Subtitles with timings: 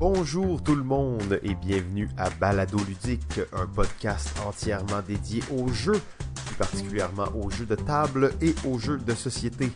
[0.00, 6.00] Bonjour tout le monde et bienvenue à Balado Ludique, un podcast entièrement dédié aux jeux,
[6.46, 9.70] plus particulièrement aux jeux de table et aux jeux de société.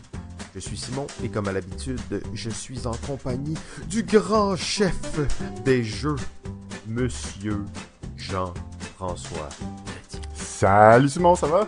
[0.55, 3.53] Je suis Simon et comme à l'habitude, je suis en compagnie
[3.87, 4.97] du grand chef
[5.63, 6.15] des jeux,
[6.87, 7.63] Monsieur
[8.17, 9.49] Jean-François.
[10.33, 11.67] Salut Simon, ça va?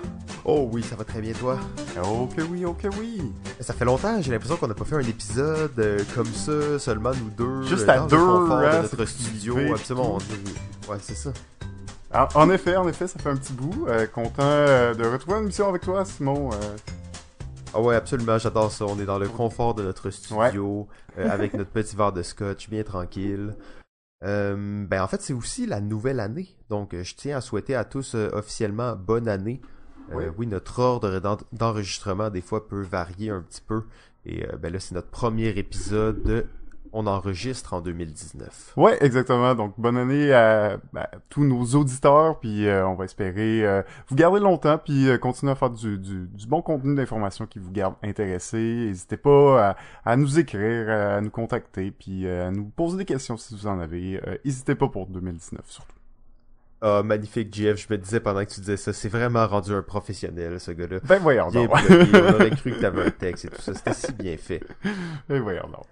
[0.50, 1.60] Oh oui, ça va très bien toi?
[2.02, 3.22] Oh que oui, oh que oui!
[3.60, 7.12] Ça fait longtemps, j'ai l'impression qu'on n'a pas fait un épisode euh, comme ça, seulement
[7.12, 7.64] nous deux.
[7.64, 10.18] Juste euh, à dans deux, le confort hein, de notre studio, absolument.
[10.18, 11.34] on Ouais, c'est ça.
[12.14, 13.88] Ah, en effet, en effet, ça fait un petit bout.
[13.90, 14.46] Euh, content
[14.94, 16.52] de retrouver une émission avec toi, Simon.
[17.74, 18.86] Ah ouais, absolument, j'adore ça.
[18.86, 22.84] On est dans le confort de notre studio, avec notre petit verre de scotch, bien
[22.84, 23.54] tranquille.
[24.22, 26.56] Ben en fait, c'est aussi la nouvelle année.
[26.70, 29.60] Donc, je tiens à souhaiter à tous officiellement bonne année.
[30.12, 30.24] Euh, Oui.
[30.38, 33.84] oui, notre ordre d'en- d'enregistrement des fois peut varier un petit peu.
[34.26, 36.22] Et euh, ben là, c'est notre premier épisode.
[36.24, 36.46] de
[36.94, 38.74] On enregistre en 2019.
[38.78, 39.54] Ouais, exactement.
[39.56, 44.40] Donc, bonne année à, à tous nos auditeurs, puis euh, on va espérer vous garder
[44.40, 48.86] longtemps, puis continuer à faire du, du, du bon contenu d'information qui vous garde intéressés.
[48.88, 53.36] N'hésitez pas à, à nous écrire, à nous contacter, puis à nous poser des questions
[53.36, 54.22] si vous en avez.
[54.46, 55.97] N'hésitez pas pour 2019, surtout.
[56.82, 57.78] Ah, magnifique, Jeff.
[57.78, 61.00] Je me disais pendant que tu disais ça, c'est vraiment rendu un professionnel, ce gars-là.
[61.04, 61.70] Ben voyons donc.
[61.72, 63.74] on aurait cru que t'avais un texte et tout ça.
[63.74, 64.62] C'était si bien fait.
[65.30, 65.86] ben voyons donc.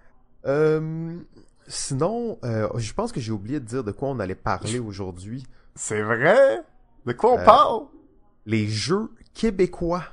[0.45, 1.16] Euh,
[1.67, 5.45] sinon, euh, je pense que j'ai oublié de dire de quoi on allait parler aujourd'hui.
[5.73, 6.61] C'est vrai?
[7.06, 7.81] De quoi on Euh, parle?
[8.45, 10.03] Les jeux québécois.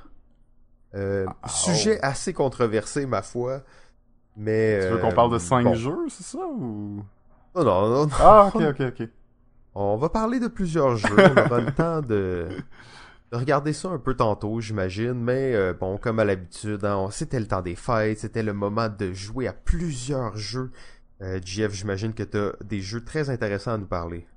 [0.95, 3.61] Euh, Ah, Sujet assez controversé, ma foi.
[4.35, 4.79] Mais.
[4.81, 5.75] Tu veux euh, qu'on parle de cinq bon.
[5.75, 7.03] jeux, c'est ça, ou...
[7.55, 8.09] Non, non, non.
[8.19, 9.07] Ah, ok, ok, ok.
[9.75, 11.15] On va parler de plusieurs jeux.
[11.17, 12.47] On aura le temps de,
[13.31, 15.13] de regarder ça un peu tantôt, j'imagine.
[15.13, 18.89] Mais euh, bon, comme à l'habitude, hein, c'était le temps des fêtes, c'était le moment
[18.89, 20.71] de jouer à plusieurs jeux.
[21.21, 24.27] Euh, Jeff, j'imagine que tu as des jeux très intéressants à nous parler.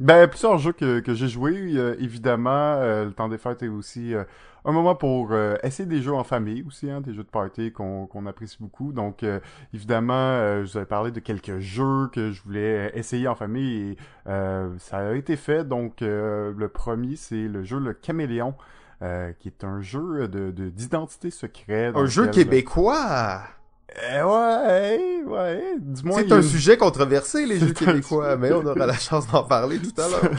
[0.00, 3.68] Ben, plusieurs jeux que, que j'ai joués, euh, évidemment, euh, le temps des fêtes est
[3.68, 4.14] aussi
[4.64, 7.70] un moment pour euh, essayer des jeux en famille aussi, hein, des jeux de party
[7.72, 8.92] qu'on apprécie beaucoup.
[8.92, 9.38] Donc, euh,
[9.74, 13.90] évidemment, euh, je vous avais parlé de quelques jeux que je voulais essayer en famille
[13.92, 13.96] et
[14.28, 15.64] euh, ça a été fait.
[15.68, 18.54] Donc, euh, le premier, c'est le jeu Le Caméléon,
[19.02, 21.94] euh, qui est un jeu de de- d'identité secrète.
[21.96, 23.42] Un jeu québécois!
[24.12, 26.18] Eh ouais, ouais, du moins...
[26.18, 29.78] C'est un une- sujet controversé, les jeux québécois, mais on aura la chance d'en parler
[29.78, 30.30] tout à l'heure.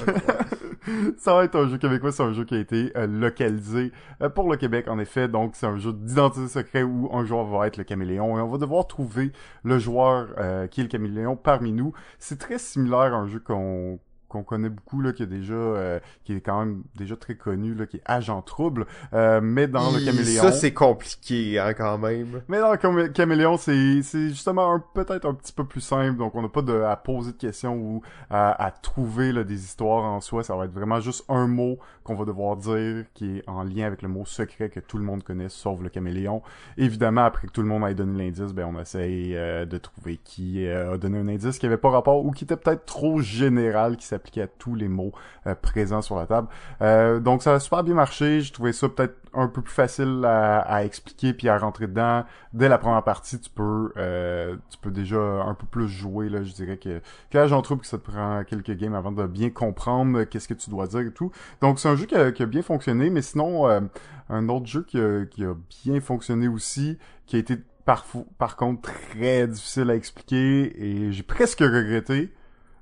[1.17, 3.91] ça va être un jeu québécois, c'est un jeu qui a été euh, localisé
[4.21, 7.45] euh, pour le Québec en effet, donc c'est un jeu d'identité secret où un joueur
[7.45, 9.31] va être le caméléon et on va devoir trouver
[9.63, 11.93] le joueur euh, qui est le caméléon parmi nous.
[12.19, 13.99] C'est très similaire à un jeu qu'on
[14.35, 17.73] qu'on connaît beaucoup là qui est déjà euh, qui est quand même déjà très connu
[17.73, 21.97] là qui est Agent Trouble euh, mais dans le caméléon Ça, c'est compliqué, hein, quand
[21.97, 22.41] même.
[22.47, 26.17] mais dans le camé- caméléon, c'est c'est justement peut-être un petit peu plus simple.
[26.17, 29.63] Donc, on n'a pas de, à poser de questions ou à, à trouver là, des
[29.63, 30.43] histoires en soi.
[30.43, 33.85] Ça va être vraiment juste un mot qu'on va devoir dire qui est en lien
[33.85, 36.41] avec le mot secret que tout le monde connaît, sauf le caméléon.
[36.77, 40.17] Évidemment, après que tout le monde ait donné l'indice, ben on essaye euh, de trouver
[40.23, 43.19] qui euh, a donné un indice qui avait pas rapport ou qui était peut-être trop
[43.21, 44.05] général, qui
[44.37, 45.11] à tous les mots
[45.47, 46.47] euh, présents sur la table.
[46.81, 48.41] Euh, donc, ça a super bien marché.
[48.41, 52.23] J'ai trouvé ça peut-être un peu plus facile à, à expliquer puis à rentrer dedans
[52.55, 56.43] dès la première partie, tu peux, euh, tu peux déjà un peu plus jouer là.
[56.43, 59.49] Je dirais que que Agent Trouble, que ça te prend quelques games avant de bien
[59.49, 61.31] comprendre qu'est-ce que tu dois dire et tout.
[61.61, 63.81] Donc c'est un jeu qui a, qui a bien fonctionné, mais sinon euh,
[64.29, 65.53] un autre jeu qui a, qui a
[65.83, 68.05] bien fonctionné aussi, qui a été par,
[68.37, 72.33] par contre très difficile à expliquer et j'ai presque regretté,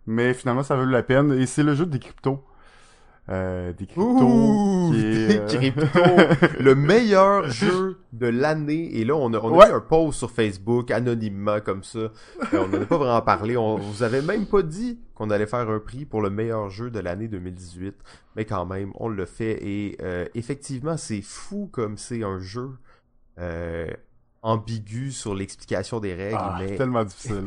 [0.07, 1.31] mais finalement ça a valu la peine.
[1.33, 2.43] Et c'est le jeu des cryptos.
[3.29, 6.57] Euh, des cryptos Ouh, qui est, euh, des cryptos.
[6.59, 8.97] le meilleur jeu de l'année.
[8.97, 9.67] Et là, on a, on a Ouais.
[9.67, 11.99] mis un post sur Facebook anonymement comme ça.
[11.99, 12.09] Euh,
[12.51, 13.55] on n'en a pas vraiment parlé.
[13.55, 16.91] On vous avait même pas dit qu'on allait faire un prix pour le meilleur jeu
[16.91, 17.95] de l'année 2018.
[18.35, 19.57] Mais quand même, on l'a fait.
[19.65, 22.71] Et euh, effectivement, c'est fou comme c'est un jeu
[23.39, 23.87] euh,
[24.41, 26.37] ambigu sur l'explication des règles.
[26.37, 27.45] ah, mais tellement difficile.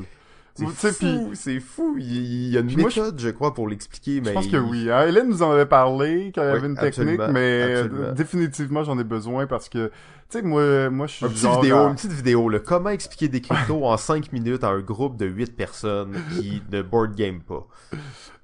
[0.56, 1.96] C'est fou, c'est fou.
[1.98, 4.20] Il y a une Puis moi, je- méthode, je crois, pour l'expliquer.
[4.20, 4.90] mais Je pense que oui.
[4.90, 5.06] Hein?
[5.08, 8.12] Hélène nous en avait parlé quand il y Oui, avait une technique, mais euh, absolument.
[8.12, 9.92] définitivement j'en ai besoin parce que, tu
[10.38, 12.58] sais, moi, moi je suis Un petit genre vidéo, à- une petite vidéo, là.
[12.58, 16.82] Comment expliquer des cryptos en 5 minutes à un groupe de 8 personnes qui ne
[16.82, 17.66] board game pas?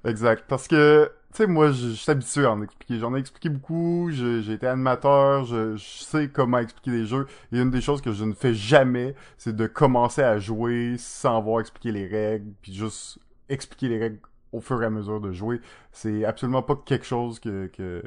[0.05, 0.43] Exact.
[0.47, 2.99] Parce que, tu sais, moi, je, je suis habitué à en expliquer.
[2.99, 4.09] J'en ai expliqué beaucoup.
[4.11, 5.45] J'ai été animateur.
[5.45, 7.25] Je, je sais comment expliquer des jeux.
[7.51, 11.37] Et une des choses que je ne fais jamais, c'est de commencer à jouer sans
[11.37, 13.19] avoir expliqué les règles, puis juste
[13.49, 14.19] expliquer les règles
[14.51, 15.59] au fur et à mesure de jouer.
[15.91, 18.03] C'est absolument pas quelque chose que, que,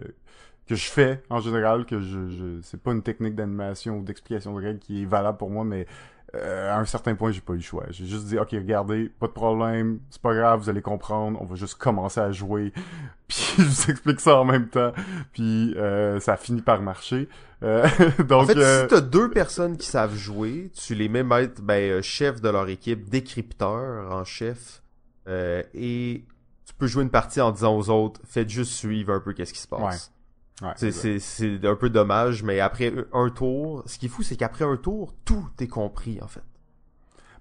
[0.67, 4.55] que je fais en général, que je, je c'est pas une technique d'animation ou d'explication
[4.57, 5.87] de règles qui est valable pour moi, mais
[6.39, 7.85] euh, à un certain point, j'ai pas eu le choix.
[7.91, 11.45] J'ai juste dit, ok, regardez, pas de problème, c'est pas grave, vous allez comprendre, on
[11.45, 12.73] va juste commencer à jouer.
[13.29, 14.93] Puis je vous explique ça en même temps.
[15.33, 17.29] Puis euh, ça a fini par marcher.
[17.63, 17.89] Euh,
[18.29, 22.03] donc, en fait, si t'as deux personnes qui savent jouer, tu les mets mettre ben,
[22.03, 24.83] chef de leur équipe, décrypteur en chef,
[25.29, 26.25] et
[26.67, 29.53] tu peux jouer une partie en disant aux autres, faites juste suivre un peu qu'est-ce
[29.53, 29.81] qui se passe.
[29.83, 30.16] ouais,
[30.77, 31.01] C'est, ça.
[31.01, 34.65] c'est, c'est un peu dommage, mais après un tour, ce qui est fou, c'est qu'après
[34.65, 36.43] un tour, tout est compris, en fait.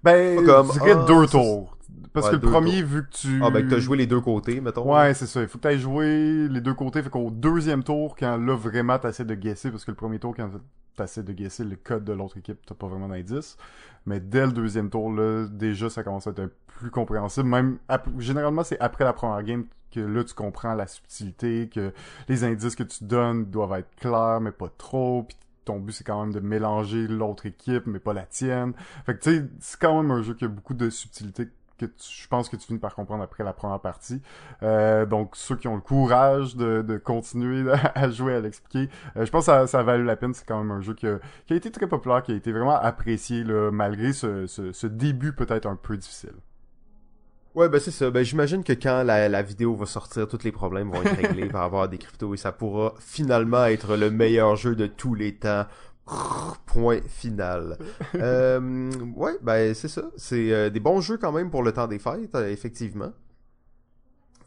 [0.04, 1.78] Ben, comme, je dirais ah, deux tours.
[2.14, 3.42] Parce Ouais, que le premier, vu que tu...
[3.44, 4.94] Ah, ben, que t'as joué les deux côtés, mettons.
[4.94, 5.42] Ouais, c'est ça.
[5.42, 7.02] Il faut que t'ailles jouer les deux côtés.
[7.02, 10.36] Fait qu'au deuxième tour, quand là, vraiment, t'essaies de guesser, parce que le premier tour,
[10.36, 10.50] quand
[10.96, 13.58] t'essaies de guesser le code de l'autre équipe, t'as pas vraiment d'indice.
[14.06, 17.48] Mais dès le deuxième tour, là, déjà, ça commence à être un plus compréhensible.
[17.48, 17.80] Même,
[18.20, 21.94] généralement, c'est après la première game que là, tu comprends la subtilité, que
[22.27, 25.24] les indices que tu donnes doivent être clairs, mais pas trop.
[25.24, 28.74] Puis ton but, c'est quand même de mélanger l'autre équipe, mais pas la tienne.
[29.06, 31.88] Fait que, tu sais, c'est quand même un jeu qui a beaucoup de subtilité que
[31.88, 34.21] je pense que tu finis par comprendre après la première partie.
[34.63, 39.25] Euh, donc ceux qui ont le courage de, de continuer à jouer, à l'expliquer, euh,
[39.25, 40.33] je pense que ça, ça a valu la peine.
[40.33, 42.51] C'est quand même un jeu qui a, qui a été très populaire, qui a été
[42.51, 46.36] vraiment apprécié là, malgré ce, ce, ce début peut-être un peu difficile.
[47.56, 48.12] Ouais, ben c'est ça.
[48.12, 51.48] Ben j'imagine que quand la, la vidéo va sortir, tous les problèmes vont être réglés,
[51.48, 55.36] y avoir des cryptos et ça pourra finalement être le meilleur jeu de tous les
[55.36, 55.66] temps.
[56.68, 57.80] Point final.
[58.16, 60.04] euh, ouais, ben c'est ça.
[60.18, 63.12] C'est euh, des bons jeux quand même pour le temps des fêtes, euh, effectivement.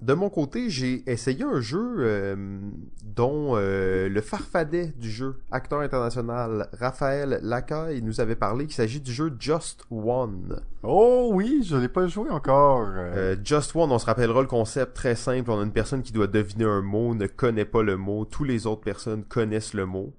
[0.00, 2.36] De mon côté, j'ai essayé un jeu euh,
[3.02, 9.00] dont euh, le farfadet du jeu, acteur international Raphaël Lacaille, nous avait parlé, qu'il s'agit
[9.00, 10.60] du jeu Just One.
[10.84, 12.86] Oh oui, je l'ai pas joué encore.
[12.86, 15.50] Euh, Just One, on se rappellera le concept très simple.
[15.50, 18.24] On a une personne qui doit deviner un mot, ne connaît pas le mot.
[18.24, 20.14] Tous les autres personnes connaissent le mot.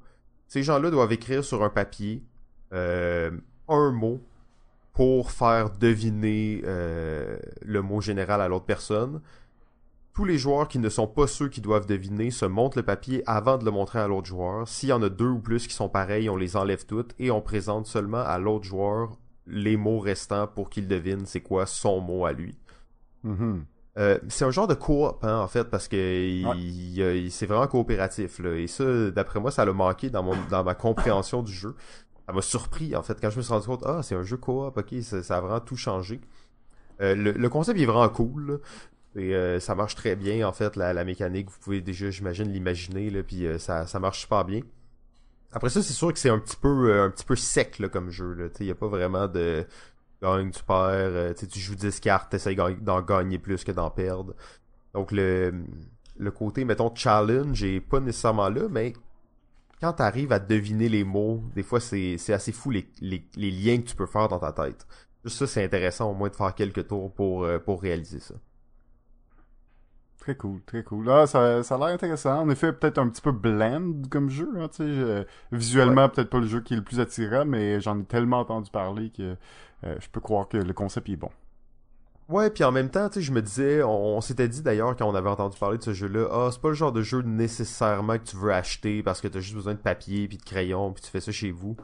[0.50, 2.24] Ces gens-là doivent écrire sur un papier
[2.72, 4.20] un mot
[4.94, 9.22] pour faire deviner le mot général à l'autre personne.
[10.14, 13.24] Tous les joueurs qui ne sont pas ceux qui doivent deviner se montrent le papier
[13.26, 14.68] avant de le montrer à l'autre joueur.
[14.68, 17.32] S'il y en a deux ou plus qui sont pareils, on les enlève toutes et
[17.32, 19.12] on présente seulement à l'autre joueur
[19.48, 22.58] les mots restants pour qu'il devine c'est quoi son mot à lui.
[23.24, 23.66] mhm.
[23.98, 26.58] Euh, c'est un genre de coop, hein, en fait, parce que Ouais.
[26.58, 28.40] il- c'est vraiment coopératif.
[28.40, 28.54] Là.
[28.56, 31.76] Et ça, d'après moi, ça l'a manqué dans, mon, dans ma compréhension du jeu.
[32.26, 34.38] Ça m'a surpris, en fait, quand je me suis rendu compte, ah, c'est un jeu
[34.38, 36.22] coop, ok, ça, ça a vraiment tout changé.
[37.02, 38.62] Euh, le, le concept il est vraiment cool.
[39.16, 41.50] Et euh, ça marche très bien, en fait, la, la mécanique.
[41.50, 44.62] Vous pouvez déjà, j'imagine, l'imaginer, là, puis euh, ça, ça marche super bien.
[45.52, 47.90] Après ça, c'est sûr que c'est un petit peu euh, un petit peu sec là,
[47.90, 48.52] comme jeu.
[48.60, 49.66] Il n'y a pas vraiment de
[50.22, 53.90] gagne, tu perds, euh, tu tu joues 10 cartes, ga- d'en gagner plus que d'en
[53.90, 54.36] perdre.
[54.94, 55.54] Donc le,
[56.18, 58.94] le côté, mettons, challenge est pas nécessairement là, mais
[59.82, 63.52] quand t'arrives à deviner les mots, des fois c'est c'est assez fou les, les, les
[63.52, 64.86] liens que tu peux faire dans ta tête.
[65.26, 68.36] Juste ça, c'est intéressant au moins de faire quelques tours pour, euh, pour réaliser ça.
[70.20, 71.10] Très cool, très cool.
[71.10, 72.42] Ah, ça, ça a l'air intéressant.
[72.42, 74.50] En effet, peut-être un petit peu bland comme jeu.
[74.58, 74.68] Hein,
[75.52, 78.70] visuellement, peut-être pas le jeu qui est le plus attirant, mais j'en ai tellement entendu
[78.70, 79.38] parler que
[79.86, 81.32] euh, je peux croire que le concept est bon.
[82.28, 84.96] Ouais, puis en même temps, tu sais, je me disais, on, on s'était dit d'ailleurs
[84.96, 87.22] quand on avait entendu parler de ce jeu-là, ah, c'est pas le genre de jeu
[87.22, 90.92] nécessairement que tu veux acheter parce que t'as juste besoin de papier puis de crayon
[90.94, 91.76] puis tu fais ça chez vous.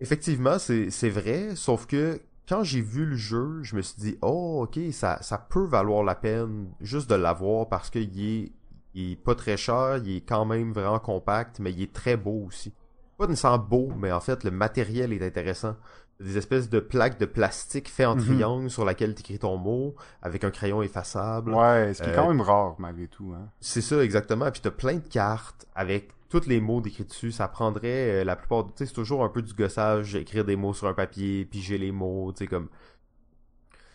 [0.00, 4.62] Effectivement, c'est vrai, sauf que quand j'ai vu le jeu, je me suis dit, oh,
[4.64, 8.52] ok, ça, ça peut valoir la peine juste de l'avoir parce qu'il est,
[8.94, 12.16] il est pas très cher, il est quand même vraiment compact, mais il est très
[12.16, 12.72] beau aussi.
[13.18, 15.76] Pas nécessairement beau, mais en fait, le matériel est intéressant.
[16.20, 18.24] Des espèces de plaques de plastique fait en Mhm.
[18.24, 21.54] triangle sur laquelle tu écris ton mot, avec un crayon effaçable.
[21.54, 23.32] Ouais, ce qui est Euh, quand même rare malgré tout.
[23.36, 23.48] Hein.
[23.60, 24.50] C'est ça, exactement.
[24.50, 27.30] Puis t'as plein de cartes avec tous les mots décrits dessus.
[27.30, 28.66] Ça prendrait euh, la plupart...
[28.66, 31.78] Tu sais, c'est toujours un peu du gossage, écrire des mots sur un papier, piger
[31.78, 32.68] les mots, tu sais, comme...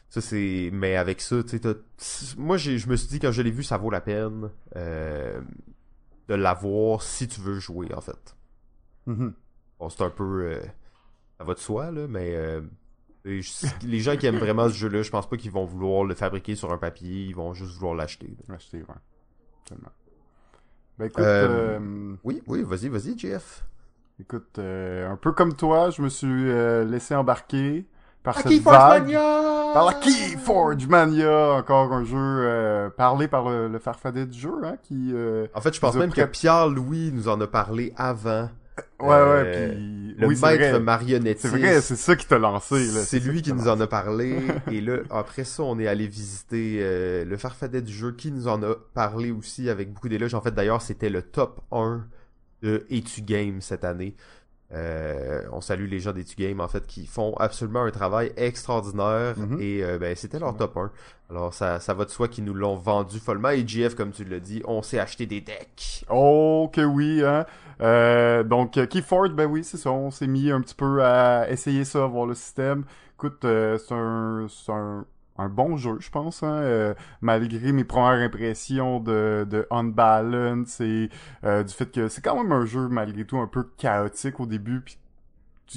[0.10, 0.70] Ça, c'est...
[0.72, 3.63] Mais avec ça, tu sais, t'as- Moi, je me suis dit, quand je l'ai vu,
[3.63, 5.42] ça vaut la peine euh,
[6.30, 8.36] de l'avoir si tu veux jouer, en fait.
[9.08, 9.34] Mhm.
[9.80, 10.53] Bon, c'est un peu...
[11.38, 12.34] Ça va de soi, là, mais...
[12.36, 12.62] euh,
[13.25, 16.56] Les gens qui aiment vraiment ce jeu-là, je pense pas qu'ils vont vouloir le fabriquer
[16.56, 18.36] sur un papier, ils vont juste vouloir l'acheter.
[18.48, 18.56] là.
[18.56, 18.96] Acheter, ouais.
[19.66, 19.90] Tellement.
[21.00, 23.66] Ben écoute, Euh, euh, Oui, oui, vas-y, vas-y, Jeff.
[24.20, 27.86] écoute, euh, un peu comme toi, je me suis euh, laissé embarquer
[28.22, 29.04] par La cette Keyforge vague.
[29.04, 29.72] Mania!
[29.74, 34.54] Par la Keyforge Mania, encore un jeu euh, parlé par le, le farfadet du jeu,
[34.63, 35.12] hein, qui...
[35.13, 38.50] euh, En fait, je pense même que Pierre-Louis nous en a parlé avant.
[39.00, 40.15] Ouais, ouais, Euh, puis...
[40.18, 41.50] Le oui, c'est maître marionnettiste.
[41.53, 43.01] C'est vrai, c'est ça qui t'a lancé, là.
[43.01, 44.38] C'est lui qui nous en a parlé.
[44.72, 48.48] et là, après ça, on est allé visiter euh, le farfadet du jeu qui nous
[48.48, 50.36] en a parlé aussi avec beaucoup d'éloges.
[50.36, 52.06] En fait, d'ailleurs, c'était le top 1
[52.62, 54.15] de Etu Games cette année.
[54.72, 59.38] Euh, on salue les gens des Game en fait qui font absolument un travail extraordinaire
[59.38, 59.58] Mhm.
[59.62, 60.92] et euh, ben c'était leur top 1.
[61.30, 64.24] Alors ça, ça va de soi qu'ils nous l'ont vendu follement et GF comme tu
[64.25, 66.06] l'as dit, on s'est acheté des decks.
[66.10, 67.46] Oh que oui, hein.
[67.84, 69.92] Euh, donc euh, Keyford, ben oui, c'est ça.
[69.92, 72.86] On s'est mis un petit peu à essayer ça, voir le système.
[73.16, 75.06] Écoute, euh, c'est un, un,
[75.38, 76.44] un bon jeu, je pense.
[76.44, 81.10] Hein, euh, malgré mes premières impressions de, de Unbalance et
[81.44, 84.46] euh, du fait que c'est quand même un jeu malgré tout un peu chaotique au
[84.46, 84.82] début.
[84.82, 84.98] Puis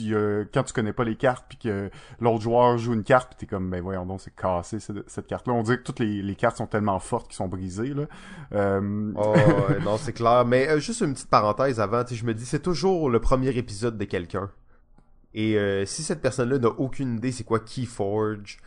[0.09, 1.91] euh, quand tu connais pas les cartes puis que
[2.21, 5.47] l'autre joueur joue une carte puis t'es comme ben voyons donc c'est cassé cette, carte
[5.47, 8.05] là on dirait que toutes les, les cartes sont tellement fortes qu'ils sont brisées là
[8.53, 9.35] euh, Oh
[9.69, 12.63] ouais, non c'est clair, mais euh, juste une petite parenthèse avant, je me dis c'est
[12.63, 14.51] toujours le premier épisode de quelqu'un.
[15.35, 18.59] Et si cette personne-là n'a aucune idée c'est quoi Keyforge,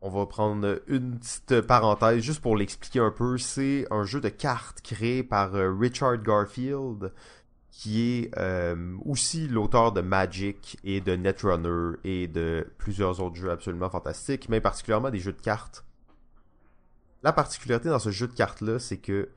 [0.00, 3.36] on va prendre une petite parenthèse juste pour l'expliquer un peu.
[3.36, 7.10] C'est un jeu de cartes créé par Richard Garfield,
[7.76, 13.50] qui est euh, aussi l'auteur de Magic et de Netrunner et de plusieurs autres jeux
[13.50, 15.84] absolument fantastiques, mais particulièrement des jeux de cartes.
[17.24, 19.28] La particularité dans ce jeu de cartes-là, c'est que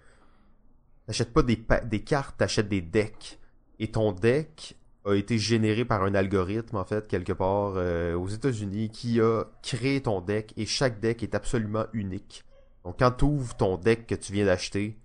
[1.07, 1.57] t'achètes pas des,
[2.03, 3.39] cartes, t'achètes des decks.
[3.79, 8.27] Et ton deck a été généré par un algorithme, en fait, quelque part euh, aux
[8.27, 12.45] États-Unis, qui a créé ton deck, et chaque deck est absolument unique.
[12.83, 14.99] Donc quand tu ouvres ton deck que tu viens d'acheter,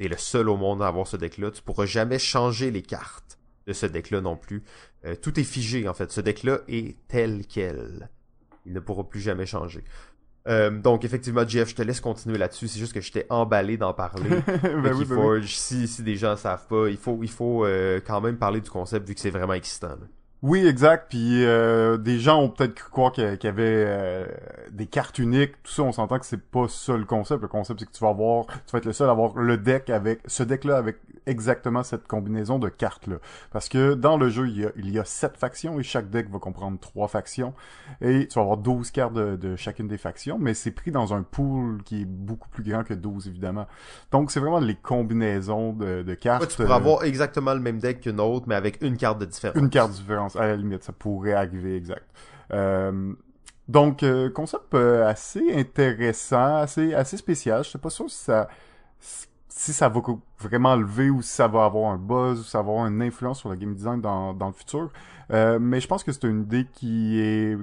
[0.00, 1.50] t'es le seul au monde à avoir ce deck-là.
[1.50, 4.64] Tu pourras jamais changer les cartes de ce deck-là non plus.
[5.04, 6.10] Euh, tout est figé, en fait.
[6.10, 8.08] Ce deck-là est tel quel.
[8.64, 9.84] Il ne pourra plus jamais changer.
[10.48, 12.66] Euh, donc effectivement, Jeff, je te laisse continuer là-dessus.
[12.68, 14.30] C'est juste que j'étais emballé d'en parler.
[14.46, 15.06] ben ben oui.
[15.06, 15.54] Keyforge.
[15.54, 18.62] Si, si des gens ne savent pas, il faut, il faut euh, quand même parler
[18.62, 19.88] du concept vu que c'est vraiment excitant.
[19.88, 20.06] là.
[20.42, 21.06] Oui, exact.
[21.10, 24.26] Puis euh, des gens ont peut-être cru croire qu'il y avait euh,
[24.70, 25.52] des cartes uniques.
[25.62, 27.42] Tout ça, on s'entend que c'est pas ça le concept.
[27.42, 29.58] Le concept, c'est que tu vas avoir, tu vas être le seul à avoir le
[29.58, 33.16] deck avec ce deck-là avec exactement cette combinaison de cartes-là.
[33.52, 36.10] Parce que dans le jeu, il y a, il y a sept factions et chaque
[36.10, 37.54] deck va comprendre trois factions.
[38.00, 41.14] Et tu vas avoir 12 cartes de, de chacune des factions, mais c'est pris dans
[41.14, 43.66] un pool qui est beaucoup plus grand que 12, évidemment.
[44.10, 46.42] Donc, c'est vraiment les combinaisons de, de cartes.
[46.42, 49.18] Ouais, tu pourrais euh, avoir exactement le même deck qu'une autre, mais avec une carte
[49.20, 49.56] de différence.
[49.56, 49.92] une carte
[50.36, 52.06] à la limite, ça pourrait arriver, exact.
[52.52, 53.12] Euh,
[53.68, 57.64] donc, euh, concept euh, assez intéressant, assez assez spécial.
[57.64, 58.48] Je sais pas sûr si ça
[59.48, 60.00] si ça va
[60.38, 63.02] vraiment lever ou si ça va avoir un buzz ou si ça va avoir une
[63.02, 64.90] influence sur le game design dans, dans le futur.
[65.30, 67.58] Mais je pense que c'est une idée qui est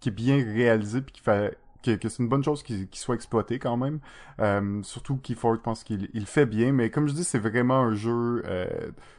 [0.00, 3.00] qui est bien réalisée puis qui fait que, que c'est une bonne chose qu'il qu'il
[3.00, 4.00] soit exploité quand même.
[4.40, 7.80] Euh, surtout Keyford, je pense qu'il il fait bien, mais comme je dis, c'est vraiment
[7.80, 8.42] un jeu.
[8.46, 8.66] Euh,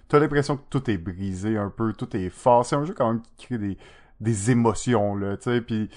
[0.07, 2.65] T'as l'impression que tout est brisé un peu, tout est fort.
[2.65, 3.77] C'est un jeu quand même qui crée des,
[4.19, 5.89] des émotions là, tu sais, puis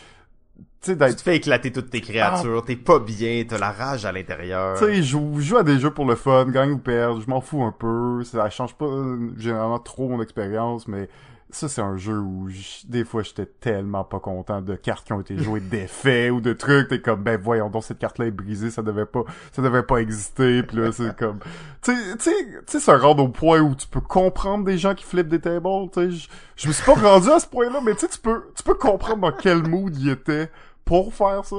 [0.80, 4.78] tu te fais éclater toutes tes créatures, t'es pas bien, t'as la rage à l'intérieur.
[4.78, 7.20] tu sais, je joue, je joue à des jeux pour le fun, gagne ou perdre,
[7.20, 11.08] je m'en fous un peu, ça change pas euh, généralement trop mon expérience, mais
[11.50, 12.48] ça c'est un jeu où
[12.88, 16.52] des fois j'étais tellement pas content de cartes qui ont été jouées d'effets ou de
[16.52, 19.22] trucs, t'es comme ben voyons donc cette carte là est brisée, ça devait pas
[19.52, 21.38] ça devait pas exister, puis là c'est comme
[21.82, 22.32] tu sais
[22.66, 25.68] tu ça rend au point où tu peux comprendre des gens qui flippent des tables,
[25.92, 28.62] tu sais je- me suis pas rendu à ce point-là, mais tu tu peux tu
[28.62, 30.50] peux comprendre dans quel mood il était
[30.84, 31.56] pour faire ça.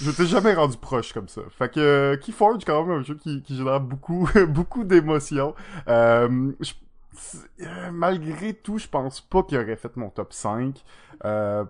[0.00, 1.40] Je t'ai jamais rendu proche comme ça.
[1.56, 5.54] Fait que euh, Keyforge, quand même, un jeu qui, qui génère beaucoup, beaucoup d'émotions.
[5.88, 6.50] Euh,
[7.92, 10.82] malgré tout, je pense pas qu'il aurait fait mon top 5.
[11.24, 11.64] Euh,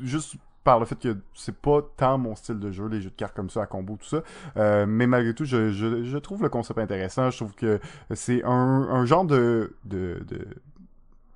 [0.00, 3.16] juste par le fait que c'est pas tant mon style de jeu, les jeux de
[3.16, 4.22] cartes comme ça, à combo, tout ça.
[4.56, 7.30] Euh, mais malgré tout, je, trouve le concept intéressant.
[7.30, 7.80] Je trouve que
[8.14, 10.46] c'est un, genre de, de, de,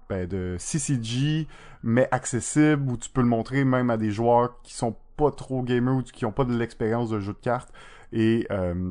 [0.08, 1.48] ben, de CCG,
[1.82, 5.62] mais accessible, où tu peux le montrer même à des joueurs qui sont pas trop
[5.62, 7.72] gamers ou qui ont pas de l'expérience de jeu de cartes.
[8.12, 8.90] Et euh,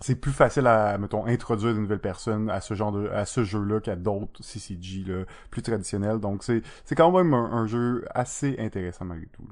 [0.00, 3.44] c'est plus facile à, mettons, introduire de nouvelles personnes à ce genre de, à ce
[3.44, 5.04] jeu-là qu'à d'autres CCG
[5.50, 6.18] plus traditionnels.
[6.18, 9.44] Donc c'est, c'est quand même un, jeu assez intéressant malgré tout.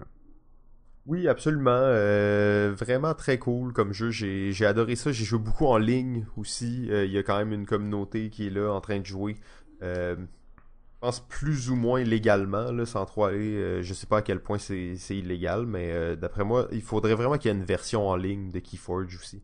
[1.07, 1.71] Oui, absolument.
[1.73, 4.11] Euh, vraiment très cool comme jeu.
[4.11, 5.11] J'ai j'ai adoré ça.
[5.13, 6.89] J'ai joué beaucoup en ligne aussi.
[6.91, 9.37] Euh, Il y a quand même une communauté qui est là en train de jouer.
[9.83, 13.83] Euh, je pense plus ou moins légalement, sans trop aller.
[13.83, 17.51] je sais pas à quel point c'est illégal, mais d'après moi, il faudrait vraiment qu'il
[17.51, 19.43] y ait une version en ligne de Keyforge aussi.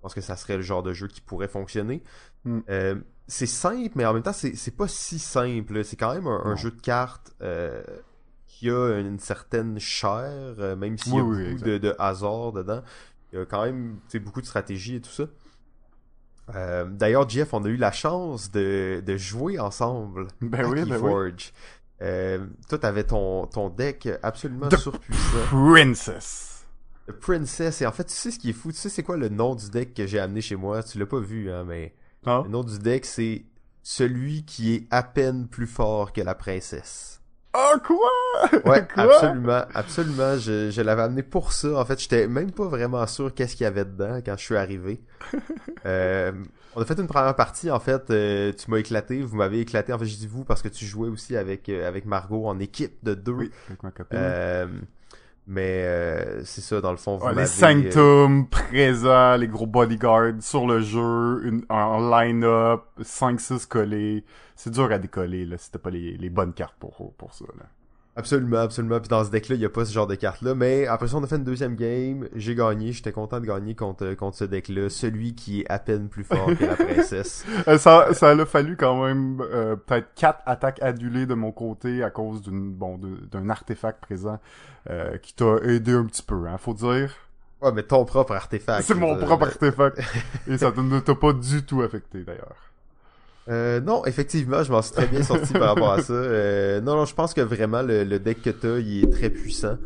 [0.00, 2.02] Je pense que ça serait le genre de jeu qui pourrait fonctionner.
[2.46, 2.60] Mm.
[2.70, 2.94] Euh,
[3.26, 5.84] c'est simple, mais en même temps, c'est pas si simple.
[5.84, 7.82] C'est quand même un, jeu de cartes euh,
[8.46, 12.52] qui a une certaine chair, euh, même s'il y a Oui, beaucoup de, de hasard
[12.52, 12.82] dedans.
[13.30, 15.24] Il y a quand même beaucoup de stratégie et tout ça.
[16.86, 20.98] D'ailleurs, Jeff, on a eu la chance de, de jouer ensemble Ben à oui, ben
[20.98, 21.32] oui.
[21.34, 21.52] Keyforge.
[22.70, 25.46] Toi, t'avais ton, ton deck absolument The surpuissant.
[25.50, 26.49] Princess.
[27.10, 27.80] Princess.
[27.82, 28.72] Et en fait, tu sais ce qui est fou?
[28.72, 30.82] Tu sais c'est quoi le nom du deck que j'ai amené chez moi?
[30.82, 31.94] Tu l'as pas vu, hein, mais
[32.44, 33.44] le nom du deck, c'est
[33.82, 37.20] celui qui est à peine plus fort que la princesse.
[37.52, 38.60] Oh quoi?
[38.64, 39.02] Ouais, Quoi?
[39.02, 40.38] absolument, absolument.
[40.38, 41.80] Je, je l'avais amené pour ça.
[41.80, 44.56] En fait, j'étais même pas vraiment sûr qu'est-ce qu'il y avait dedans quand je suis
[44.56, 45.00] arrivé.
[45.86, 46.32] Euh,
[46.76, 47.70] on a fait une première partie.
[47.70, 49.94] En fait, euh, tu m'as éclaté, vous m'avez éclaté.
[49.94, 52.58] En fait, je dis vous parce que tu jouais aussi avec euh, avec Margot en
[52.58, 53.32] équipe de deux.
[53.32, 54.18] Oui, avec ma copine.
[55.52, 60.40] Mais euh, c'est ça, dans le fond, vous Ouais, les Sanctum présents, les gros bodyguards
[60.42, 64.24] sur le jeu, une, un line-up, 5-6 collés.
[64.54, 67.46] C'est dur à décoller, là, si t'as pas les, les bonnes cartes pour, pour ça,
[67.58, 67.64] là.
[68.16, 68.98] Absolument, absolument.
[68.98, 70.54] Puis dans ce deck-là, il y a pas ce genre de carte-là.
[70.54, 72.28] Mais après ça, on a fait une deuxième game.
[72.34, 72.92] J'ai gagné.
[72.92, 74.90] J'étais content de gagner contre, contre ce deck-là.
[74.90, 77.44] Celui qui est à peine plus fort que la princesse.
[77.68, 82.02] Euh, ça, ça a fallu quand même euh, peut-être quatre attaques adulées de mon côté
[82.02, 82.98] à cause d'une bon
[83.30, 84.38] d'un artefact présent
[84.88, 87.12] euh, qui t'a aidé un petit peu, hein, faut dire.
[87.60, 88.86] Ouais, mais ton propre artefact.
[88.86, 90.00] C'est mon propre artefact.
[90.48, 92.69] Et ça ne t'a pas du tout affecté d'ailleurs.
[93.50, 96.12] Euh, non, effectivement, je m'en suis très bien sorti par rapport à ça.
[96.14, 99.30] Euh, non, non, je pense que vraiment le, le deck que t'as, il est très
[99.30, 99.76] puissant.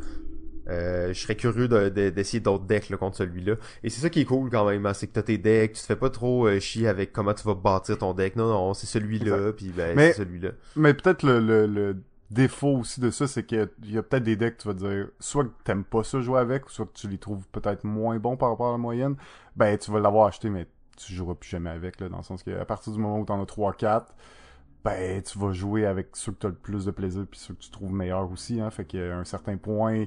[0.69, 3.55] Euh, je serais curieux de- de- d'essayer d'autres decks là, contre celui-là.
[3.83, 5.81] Et c'est ça qui est cool quand même, hein, c'est que t'as tes decks, tu
[5.81, 8.37] te fais pas trop euh, chier avec comment tu vas bâtir ton deck.
[8.37, 10.51] Non, non, c'est celui-là, puis ben c'est celui-là.
[10.77, 11.97] Mais peut-être le, le, le
[12.31, 15.45] défaut aussi de ça, c'est qu'il y a peut-être des decks, tu vas dire, soit
[15.45, 18.49] que t'aimes pas ça jouer avec, soit que tu les trouves peut-être moins bons par
[18.51, 19.17] rapport à la moyenne,
[19.57, 20.67] ben tu vas l'avoir acheté, mais
[20.97, 23.25] tu joueras plus jamais avec, là, dans le sens que à partir du moment où
[23.25, 24.05] t'en as 3-4,
[24.85, 27.61] ben tu vas jouer avec ceux que t'as le plus de plaisir, puis ceux que
[27.61, 30.05] tu trouves meilleurs aussi, hein, fait qu'à un certain point,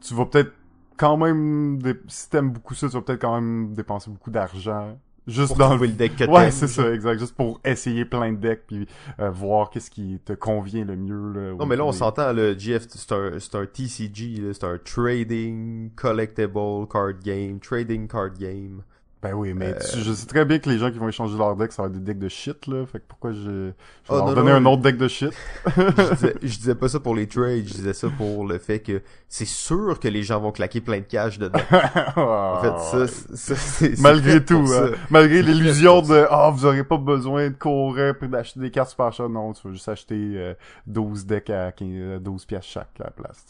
[0.00, 0.52] tu vas peut-être
[0.96, 4.98] quand même, dé- si t'aimes beaucoup ça, tu vas peut-être quand même dépenser beaucoup d'argent,
[5.26, 7.18] juste Pour dans le deck que Ouais, c'est ça, exact.
[7.18, 8.88] Juste pour essayer plein de decks puis
[9.20, 11.32] euh, voir qu'est-ce qui te convient le mieux.
[11.32, 15.90] Là, Non, mais là, on s'entend, le GF, c'est un, un TCG, c'est un Trading
[15.94, 18.82] Collectible Card Game, Trading Card Game.
[19.20, 21.36] Ben oui, mais Euh, tu- je sais très bien que les gens qui vont échanger
[21.36, 22.86] leur deck, ça va être des decks de shit, là.
[22.86, 23.72] Fait que pourquoi je, je vais
[24.10, 25.32] Oh, leur non, donner non, un autre deck de shit?
[25.76, 28.78] je, disais, je disais pas ça pour les trades, je disais ça pour le fait
[28.78, 31.58] que c'est sûr que les gens vont claquer plein de cash dedans.
[32.16, 33.96] En fait, ça, c'est- ça, c'est...
[33.96, 34.90] c'est Malgré tout, hein.
[35.10, 39.12] malgré l'illusion de «Ah, vous aurez pas besoin de courir puis d'acheter des cartes super
[39.12, 40.54] chères.» Non, tu vas juste acheter euh,
[40.86, 43.46] 12 decks à 15, euh, 12 piastres chaque à la place.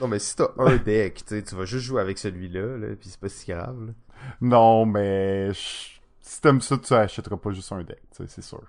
[0.00, 3.20] Non, mais si t'as un deck, tu vas juste jouer avec celui-là, là, pis c'est
[3.20, 3.92] pas si grave, là.
[4.40, 5.52] Non, mais...
[5.52, 8.62] je- Si t'aimes ça, tu achèteras pas juste un deck, c'est sûr.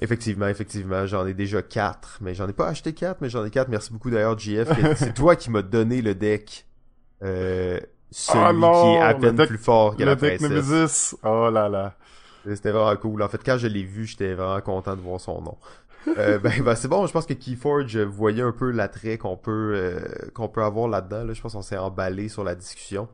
[0.00, 3.50] Effectivement, effectivement, j'en ai déjà quatre, mais j'en ai pas acheté quatre, mais j'en ai
[3.50, 3.68] quatre.
[3.68, 4.68] Merci beaucoup d'ailleurs, JF.
[4.96, 6.66] C'est toi qui m'as donné le deck,
[7.22, 7.78] euh,
[8.10, 10.40] celui Ah non, qui est à peine deck- plus fort que Le la deck.
[10.40, 11.94] Nemesis, oh là là.
[12.46, 13.22] C'était vraiment cool.
[13.22, 15.58] En fait, quand je l'ai vu, j'étais vraiment content de voir son nom.
[16.16, 19.72] Euh, ben, ben, c'est bon, je pense que Keyforge voyait un peu l'attrait qu'on peut
[19.76, 20.00] euh,
[20.34, 21.24] qu'on peut avoir là-dedans.
[21.24, 21.34] Là.
[21.34, 23.08] Je pense qu'on s'est emballé sur la discussion.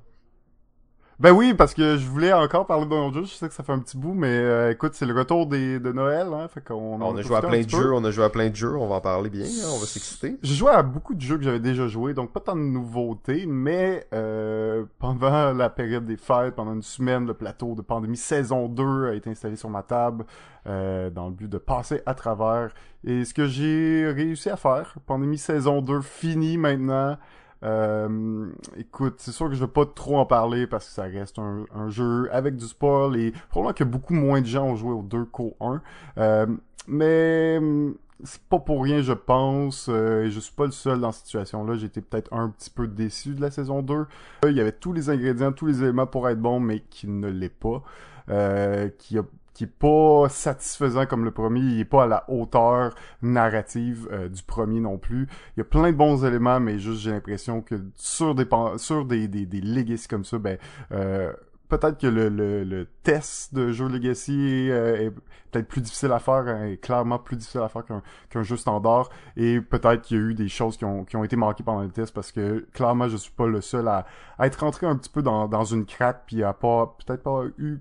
[1.21, 3.65] Ben oui, parce que je voulais encore parler d'un autre jeu, je sais que ça
[3.65, 6.61] fait un petit bout, mais euh, écoute, c'est le retour des, de Noël, hein, fait
[6.61, 7.03] qu'on...
[7.03, 8.87] On, a joué à plein de jeux, on a joué à plein de jeux, on
[8.87, 10.39] va en parler bien, hein, on va s'exciter.
[10.45, 13.47] J'ai joué à beaucoup de jeux que j'avais déjà joué, donc pas tant de nouveautés,
[13.49, 18.69] mais euh, pendant la période des fêtes, pendant une semaine, le plateau de Pandémie saison
[18.69, 20.25] 2 a été installé sur ma table
[20.69, 22.73] euh, dans le but de passer à travers.
[23.03, 27.19] Et ce que j'ai réussi à faire, Pandémie saison 2 fini maintenant.
[27.65, 31.39] Euh, écoute, c'est sûr que je vais pas trop en parler parce que ça reste
[31.39, 35.03] un, jeu avec du spoil et probablement que beaucoup moins de gens ont joué au
[35.03, 35.83] 2 qu'au 1.
[36.19, 36.47] Euh,
[36.87, 37.95] mais hum,
[38.25, 39.89] c'est pas pour rien, je pense.
[39.89, 41.75] euh, je suis pas le seul dans cette situation-là.
[41.77, 43.95] Été peut-être un petit peu déçu de la saison 2.
[43.95, 44.07] Euh,
[44.51, 47.29] Il y avait tous les ingrédients, tous les éléments pour être bon, mais qui ne
[47.29, 47.83] l'est pas.
[48.31, 49.23] Euh, qui a
[49.59, 54.29] qui est pas satisfaisant comme le premier, il est pas à la hauteur narrative euh,
[54.29, 55.27] du premier non plus.
[55.57, 59.05] Il y a plein de bons éléments, mais juste j'ai l'impression que sur des sur
[59.05, 60.59] des des, des legacy comme ça, ben
[60.93, 61.33] euh,
[61.69, 65.11] peut-être que le, le, le test de jeu Legacy euh, est
[65.51, 68.57] peut-être plus difficile à faire, hein, est clairement plus difficile à faire qu'un qu'un jeu
[68.57, 71.65] standard, et peut-être qu'il y a eu des choses qui ont, qui ont été manquées
[71.65, 74.07] pendant le test, parce que clairement je suis pas le seul à,
[74.39, 77.43] à être rentré un petit peu dans, dans une craque, puis à pas peut-être pas
[77.59, 77.81] eu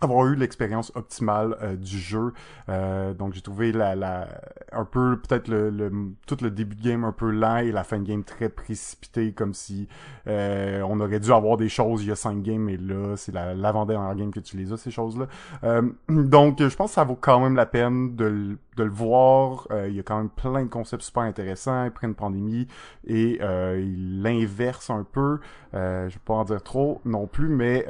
[0.00, 2.32] avoir eu l'expérience optimale euh, du jeu.
[2.68, 4.28] Euh, donc j'ai trouvé la, la
[4.72, 5.90] un peu peut-être le, le
[6.26, 9.32] tout le début de game un peu lent et la fin de game très précipité
[9.32, 9.88] comme si
[10.26, 13.32] euh, on aurait dû avoir des choses il y a cinq games mais là c'est
[13.32, 15.26] la l'avant-dernière game que tu les as ces choses là.
[15.64, 19.66] Euh, donc je pense que ça vaut quand même la peine de, de le voir.
[19.70, 22.66] Euh, il y a quand même plein de concepts super intéressants après une pandémie
[23.06, 25.40] et euh, il l'inverse un peu.
[25.74, 27.86] Euh, je vais pas en dire trop non plus, mais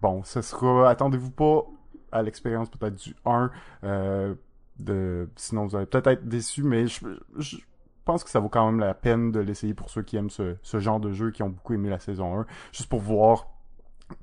[0.00, 0.90] bon, ce sera.
[0.90, 1.64] Attendez-vous pas
[2.12, 3.50] à l'expérience peut-être du 1.
[3.84, 4.34] Euh,
[4.78, 7.04] de, sinon vous allez peut-être être déçu, mais je,
[7.36, 7.56] je
[8.04, 10.56] pense que ça vaut quand même la peine de l'essayer pour ceux qui aiment ce,
[10.62, 13.48] ce genre de jeu, qui ont beaucoup aimé la saison 1, juste pour voir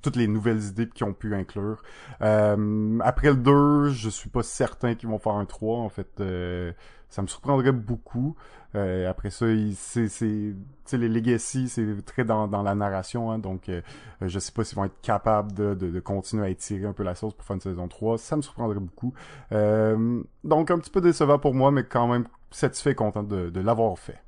[0.02, 1.84] toutes les nouvelles idées qu'ils ont pu inclure.
[2.22, 5.80] Euh, après le 2, je suis pas certain qu'ils vont faire un 3.
[5.80, 6.72] En fait, euh,
[7.10, 8.36] ça me surprendrait beaucoup.
[8.76, 9.46] Euh, après ça,
[9.78, 13.82] c'est, les legacy, c'est très dans, dans la narration, hein, donc euh,
[14.22, 17.04] je sais pas s'ils vont être capables de, de, de, continuer à étirer un peu
[17.04, 18.18] la sauce pour faire une saison 3.
[18.18, 19.14] Ça me surprendrait beaucoup.
[19.54, 23.60] Euh, donc un petit peu décevant pour moi, mais quand même satisfait, content de, de
[23.62, 24.22] l'avoir fait.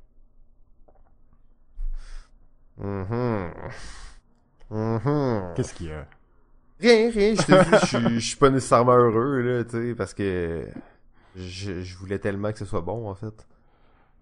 [2.78, 3.50] Mm.
[4.70, 6.06] Qu'est-ce qu'il y a?
[6.80, 7.34] Rien, rien.
[7.34, 10.66] Je te dis, je suis pas nécessairement heureux, là, tu sais, parce que
[11.34, 13.46] je, je voulais tellement que ce soit bon, en fait.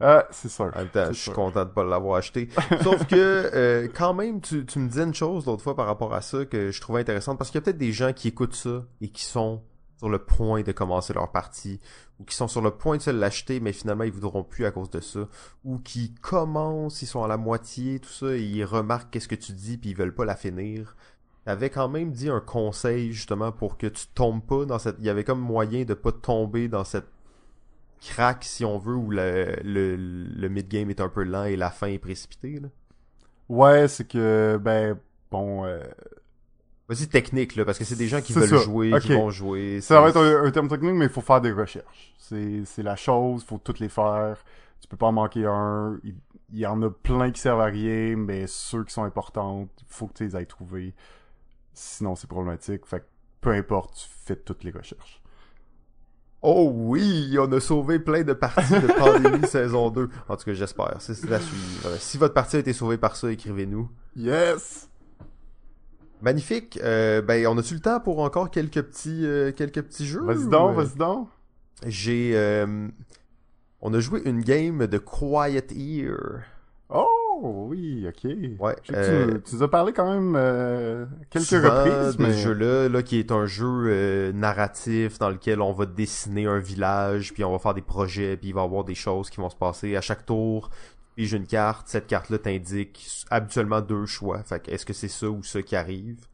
[0.01, 0.71] Ah, c'est sûr.
[0.75, 2.49] En même temps, je suis content de pas l'avoir acheté.
[2.83, 6.13] Sauf que, euh, quand même, tu, tu me disais une chose l'autre fois par rapport
[6.15, 8.55] à ça que je trouvais intéressante, parce qu'il y a peut-être des gens qui écoutent
[8.55, 9.63] ça et qui sont
[9.97, 11.81] sur le point de commencer leur partie,
[12.21, 14.71] ou qui sont sur le point de se l'acheter, mais finalement ils voudront plus à
[14.71, 15.29] cause de ça,
[15.65, 19.35] ou qui commencent, ils sont à la moitié, tout ça, et ils remarquent qu'est-ce que
[19.35, 20.97] tu dis, puis ils veulent pas la finir.
[21.45, 24.97] T'avais quand même dit un conseil justement pour que tu tombes pas dans cette.
[24.99, 27.07] Il y avait comme moyen de pas tomber dans cette
[28.01, 31.71] craque si on veut où le, le, le mid-game est un peu lent et la
[31.71, 32.69] fin est précipitée là.
[33.49, 34.99] Ouais, c'est que ben
[35.31, 35.81] bon euh...
[36.89, 38.59] Vas-y technique là parce que c'est des gens qui veulent ça.
[38.59, 39.01] jouer, Ok.
[39.03, 39.81] qui vont jouer.
[39.81, 42.15] Ça va être un, un terme technique, mais il faut faire des recherches.
[42.19, 44.37] C'est c'est la chose, faut toutes les faire.
[44.81, 45.99] Tu peux pas en manquer un.
[46.05, 46.15] Il,
[46.53, 49.85] il y en a plein qui servent à rien, mais ceux qui sont importants, il
[49.89, 50.95] faut que tu les ailles trouver.
[51.75, 52.87] Sinon, c'est problématique.
[52.87, 53.05] Fait que
[53.41, 55.21] peu importe, tu fais toutes les recherches.
[56.43, 60.09] Oh oui, on a sauvé plein de parties de Pandémie saison 2.
[60.29, 60.97] En tout cas, j'espère.
[61.01, 61.97] C'est à suivre.
[61.99, 63.91] Si votre partie a été sauvée par ça, écrivez-nous.
[64.15, 64.89] Yes!
[66.23, 66.79] Magnifique.
[66.83, 70.23] Euh, ben, on a-tu le temps pour encore quelques petits, euh, quelques petits jeux?
[70.23, 71.29] Vas-y ou, donc, euh, vas-y donc.
[71.87, 72.89] J'ai, euh,
[73.83, 76.43] on a joué une game de Quiet Ear.
[76.89, 78.31] Oh, oui, ok.
[78.59, 78.77] Ouais.
[78.83, 78.93] Tu,
[79.45, 80.33] tu nous as parlé quand même
[81.29, 82.33] quelques reprises, de mais...
[82.33, 87.35] ce jeu-là, là, qui est un jeu narratif dans lequel on va dessiner un village,
[87.35, 89.51] puis on va faire des projets, puis il va y avoir des choses qui vont
[89.51, 90.71] se passer à chaque tour.
[91.17, 94.43] Puis j'ai une carte, cette carte-là t'indique habituellement deux choix.
[94.43, 96.27] Fait que est-ce que c'est ça ou ça qui arrive?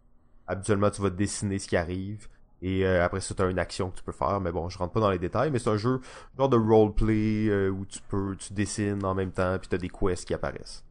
[0.48, 2.26] Habituellement, tu vas dessiner ce qui arrive.
[2.62, 4.40] Et euh, après ça, t'as une action que tu peux faire.
[4.40, 5.52] Mais bon, je rentre pas dans les détails.
[5.52, 6.00] Mais c'est un jeu
[6.36, 9.88] genre de roleplay euh, où tu peux, tu dessines en même temps, puis t'as des
[9.88, 10.84] quests qui apparaissent.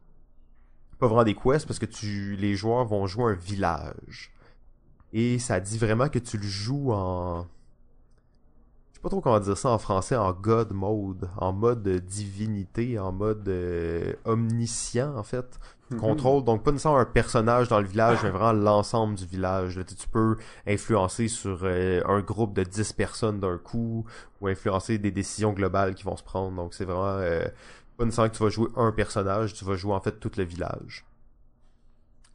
[0.98, 4.32] Pas vraiment des quests parce que tu, les joueurs vont jouer un village.
[5.12, 7.46] Et ça dit vraiment que tu le joues en,
[9.02, 13.48] pas trop comment dire ça en français, en God mode, en mode divinité, en mode
[13.48, 15.58] euh, omniscient en fait.
[15.90, 15.98] Mhm.
[15.98, 19.76] contrôles donc pas nécessairement un personnage dans le village, mais vraiment l'ensemble du village.
[19.76, 20.36] Là, tu peux
[20.66, 24.06] influencer sur euh, un groupe de 10 personnes d'un coup,
[24.40, 26.56] ou influencer des décisions globales qui vont se prendre.
[26.56, 27.44] Donc c'est vraiment euh,
[27.96, 30.44] pas nécessairement que tu vas jouer un personnage, tu vas jouer en fait tout le
[30.44, 31.04] village.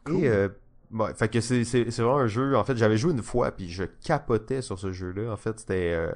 [0.06, 0.23] Cool.
[0.23, 0.49] Et euh,
[0.91, 2.56] ouais, fait que c'est vraiment un jeu.
[2.56, 5.32] En fait, j'avais joué une fois puis je capotais sur ce jeu-là.
[5.32, 6.12] En fait, c'était euh,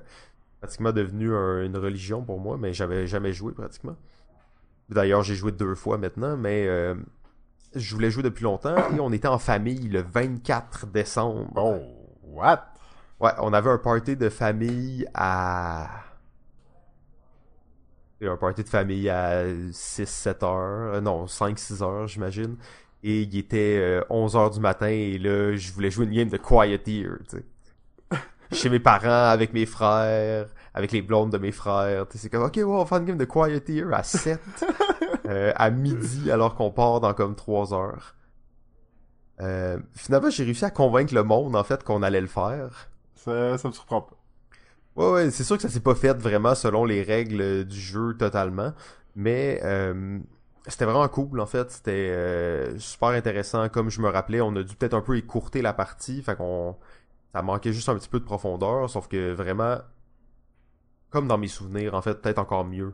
[0.61, 3.95] pratiquement devenu un- une religion pour moi, mais j'avais jamais joué pratiquement.
[4.89, 6.95] D'ailleurs, j'ai joué deux fois maintenant, mais euh,
[7.75, 11.51] je voulais jouer depuis longtemps et on était en famille le 24 décembre.
[11.55, 11.79] Oh,
[12.23, 12.67] what?
[13.19, 15.89] Ouais, on avait un party de famille à...
[18.23, 22.55] Un party de famille à 6-7 heures, euh, non, 5-6 heures, j'imagine.
[23.03, 26.29] Et il était euh, 11 heures du matin et là, je voulais jouer une game
[26.29, 27.43] de Quiet Ear, tu sais.
[28.51, 32.07] Chez mes parents, avec mes frères, avec les blondes de mes frères.
[32.07, 34.03] tu sais, C'est comme, ok, ouais, on va faire une game de Quiet Ear à
[34.03, 34.39] 7,
[35.27, 38.15] euh, à midi, alors qu'on part dans comme 3 heures.
[39.39, 42.89] Euh, finalement, j'ai réussi à convaincre le monde, en fait, qu'on allait le faire.
[43.15, 44.15] Ça, ça me surprend pas.
[44.95, 48.15] Ouais, ouais, c'est sûr que ça s'est pas fait vraiment selon les règles du jeu
[48.17, 48.73] totalement,
[49.15, 50.19] mais euh,
[50.67, 53.69] c'était vraiment cool en fait, c'était euh, super intéressant.
[53.69, 56.75] Comme je me rappelais, on a dû peut-être un peu écourter la partie, fait qu'on
[57.33, 59.77] ça manquait juste un petit peu de profondeur, sauf que vraiment,
[61.09, 62.93] comme dans mes souvenirs, en fait, peut-être encore mieux.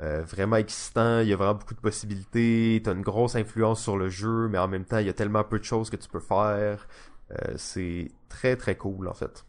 [0.00, 3.96] Euh, vraiment excitant, il y a vraiment beaucoup de possibilités, t'as une grosse influence sur
[3.96, 6.08] le jeu, mais en même temps, il y a tellement peu de choses que tu
[6.08, 6.88] peux faire.
[7.30, 9.44] Euh, c'est très très cool en fait.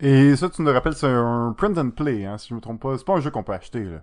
[0.00, 2.80] Et ça, tu nous rappelles, c'est un print and play, hein, si je me trompe
[2.80, 2.96] pas.
[2.96, 4.02] C'est pas un jeu qu'on peut acheter, là.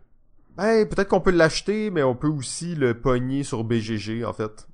[0.56, 4.68] Ben, peut-être qu'on peut l'acheter, mais on peut aussi le pogner sur BGG, en fait.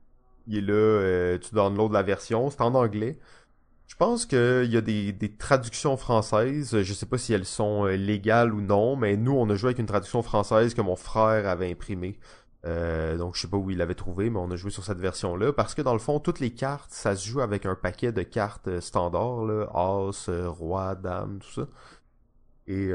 [0.47, 3.17] Il est là, euh, tu downloads la version, c'est en anglais.
[3.87, 7.95] Je pense qu'il y a des, traductions françaises, je sais pas si elles sont euh,
[7.95, 11.47] légales ou non, mais nous, on a joué avec une traduction française que mon frère
[11.47, 12.17] avait imprimée.
[12.65, 14.99] Euh, donc je sais pas où il l'avait trouvé, mais on a joué sur cette
[14.99, 18.11] version-là, parce que dans le fond, toutes les cartes, ça se joue avec un paquet
[18.13, 21.67] de cartes euh, standards, là, As, Roi, Dame, tout ça.
[22.67, 22.89] Et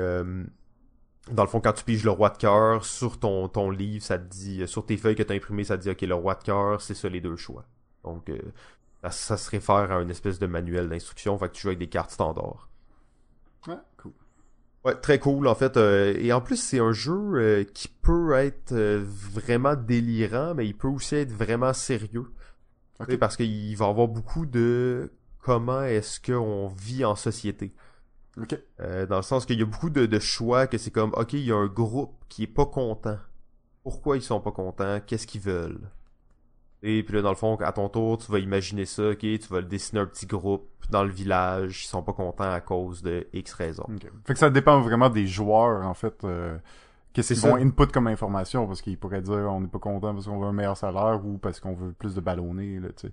[1.30, 4.24] dans le fond, quand tu piges le roi de cœur sur ton, livre, ça te
[4.24, 6.42] dit, sur tes feuilles que tu as imprimées, ça te dit, ok, le roi de
[6.42, 7.66] cœur, c'est ça les deux choix.
[8.02, 8.30] Donc,
[9.02, 11.78] Ça, ça se réfère à une espèce de manuel d'instruction, fait que tu joues avec
[11.78, 12.68] des cartes standards.
[13.66, 14.12] Ouais, cool.
[14.84, 15.76] Ouais, très cool en fait.
[15.76, 20.66] euh, et en plus, c'est un jeu euh, qui peut être euh, vraiment délirant, mais
[20.66, 22.32] il peut aussi être vraiment sérieux.
[23.00, 23.06] Ok.
[23.06, 27.74] Tu sais, Parce qu'il va y avoir beaucoup de comment est-ce qu'on vit en société.
[28.40, 28.58] Ok.
[28.80, 31.32] Euh, dans le sens qu'il y a beaucoup de, de choix que c'est comme, ok,
[31.34, 33.18] il y a un groupe qui est pas content.
[33.82, 35.00] Pourquoi ils sont pas contents?
[35.06, 35.90] Qu'est-ce qu'ils veulent?
[36.82, 39.38] Et puis là, dans le fond, à ton tour, tu vas imaginer ça, ok, tu
[39.50, 43.02] vas le dessiner un petit groupe dans le village, ils sont pas contents à cause
[43.02, 43.86] de X raisons.
[44.24, 46.22] Fait que ça dépend vraiment des joueurs, en fait.
[46.24, 46.56] euh,
[47.12, 50.14] Qu'est-ce C'est qu'ils vont input comme information, parce qu'ils pourraient dire on n'est pas content
[50.14, 53.08] parce qu'on veut un meilleur salaire ou parce qu'on veut plus de ballonnés, là, tu
[53.08, 53.12] sais.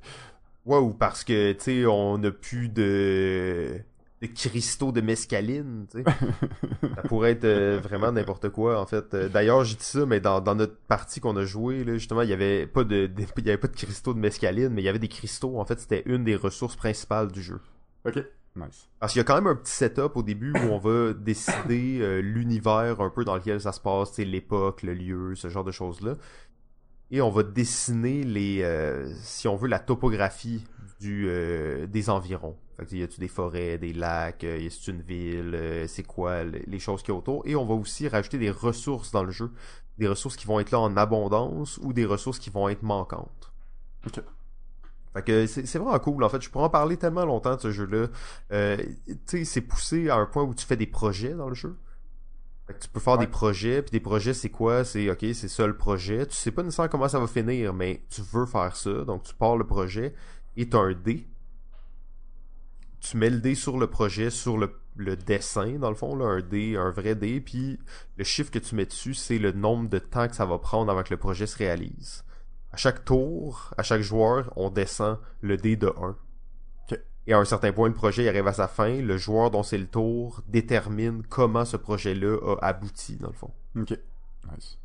[0.65, 3.79] Ouais, ou parce que, tu sais, on n'a plus de
[4.21, 6.03] de cristaux de mescaline, tu sais.
[6.95, 9.13] ça pourrait être euh, vraiment n'importe quoi, en fait.
[9.13, 12.21] Euh, D'ailleurs, j'ai dit ça, mais dans, dans notre partie qu'on a joué, là, justement,
[12.21, 14.81] il y avait pas de, de- il y avait pas de cristaux de mescaline, mais
[14.81, 15.59] il y avait des cristaux.
[15.59, 17.59] En fait, c'était une des ressources principales du jeu.
[18.05, 18.23] Ok.
[18.55, 18.87] Nice.
[19.01, 21.99] Parce qu'il y a quand même un petit setup au début où on va décider
[21.99, 25.49] euh, l'univers un peu dans lequel ça se passe, tu sais, l'époque, le lieu, ce
[25.49, 26.13] genre de choses-là.
[27.11, 30.63] Et on va dessiner les, euh, si on veut, la topographie
[31.01, 32.55] du, euh, des environs.
[32.77, 36.03] Fait que, y a-tu des forêts, des lacs, euh, y a-tu une ville, euh, c'est
[36.03, 37.41] quoi le- les choses qu'il y a autour?
[37.45, 39.51] Et on va aussi rajouter des ressources dans le jeu.
[39.97, 43.53] Des ressources qui vont être là en abondance ou des ressources qui vont être manquantes.
[44.05, 44.21] Ok.
[45.13, 46.41] Fait que c'est c'est vraiment cool en fait.
[46.41, 48.07] Je pourrais en parler tellement longtemps de ce jeu-là.
[48.51, 48.75] Euh,
[49.07, 51.77] tu sais, c'est poussé à un point où tu fais des projets dans le jeu.
[52.67, 53.19] Fait que tu peux faire Ouais.
[53.19, 54.83] des projets, puis des projets c'est quoi?
[54.83, 56.25] C'est ok, c'est ça le projet.
[56.25, 59.33] Tu sais pas nécessairement comment ça va finir, mais tu veux faire ça, donc tu
[59.33, 60.13] pars le projet
[60.57, 61.25] et t'as un dé.
[63.07, 66.25] Tu mets le dé sur le projet, sur le, le dessin dans le fond, là,
[66.25, 67.79] un dé, un vrai dé, puis
[68.17, 70.91] le chiffre que tu mets dessus, c'est le nombre de temps que ça va prendre
[70.91, 72.23] avant que le projet se réalise.
[72.71, 76.17] À chaque tour, à chaque joueur, on descend le dé de 1.
[76.89, 76.99] Ok.
[77.27, 78.99] Et à un certain point, le projet arrive à sa fin.
[78.99, 83.51] Le joueur dont c'est le tour détermine comment ce projet-là a abouti, dans le fond.
[83.79, 83.99] Ok.
[84.51, 84.79] Nice.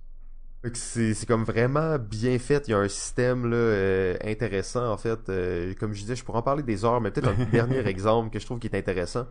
[0.74, 2.68] C'est comme vraiment bien fait.
[2.68, 5.28] Il y a un système là, euh, intéressant, en fait.
[5.30, 8.30] Euh, comme je disais, je pourrais en parler des heures, mais peut-être un dernier exemple
[8.30, 9.26] que je trouve qui est intéressant.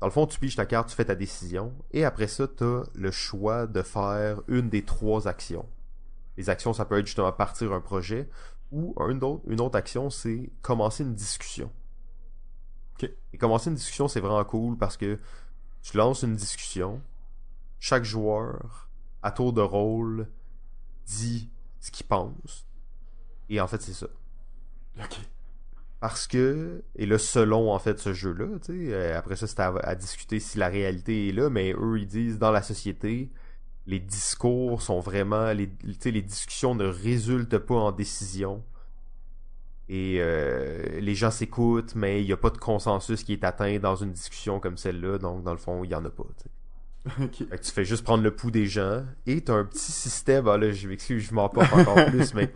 [0.00, 2.64] Dans le fond, tu piges ta carte, tu fais ta décision, et après ça, tu
[2.64, 5.66] as le choix de faire une des trois actions.
[6.36, 8.28] Les actions, ça peut être justement partir un projet,
[8.72, 11.70] ou une autre, une autre action, c'est commencer une discussion.
[12.94, 13.10] Ok.
[13.32, 15.18] Et commencer une discussion, c'est vraiment cool parce que
[15.82, 17.00] tu lances une discussion,
[17.78, 18.90] chaque joueur,
[19.22, 20.28] à tour de rôle,
[21.06, 22.66] dit ce qu'il pense.
[23.48, 24.08] Et en fait, c'est ça.
[24.98, 25.18] Ok.
[26.00, 29.94] Parce que, et là, selon en fait ce jeu-là, euh, après ça, c'est à, à
[29.94, 33.30] discuter si la réalité est là, mais eux, ils disent dans la société,
[33.86, 35.70] les discours sont vraiment, les,
[36.04, 38.62] les discussions ne résultent pas en décision.
[39.88, 43.78] Et euh, les gens s'écoutent, mais il n'y a pas de consensus qui est atteint
[43.78, 46.24] dans une discussion comme celle-là, donc dans le fond, il y en a pas.
[46.42, 46.48] tu
[47.16, 50.48] Fait que tu fais juste prendre le pouls des gens et t'as un petit système,
[50.48, 52.52] ah là je m'excuse, je m'en porte encore plus, mais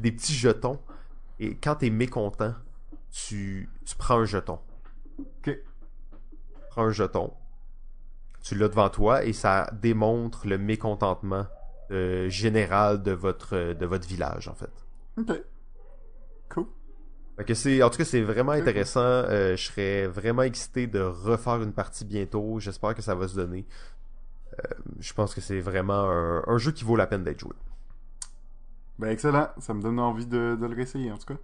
[0.00, 0.78] des petits jetons.
[1.38, 2.54] Et quand t'es mécontent,
[3.10, 4.58] tu, tu prends un jeton.
[5.18, 5.58] Ok.
[6.70, 7.32] Prends un jeton.
[8.42, 11.46] Tu l'as devant toi et ça démontre le mécontentement
[11.90, 14.70] euh, général de votre, de votre village en fait.
[15.18, 15.42] Ok.
[16.48, 16.66] Cool.
[17.44, 19.00] Que en tout cas, c'est vraiment intéressant.
[19.00, 22.58] Euh, je serais vraiment excité de refaire une partie bientôt.
[22.60, 23.66] J'espère que ça va se donner.
[24.58, 27.52] Euh, je pense que c'est vraiment un, un jeu qui vaut la peine d'être joué.
[28.98, 29.48] Ben excellent.
[29.58, 31.38] Ça me donne envie de, de le réessayer, en tout cas.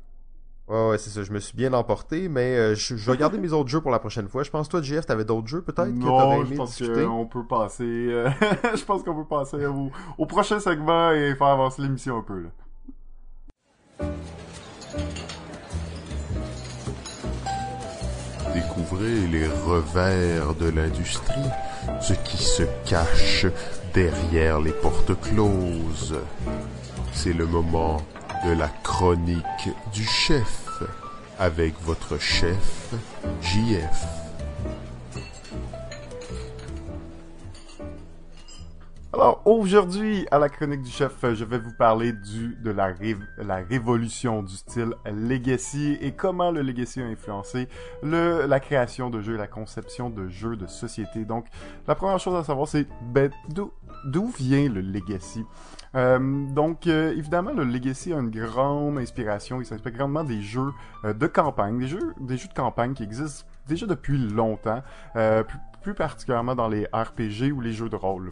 [0.68, 1.22] Ouais, ouais, c'est ça.
[1.22, 3.90] Je me suis bien emporté, mais euh, je, je vais garder mes autres jeux pour
[3.90, 4.42] la prochaine fois.
[4.44, 7.26] Je pense toi, JF, t'avais d'autres jeux peut-être que t'aurais Non, aimé je pense qu'on
[7.26, 7.84] peut passer...
[7.84, 8.30] euh,
[8.74, 12.40] je pense qu'on peut passer au, au prochain segment et faire avancer l'émission un peu,
[12.40, 12.48] là.
[19.00, 21.34] Les revers de l'industrie,
[22.00, 23.46] ce qui se cache
[23.94, 26.16] derrière les portes closes.
[27.12, 28.02] C'est le moment
[28.44, 30.82] de la chronique du chef,
[31.38, 32.94] avec votre chef,
[33.40, 34.21] JF.
[39.14, 43.18] Alors, aujourd'hui, à la chronique du chef, je vais vous parler du, de la, ré-
[43.36, 47.68] la révolution du style Legacy et comment le Legacy a influencé
[48.02, 51.26] le, la création de jeux, la conception de jeux de société.
[51.26, 51.44] Donc,
[51.86, 53.70] la première chose à savoir, c'est ben, d'où
[54.06, 55.44] d'où vient le Legacy?
[55.94, 56.18] Euh,
[56.54, 59.60] Donc, euh, évidemment, le Legacy a une grande inspiration.
[59.60, 60.72] Il s'inspire grandement des jeux
[61.04, 64.82] euh, de campagne, des jeux, des jeux de campagne qui existent déjà depuis longtemps,
[65.16, 68.30] euh, plus, plus particulièrement dans les RPG ou les jeux de rôle.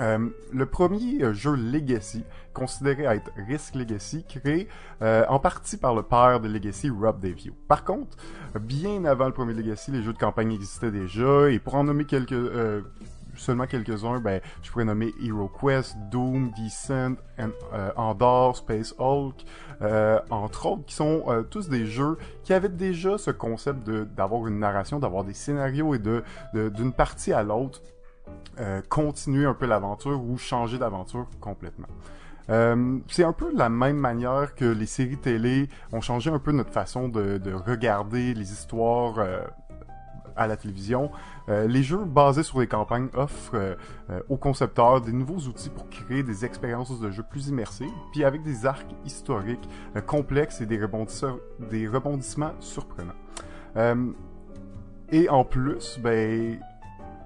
[0.00, 4.66] Euh, le premier euh, jeu Legacy, considéré être Risk Legacy, créé
[5.02, 7.52] euh, en partie par le père de Legacy, Rob Davio.
[7.68, 8.16] Par contre,
[8.60, 12.06] bien avant le premier Legacy, les jeux de campagne existaient déjà, et pour en nommer
[12.06, 12.80] quelques, euh,
[13.36, 19.44] seulement quelques-uns, ben, je pourrais nommer Hero Quest, Doom, Descent, and, euh, Andor, Space Hulk,
[20.30, 24.98] entre autres, qui sont tous des jeux qui avaient déjà ce concept d'avoir une narration,
[24.98, 26.22] d'avoir des scénarios et de-
[26.54, 27.82] d'une partie à l'autre
[28.58, 31.88] euh, continuer un peu l'aventure ou changer d'aventure complètement.
[32.50, 36.38] Euh, c'est un peu de la même manière que les séries télé ont changé un
[36.38, 39.42] peu notre façon de, de regarder les histoires euh,
[40.36, 41.10] à la télévision.
[41.46, 43.76] Les jeux basés sur des campagnes offrent
[44.28, 48.42] aux concepteurs des nouveaux outils pour créer des expériences de jeu plus immersives, puis avec
[48.42, 49.68] des arcs historiques
[50.06, 50.80] complexes et des,
[51.70, 53.12] des rebondissements surprenants.
[55.12, 56.58] Et en plus, ben,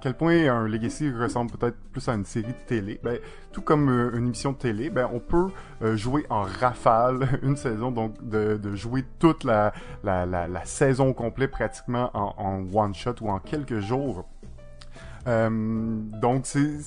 [0.01, 3.01] quel point un Legacy ressemble peut-être plus à une série de télé.
[3.03, 3.19] Ben,
[3.53, 5.49] tout comme euh, une émission de télé, ben, on peut
[5.83, 9.73] euh, jouer en rafale une saison, donc de, jouer toute la,
[10.05, 14.29] la, la, la saison complète pratiquement en, en one shot ou en quelques jours.
[15.27, 15.51] Euh,
[16.21, 16.79] donc c'est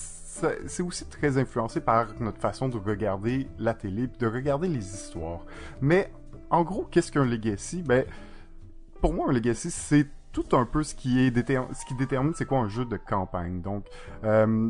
[0.66, 4.84] c'est aussi très influencé par notre façon de regarder la télé puis de regarder les
[4.84, 5.46] histoires.
[5.82, 6.12] Mais
[6.50, 7.84] en gros, qu'est-ce qu'un legacy?
[7.84, 8.06] Ben
[9.02, 12.34] pour moi un legacy c'est tout un peu ce qui est déter- ce qui détermine
[12.36, 13.62] c'est quoi un jeu de campagne.
[13.62, 13.86] Donc
[14.24, 14.70] euh,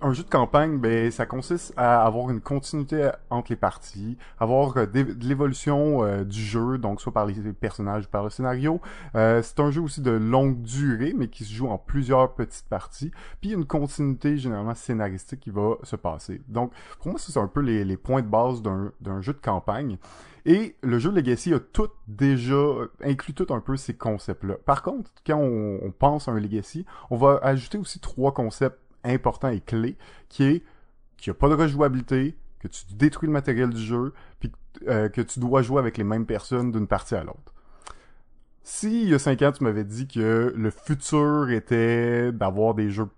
[0.00, 4.76] un jeu de campagne, ben, ça consiste à avoir une continuité entre les parties, avoir
[4.76, 8.80] euh, de l'évolution euh, du jeu, donc soit par les personnages ou par le scénario.
[9.14, 12.68] Euh, c'est un jeu aussi de longue durée, mais qui se joue en plusieurs petites
[12.68, 13.10] parties.
[13.40, 16.40] Puis une continuité généralement scénaristique qui va se passer.
[16.48, 19.98] Donc pour moi, c'est un peu les, points de base d'un jeu de campagne.
[20.46, 22.56] Et le jeu Legacy a tout déjà
[23.02, 24.54] inclut tout un peu ces concepts-là.
[24.64, 29.48] Par contre, quand on, pense à un Legacy, on va ajouter aussi trois concepts importants
[29.48, 29.96] et clés,
[30.28, 30.64] qui est
[31.16, 34.50] qu'il n'y a pas de rejouabilité, que tu détruis le matériel du jeu, puis
[34.88, 37.54] euh, que tu dois jouer avec les mêmes personnes d'une partie à l'autre.
[38.62, 42.90] Si il y a cinq ans, tu m'avais dit que le futur était d'avoir des
[42.90, 43.08] jeux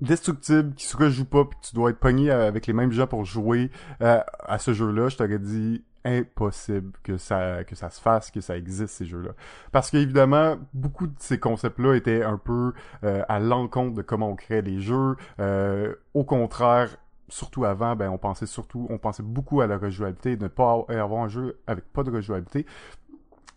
[0.00, 3.06] destructibles qui se rejouent pas, puis que tu dois être pogné avec les mêmes gens
[3.06, 3.70] pour jouer
[4.02, 8.40] euh, à ce jeu-là, je t'aurais dit impossible que ça que ça se fasse, que
[8.40, 9.30] ça existe ces jeux-là.
[9.70, 12.72] Parce qu'évidemment, beaucoup de ces concepts-là étaient un peu
[13.04, 15.16] euh, à l'encontre de comment on crée des jeux.
[15.40, 16.96] Euh, au contraire,
[17.32, 21.22] surtout avant, ben on pensait surtout, on pensait beaucoup à la rejouabilité, ne pas avoir
[21.22, 22.66] un jeu avec pas de rejouabilité.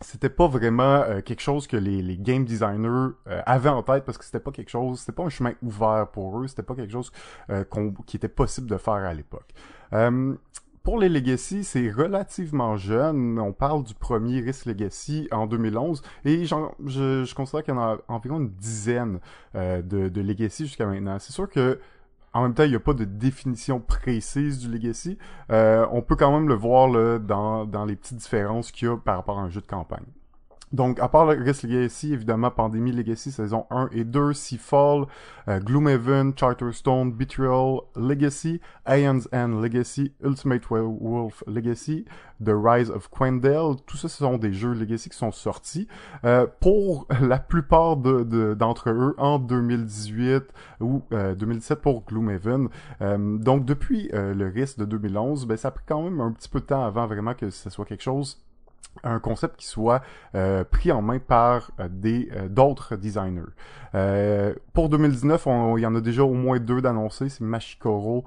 [0.02, 4.04] C'était pas vraiment euh, quelque chose que les, les game designers euh, avaient en tête
[4.04, 6.76] parce que c'était pas quelque chose, c'était pas un chemin ouvert pour eux, c'était pas
[6.76, 7.12] quelque chose
[7.50, 7.64] euh,
[8.06, 9.54] qui était possible de faire à l'époque.
[10.86, 13.40] Pour les Legacy, c'est relativement jeune.
[13.40, 17.82] On parle du premier Risk Legacy en 2011 et je, je considère qu'il y en
[17.82, 19.20] a environ une dizaine
[19.56, 21.18] euh, de, de Legacy jusqu'à maintenant.
[21.18, 21.80] C'est sûr que
[22.34, 25.18] en même temps, il n'y a pas de définition précise du Legacy.
[25.52, 28.92] Euh, on peut quand même le voir là, dans, dans les petites différences qu'il y
[28.92, 30.06] a par rapport à un jeu de campagne.
[30.72, 35.06] Donc, à part le Risk Legacy, évidemment, Pandémie Legacy saison 1 et 2, Seafall,
[35.48, 42.06] euh, Gloomhaven, Charterstone, Betrayal Legacy, Aeon's End Legacy, Ultimate Wolf Legacy,
[42.44, 45.88] The Rise of Quendel, tout ça, ce sont des jeux Legacy qui sont sortis.
[46.26, 50.44] Euh, pour la plupart de- de- d'entre eux en 2018
[50.82, 52.68] ou euh, 2017 pour Gloomhaven.
[53.02, 56.50] Euh, donc, depuis euh, le Risk de 2011, ben, ça a quand même un petit
[56.50, 58.42] peu de temps avant vraiment que ce soit quelque chose
[59.04, 60.02] un concept qui soit
[60.36, 63.44] euh, pris en main par euh, des euh, d'autres designers.
[64.74, 68.26] Pour 2019, on- il y en a déjà au moins deux d'annoncés, c'est Machikoro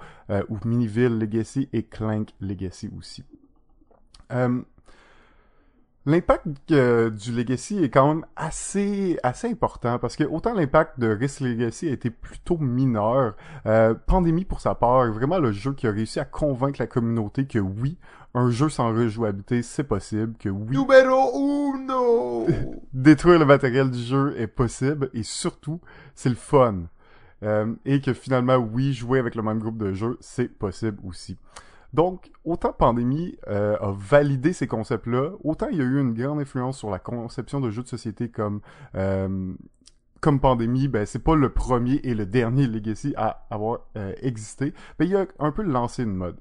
[0.48, 3.24] ou Miniville Legacy et Clank Legacy aussi.
[6.06, 11.40] L'impact du Legacy est quand même assez assez important parce que autant l'impact de Risk
[11.40, 13.36] Legacy a été plutôt mineur,
[14.06, 17.46] Pandémie pour sa part est vraiment le jeu qui a réussi à convaincre la communauté
[17.46, 17.98] que oui,
[18.34, 22.46] un jeu sans rejouabilité c'est possible, que oui, Numéro uno!
[22.92, 25.80] détruire le matériel du jeu est possible et surtout
[26.14, 26.84] c'est le fun.
[27.44, 31.36] Euh, et que finalement oui, jouer avec le même groupe de jeux c'est possible aussi.
[31.94, 36.40] Donc, autant Pandémie euh, a validé ces concepts-là, autant il y a eu une grande
[36.40, 38.60] influence sur la conception de jeux de société comme
[38.94, 39.54] euh,
[40.20, 44.74] comme Pandémie, ben c'est pas le premier et le dernier Legacy à avoir euh, existé,
[44.98, 46.38] mais il a un peu lancé une mode.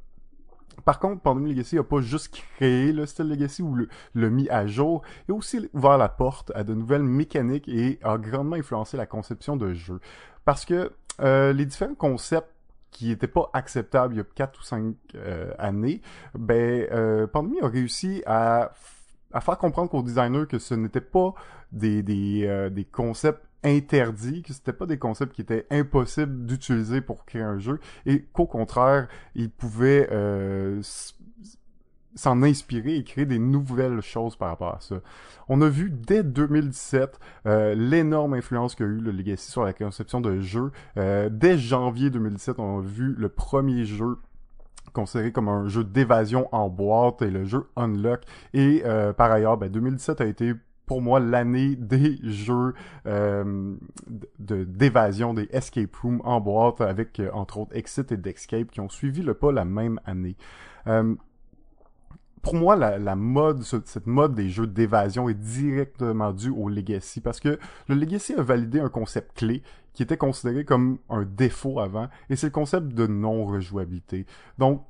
[0.85, 4.49] Par contre, Pandémie Legacy a pas juste créé le style Legacy ou le, le mis
[4.49, 8.97] à jour, a aussi ouvert la porte à de nouvelles mécaniques et a grandement influencé
[8.97, 9.99] la conception de jeux.
[10.45, 12.51] Parce que euh, les différents concepts
[12.91, 16.01] qui n'étaient pas acceptables il y a 4 ou 5 euh, années,
[16.37, 18.71] ben, euh, Pandémie a réussi à,
[19.33, 21.33] à faire comprendre qu'aux designers que ce n'était pas
[21.71, 27.01] des, des, euh, des concepts interdits, que c'était pas des concepts qui étaient impossibles d'utiliser
[27.01, 30.81] pour créer un jeu, et qu'au contraire, ils pouvaient euh,
[32.15, 34.95] s'en inspirer et créer des nouvelles choses par rapport à ça.
[35.49, 40.21] On a vu dès 2017 euh, l'énorme influence qu'a eu le Legacy sur la conception
[40.21, 40.71] de jeux.
[40.97, 44.17] Euh, dès janvier 2017, on a vu le premier jeu
[44.93, 48.21] considéré comme un jeu d'évasion en boîte et le jeu Unlock.
[48.53, 48.81] Et
[49.15, 50.55] par ailleurs, ben, 2017 a été
[50.87, 52.73] pour moi l'année des jeux
[53.05, 53.75] euh,
[54.39, 58.89] d'évasion, des escape rooms en boîte avec euh, entre autres Exit et Dexcape qui ont
[58.89, 60.35] suivi le pas la même année.
[60.87, 61.13] Euh,
[62.41, 67.19] pour moi, la, la mode, cette mode des jeux d'évasion est directement due au Legacy
[67.19, 67.59] parce que
[67.89, 72.37] le Legacy a validé un concept clé qui était considéré comme un défaut avant et
[72.37, 74.25] c'est le concept de non-rejouabilité.
[74.57, 74.85] Donc,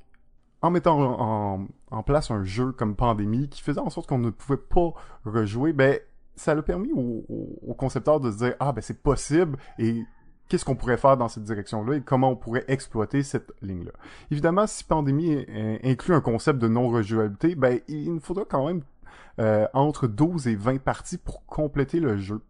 [0.61, 4.29] en mettant en, en, place un jeu comme Pandémie qui faisait en sorte qu'on ne
[4.29, 4.93] pouvait pas
[5.25, 5.99] rejouer, ben
[6.35, 10.03] ça a permis aux au, concepteurs de se dire ah ben c'est possible et
[10.47, 13.91] qu'est-ce qu'on pourrait faire dans cette direction-là et comment on pourrait exploiter cette ligne-là.
[14.31, 15.45] Évidemment, si Pandémie
[15.83, 18.81] inclut un concept de non-rejouabilité, ben il nous faudra quand même
[19.39, 22.41] euh, entre 12 et 20 parties pour compléter le jeu.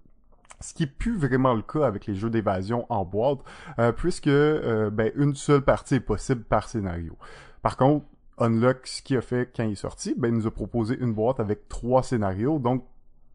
[0.61, 3.39] Ce qui est plus vraiment le cas avec les jeux d'évasion en boîte,
[3.77, 7.17] euh, puisque euh, ben, une seule partie est possible par scénario.
[7.61, 8.05] Par contre,
[8.37, 11.13] Unlock, ce qu'il a fait quand il est sorti, ben, il nous a proposé une
[11.13, 12.59] boîte avec trois scénarios.
[12.59, 12.85] Donc,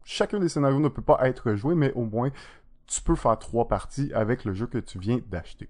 [0.03, 2.31] chacun des scénarios ne peut pas être joué, mais au moins,
[2.87, 5.69] tu peux faire trois parties avec le jeu que tu viens d'acheter.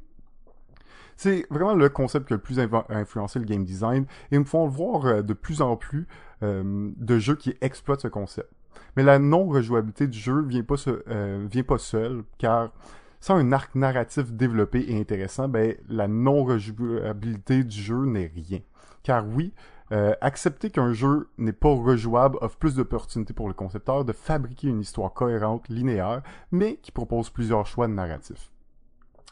[1.15, 2.59] C'est vraiment le concept qui a le plus
[2.89, 6.07] influencé le game design et nous font voir euh, de plus en plus
[6.41, 8.49] euh, de jeux qui exploitent ce concept.
[8.97, 12.71] Mais la non-rejouabilité du jeu vient pas, euh, vient pas seule, car
[13.19, 18.59] sans un arc narratif développé et intéressant, ben, la non-rejouabilité du jeu n'est rien.
[19.03, 19.53] Car oui,
[19.93, 24.69] euh, accepter qu'un jeu n'est pas rejouable offre plus d'opportunités pour le concepteur de fabriquer
[24.69, 28.49] une histoire cohérente, linéaire, mais qui propose plusieurs choix de narratifs.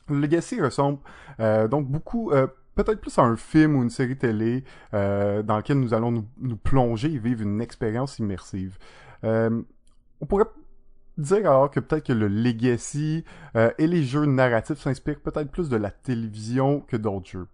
[0.09, 0.99] Le Legacy ressemble
[1.39, 2.45] euh, donc beaucoup, euh,
[2.75, 7.11] peut-être plus à un film ou une série télé dans lequel nous allons nous, plonger
[7.11, 8.77] et vivre une expérience immersive.
[9.23, 10.45] on pourrait
[11.17, 15.75] dire alors que peut-être que le legacy et les jeux narratifs s'inspirent peut-être plus de
[15.75, 17.47] la télévision que d'autres jeux.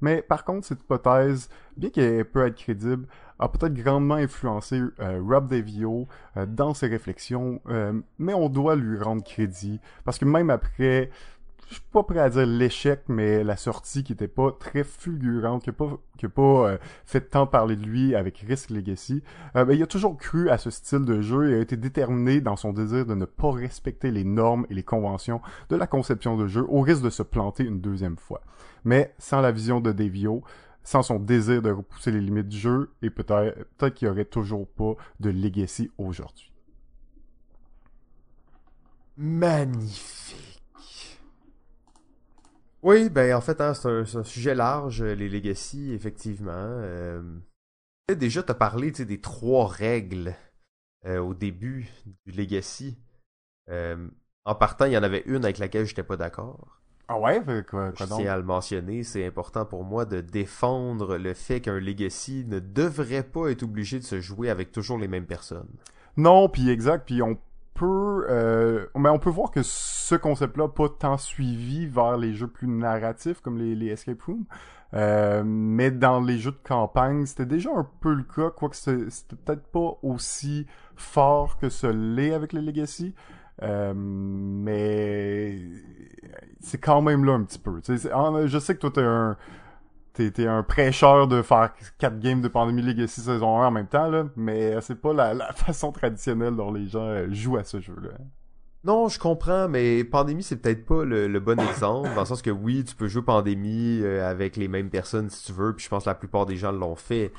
[0.00, 3.06] Mais par contre, cette hypothèse, bien qu'elle peut être crédible,
[3.38, 7.60] a peut-être grandement influencé euh, Rob DeVio euh, dans ses réflexions,
[8.18, 11.10] mais on doit lui rendre crédit, parce que même après
[11.70, 15.62] je suis pas prêt à dire l'échec, mais la sortie qui était pas très fulgurante,
[15.62, 19.22] qui a pas, qui a pas euh, fait tant parler de lui avec Risk Legacy,
[19.54, 22.40] euh, ben, il a toujours cru à ce style de jeu et a été déterminé
[22.40, 26.36] dans son désir de ne pas respecter les normes et les conventions de la conception
[26.36, 28.40] de jeu au risque de se planter une deuxième fois.
[28.82, 30.42] Mais sans la vision de Devio,
[30.82, 34.24] sans son désir de repousser les limites du jeu, et peut-être peut-être qu'il y aurait
[34.24, 36.52] toujours pas de Legacy aujourd'hui.
[39.16, 40.49] Magnifique.
[42.82, 46.50] Oui, ben en fait, hein, c'est un, sujet large, les legacy, effectivement.
[46.54, 47.22] Euh...
[48.08, 50.34] Déjà, tu as parlé des trois règles
[51.06, 51.88] euh, au début
[52.26, 52.98] du legacy.
[53.70, 54.08] Euh,
[54.44, 56.80] en partant, il y en avait une avec laquelle j'étais pas d'accord.
[57.08, 61.34] Ah ouais, quoi, Je tiens à le mentionner, c'est important pour moi de défendre le
[61.34, 65.26] fait qu'un legacy ne devrait pas être obligé de se jouer avec toujours les mêmes
[65.26, 65.68] personnes.
[66.16, 67.36] Non, puis exact, puis on
[67.86, 72.68] euh, mais on peut voir que ce concept-là pas tant suivi vers les jeux plus
[72.68, 74.44] narratifs comme les, les escape rooms.
[74.92, 79.36] Euh, mais dans les jeux de campagne, c'était déjà un peu le cas, quoique c'était
[79.36, 80.66] peut-être pas aussi
[80.96, 83.14] fort que ce l'est avec les Legacy.
[83.62, 85.58] Euh, mais
[86.60, 87.80] c'est quand même là un petit peu.
[87.86, 89.36] Je sais que toi t'es un
[90.28, 94.08] t'es un prêcheur de faire 4 games de Pandémie Legacy saison 1 en même temps,
[94.08, 98.10] là, mais c'est pas la, façon traditionnelle dont les gens euh, jouent à ce jeu-là.
[98.84, 102.50] Non, je comprends, mais Pandémie, c'est peut-être pas le, bon exemple, dans le sens que
[102.50, 105.90] oui, tu peux jouer Pandémie euh, avec les mêmes personnes si tu veux, puis je
[105.90, 107.32] pense que la plupart des gens l'ont fait.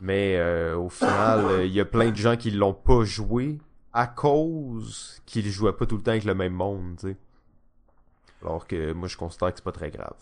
[0.00, 3.58] Mais euh, au final, il y a plein de gens qui l'ont pas joué
[3.92, 7.16] à cause qu'ils jouaient pas tout le temps avec le même monde.
[8.42, 10.16] Alors que moi, je considère que c'est pas très grave.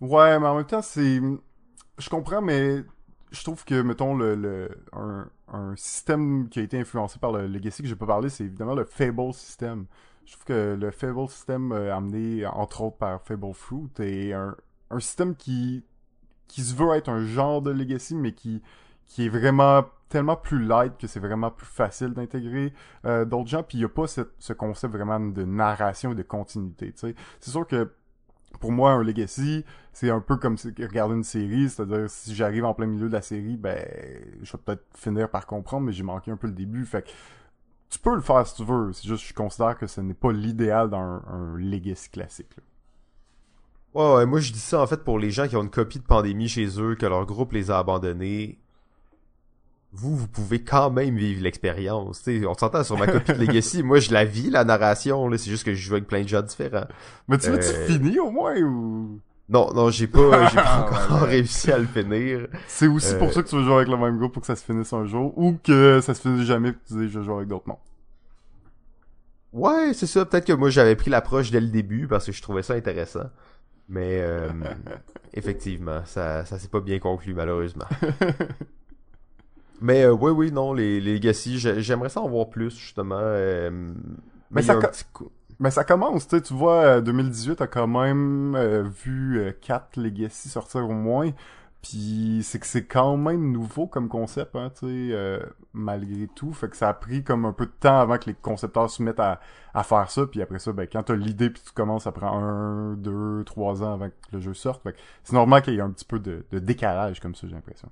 [0.00, 1.20] Ouais, mais en même temps, c'est.
[1.98, 2.84] Je comprends, mais
[3.32, 7.46] je trouve que, mettons, le, le un, un, système qui a été influencé par le
[7.46, 9.86] Legacy que je peux parler, c'est évidemment le Fable System.
[10.24, 14.56] Je trouve que le Fable System euh, amené, entre autres, par Fable Fruit, est un,
[14.90, 15.84] un système qui,
[16.46, 18.62] qui se veut être un genre de Legacy, mais qui,
[19.06, 22.72] qui est vraiment tellement plus light que c'est vraiment plus facile d'intégrer
[23.04, 26.22] euh, d'autres gens, puis il n'y a pas ce concept vraiment de narration et de
[26.22, 26.94] continuité.
[26.94, 27.90] C'est sûr que
[28.60, 32.74] pour moi, un legacy, c'est un peu comme regarder une série, c'est-à-dire si j'arrive en
[32.74, 33.84] plein milieu de la série, ben
[34.42, 36.84] je vais peut-être finir par comprendre, mais j'ai manqué un peu le début.
[36.84, 37.04] Fait
[37.90, 38.92] tu peux le faire si tu veux.
[38.92, 42.56] C'est juste, je considère que ce n'est pas l'idéal dans un, un Legacy classique.
[43.94, 45.98] Ouais, ouais, moi je dis ça en fait pour les gens qui ont une copie
[45.98, 48.58] de pandémie chez eux, que leur groupe les a abandonnés.
[50.00, 52.22] Vous, vous pouvez quand même vivre l'expérience.
[52.22, 52.46] tu.
[52.46, 53.82] On s'entend sur ma copie de Legacy.
[53.84, 55.28] Moi, je la vis, la narration.
[55.28, 55.36] là.
[55.38, 56.86] C'est juste que je joue avec plein de gens différents.
[57.26, 59.20] Mais tu Euh, fini au moins ou...
[59.48, 61.28] Non, non, j'ai pas, j'ai pas Ah, encore ouais.
[61.30, 62.46] réussi à le finir.
[62.66, 64.46] C'est aussi Euh, pour ça que tu veux jouer avec le même groupe pour que
[64.46, 67.22] ça se finisse un jour, ou que ça se finisse jamais pis tu dis je
[67.22, 67.78] joue avec d'autres mondes.
[69.52, 70.26] Ouais, c'est ça.
[70.26, 73.30] Peut-être que moi, j'avais pris l'approche dès le début parce que je trouvais ça intéressant.
[73.88, 74.50] Mais euh,
[75.32, 77.86] effectivement, ça, ça s'est pas bien conclu malheureusement.
[79.80, 83.18] Mais euh, oui, oui, non, les, les Legacy, j'ai- j'aimerais ça en voir plus justement.
[83.20, 83.70] euh,
[84.50, 88.82] mais ça petit coup- Mais ça commence, tu vois, euh, 2018 a quand même euh,
[88.82, 91.30] vu euh, 4 Legacy sortir au moins,
[91.82, 95.40] puis c'est que c'est quand même nouveau comme concept, hein, tu sais, euh,
[95.72, 98.34] malgré tout, fait que ça a pris comme un peu de temps avant que les
[98.34, 99.40] concepteurs se mettent à,
[99.74, 102.36] à faire ça, puis après ça, ben quand t'as l'idée puis tu commences, ça prend
[102.40, 105.78] un, deux, trois ans avant que le jeu sorte, fait que c'est normal qu'il y
[105.78, 107.88] ait un petit peu de, de décalage comme ça, j'ai l'impression.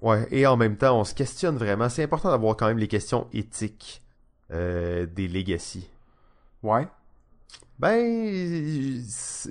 [0.00, 1.88] Ouais, et en même temps, on se questionne vraiment.
[1.88, 4.02] C'est important d'avoir quand même les questions éthiques
[4.52, 5.88] euh, des Legacy.
[6.62, 6.88] Ouais.
[7.78, 9.02] Ben,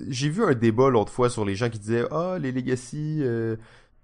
[0.10, 3.56] j'ai vu un débat l'autre fois sur les gens qui disaient ah les legacy euh,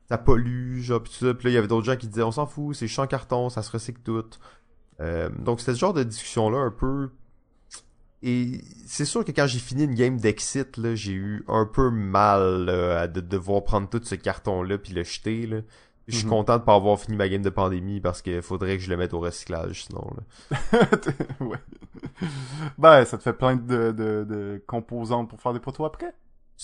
[0.08, 2.24] ça pollue genre pis tout ça puis là il y avait d'autres gens qui disaient
[2.24, 4.24] on s'en fout c'est champ carton ça se recycle tout
[5.02, 7.10] Euh, donc c'était ce genre de discussion là un peu
[8.22, 12.66] et c'est sûr que quand j'ai fini une game d'exit j'ai eu un peu mal
[12.66, 15.58] là, à de devoir prendre tout ce carton là puis le jeter là
[16.08, 16.30] je suis Mhm.
[16.32, 18.97] content de pas avoir fini ma game de pandémie parce qu'il faudrait que je le
[18.97, 20.80] mette au recyclage sinon là.
[21.39, 21.58] ouais.
[22.78, 26.14] Ben, ça te fait plein de, de, de composantes pour faire des poteaux après?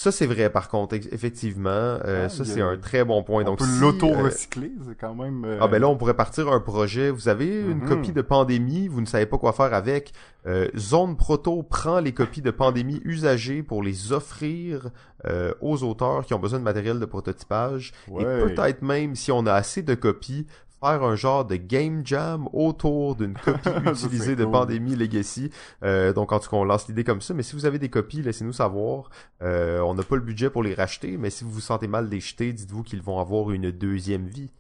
[0.02, 1.68] Ça, c'est vrai, par contre, effectivement.
[1.70, 3.41] Euh, Ah, ça, c'est un très bon point.
[3.41, 5.43] on Donc, peut si, euh, l'auto-recycler, c'est quand même...
[5.43, 7.10] euh, Ah ben là, on pourrait partir un projet.
[7.12, 7.86] Vous avez une Mhm.
[7.89, 10.14] copie de pandémie, vous ne savez pas quoi faire avec.
[10.47, 14.89] Euh, Zone Proto prend les copies de pandémie usagées pour les offrir
[15.26, 17.91] euh, aux auteurs qui ont besoin de matériel de prototypage.
[18.08, 18.24] Ouais.
[18.24, 18.26] Et
[18.56, 20.47] peut-être même, si on a assez de copies,
[20.80, 24.52] faire un genre de game jam autour d'une copie Ça, utilisée de cool.
[24.54, 25.52] Pandémie Legacy.
[25.84, 27.34] Euh, donc en tout cas, on lance l'idée comme ça.
[27.34, 29.10] Mais si vous avez des copies, laissez-nous savoir.
[29.42, 32.08] Euh, on n'a pas le budget pour les racheter, mais si vous vous sentez mal
[32.10, 34.52] les jeter, dites-vous qu'ils vont avoir une deuxième vie.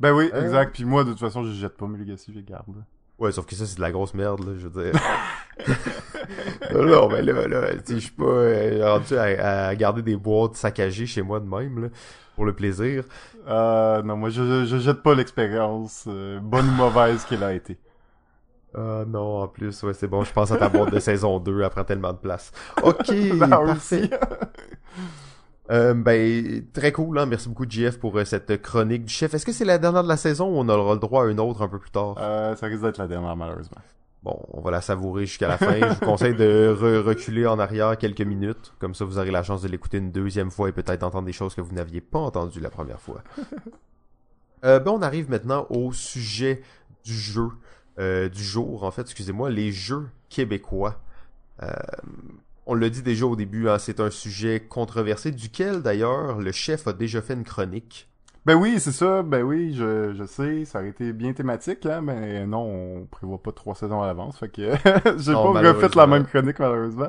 [0.00, 0.42] Ben oui, Euh.
[0.42, 0.74] exact.
[0.74, 2.84] Puis moi, de toute façon, je jette pas mes Legacy, je les garde.
[3.18, 5.00] Ouais, sauf que ça, c'est de la grosse merde, là, je veux dire.
[6.74, 11.06] non, mais là, là, je suis pas euh, rendu à, à garder des boîtes saccagées
[11.06, 11.88] chez moi de même, là,
[12.34, 13.04] pour le plaisir.
[13.46, 17.52] Euh, non, moi, je, je, je jette pas l'expérience, euh, bonne ou mauvaise qu'elle a
[17.52, 17.78] été.
[18.76, 21.62] Ah non, en plus, ouais, c'est bon, je pense à ta boîte de saison 2,
[21.62, 22.50] elle prend tellement de place.
[22.82, 23.06] Ok,
[23.38, 24.10] Ben, parfait.
[25.70, 29.32] Euh, ben, très cool, hein, merci beaucoup, JF, pour euh, cette chronique du chef.
[29.32, 31.40] Est-ce que c'est la dernière de la saison ou on aura le droit à une
[31.40, 32.16] autre un peu plus tard?
[32.18, 33.78] Euh, ça risque d'être la dernière, malheureusement.
[34.24, 35.78] Bon, on va la savourer jusqu'à la fin.
[35.78, 38.72] Je vous conseille de re- reculer en arrière quelques minutes.
[38.78, 41.32] Comme ça, vous aurez la chance de l'écouter une deuxième fois et peut-être d'entendre des
[41.34, 43.22] choses que vous n'aviez pas entendues la première fois.
[44.64, 46.62] Euh, ben, on arrive maintenant au sujet
[47.04, 47.48] du jeu.
[47.98, 51.02] euh, du jour, en fait, excusez-moi, les jeux québécois.
[51.62, 51.70] Euh,
[52.64, 56.86] on l'a dit déjà au début, hein, c'est un sujet controversé, duquel d'ailleurs le chef
[56.86, 58.08] a déjà fait une chronique.
[58.46, 59.22] Ben oui, c'est ça.
[59.22, 62.60] Ben oui, je, je sais, ça aurait été bien thématique, hein, mais non,
[63.02, 64.62] on prévoit pas trois saisons à l'avance, fait que
[65.18, 67.08] j'ai pas refait la même chronique malheureusement.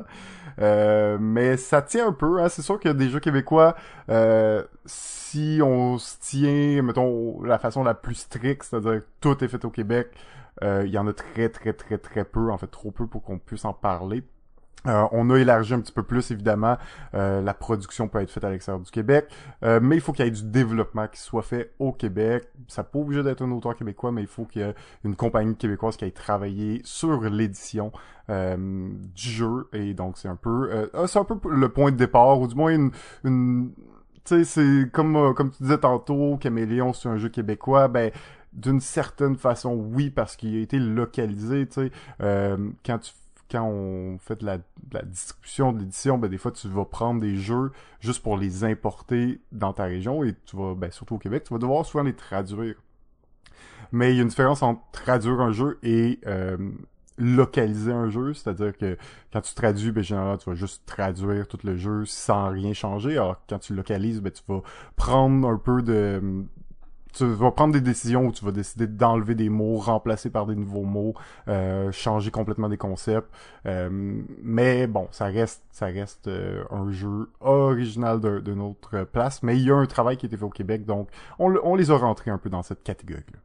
[0.60, 2.48] Euh, mais ça tient un peu, hein.
[2.48, 3.76] C'est sûr qu'il y a des jeux québécois,
[4.08, 9.48] euh, si on se tient, mettons, la façon la plus stricte, c'est-à-dire que tout est
[9.48, 10.08] fait au Québec,
[10.64, 13.22] euh, il y en a très très très très peu, en fait trop peu pour
[13.22, 14.22] qu'on puisse en parler.
[14.86, 16.76] Euh, on a élargi un petit peu plus, évidemment.
[17.14, 19.28] Euh, la production peut être faite à l'extérieur du Québec.
[19.64, 22.48] Euh, mais il faut qu'il y ait du développement qui soit fait au Québec.
[22.68, 24.74] Ça n'est pas obligé d'être un auteur québécois, mais il faut qu'il y ait
[25.04, 27.90] une compagnie québécoise qui ait travaillé sur l'édition
[28.30, 29.68] euh, du jeu.
[29.72, 32.46] Et donc, c'est un peu euh, ah, c'est un peu le point de départ, ou
[32.46, 32.90] du moins une...
[34.24, 38.10] tu sais, c'est comme, comme tu disais tantôt, Caméléon, c'est un jeu québécois, ben
[38.52, 41.92] d'une certaine façon, oui, parce qu'il a été localisé, tu sais.
[42.86, 43.12] Quand tu
[43.50, 46.84] quand on fait de la, de la distribution, de l'édition, ben des fois tu vas
[46.84, 47.70] prendre des jeux
[48.00, 51.52] juste pour les importer dans ta région et tu vas, ben surtout au Québec, tu
[51.52, 52.74] vas devoir souvent les traduire.
[53.92, 56.56] Mais il y a une différence entre traduire un jeu et euh,
[57.18, 58.96] localiser un jeu, c'est-à-dire que
[59.32, 63.12] quand tu traduis, ben généralement tu vas juste traduire tout le jeu sans rien changer,
[63.12, 64.62] alors quand tu localises, ben tu vas
[64.96, 66.44] prendre un peu de
[67.16, 70.54] tu vas prendre des décisions où tu vas décider d'enlever des mots, remplacer par des
[70.54, 71.14] nouveaux mots,
[71.48, 73.28] euh, changer complètement des concepts.
[73.64, 73.88] Euh,
[74.42, 79.42] mais bon, ça reste, euh, un jeu original d'un- d'une autre place.
[79.42, 81.08] Mais il y a un travail qui a été fait au Québec, donc
[81.38, 83.22] on, on les a rentrés un peu dans cette catégorie.
[83.32, 83.38] -là.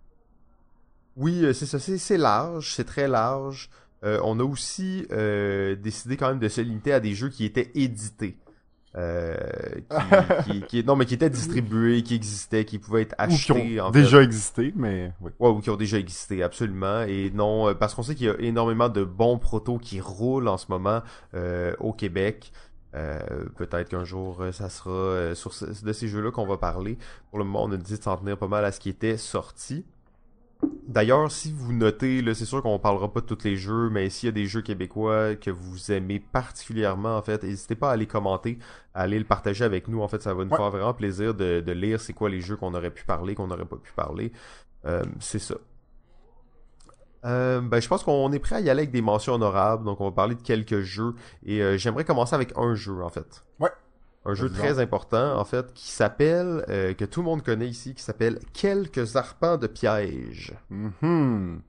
[1.17, 3.69] Oui, c'est ça, c'est large, c'est très large.
[4.03, 5.05] On a aussi
[5.81, 8.37] décidé quand même de se limiter à des jeux qui étaient édités.
[8.97, 9.37] Euh,
[9.89, 13.51] qui, qui- qui- non, mais qui étaient distribués, qui existaient, qui pouvaient être Ou qui
[13.79, 14.01] ont en fait.
[14.01, 15.31] déjà existé, mais oui.
[15.39, 17.01] Ouais, ou qui ont déjà existé, absolument.
[17.03, 20.47] Et non, euh, parce qu'on sait qu'il y a énormément de bons protos qui roulent
[20.49, 21.01] en ce moment
[21.35, 22.51] euh, au Québec.
[22.93, 23.19] Euh,
[23.55, 26.97] Peut-être qu'un jour, euh, ça sera euh, sur ce- de ces jeux-là qu'on va parler.
[27.29, 29.15] Pour le moment, on a dit de s'en tenir pas mal à ce qui était
[29.15, 29.85] sorti.
[30.87, 34.09] D'ailleurs, si vous notez, là, c'est sûr qu'on parlera pas de tous les jeux, mais
[34.09, 37.95] s'il y a des jeux québécois que vous aimez particulièrement, en fait, n'hésitez pas à
[37.95, 38.57] les commenter,
[38.93, 40.01] à aller le partager avec nous.
[40.01, 40.57] En fait, ça va nous Ouais.
[40.57, 43.47] faire vraiment plaisir de, de lire c'est quoi les jeux qu'on aurait pu parler, qu'on
[43.47, 44.31] n'aurait pas pu parler.
[44.85, 45.55] Euh, c'est ça.
[47.23, 50.01] Euh, ben, je pense qu'on est prêt à y aller avec des mentions honorables, donc
[50.01, 51.13] on va parler de quelques jeux.
[51.45, 53.43] Et euh, j'aimerais commencer avec un jeu, en fait.
[53.59, 53.69] Ouais.
[54.23, 57.95] Un jeu très important, en fait, qui s'appelle, euh, que tout le monde connaît ici,
[57.95, 60.53] qui s'appelle Quelques arpents de piège.
[60.69, 61.61] Mhm.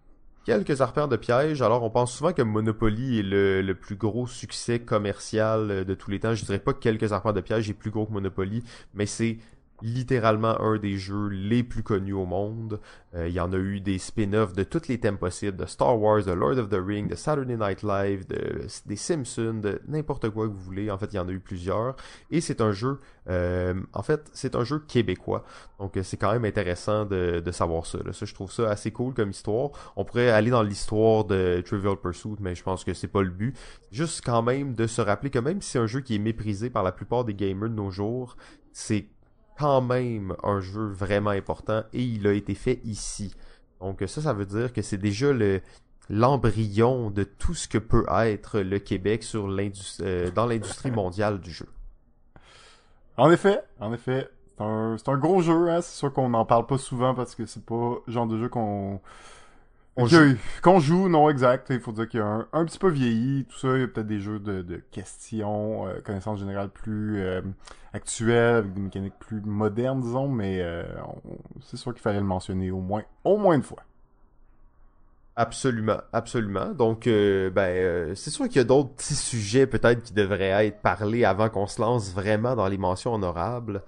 [0.44, 1.62] Quelques arpents de piège.
[1.62, 5.94] Alors, on pense souvent que Monopoly est le, le plus gros succès commercial euh, de
[5.94, 6.34] tous les temps.
[6.34, 9.38] Je dirais pas que Quelques arpents de piège est plus gros que Monopoly, mais c'est
[9.82, 12.80] littéralement un des jeux les plus connus au monde.
[13.14, 16.00] Euh, il y en a eu des spin-offs de tous les thèmes possibles, de Star
[16.00, 20.30] Wars, de Lord of the Rings, de Saturday Night Live, de, des Simpsons, de n'importe
[20.30, 20.90] quoi que vous voulez.
[20.90, 21.96] En fait, il y en a eu plusieurs.
[22.30, 25.44] Et c'est un jeu, euh, en fait, c'est un jeu québécois.
[25.78, 28.12] Donc, euh, c'est quand même intéressant de, de savoir ça, là.
[28.12, 29.70] Ça, je trouve ça assez cool comme histoire.
[29.96, 33.30] On pourrait aller dans l'histoire de Trivial Pursuit, mais je pense que c'est pas le
[33.30, 33.56] but.
[33.90, 36.70] Juste quand même de se rappeler que même si c'est un jeu qui est méprisé
[36.70, 38.36] par la plupart des gamers de nos jours,
[38.72, 39.06] c'est
[39.58, 43.34] quand même un jeu vraiment important et il a été fait ici.
[43.80, 45.60] Donc ça, ça veut dire que c'est déjà le
[46.08, 51.50] l'embryon de tout ce que peut être le Québec sur euh, dans l'industrie mondiale du
[51.50, 51.68] jeu.
[53.16, 55.80] En effet, en effet, c'est un, c'est un gros jeu, hein.
[55.80, 58.48] C'est sûr qu'on n'en parle pas souvent parce que c'est pas le genre de jeu
[58.48, 59.00] qu'on
[59.96, 61.68] On que- qu'on joue, non exact.
[61.70, 63.74] Il faut dire qu'il y a un, un petit peu vieilli, tout ça.
[63.76, 67.42] Il y a peut-être des jeux de, de questions, euh, connaissances générales plus euh,
[67.92, 70.84] actuelles, avec des mécaniques plus modernes, disons, mais euh,
[71.60, 73.82] c'est sûr qu'il fallait le mentionner au moins, au moins une fois.
[75.36, 76.72] Absolument, absolument.
[76.72, 80.66] Donc, euh, ben, euh, c'est sûr qu'il y a d'autres petits sujets peut-être qui devraient
[80.66, 83.82] être parlés avant qu'on se lance vraiment dans les mentions honorables.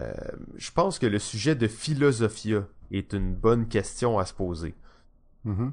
[0.00, 0.12] Euh,
[0.56, 4.74] je pense que le sujet de Philosophia est une bonne question à se poser.
[5.44, 5.72] Mhm.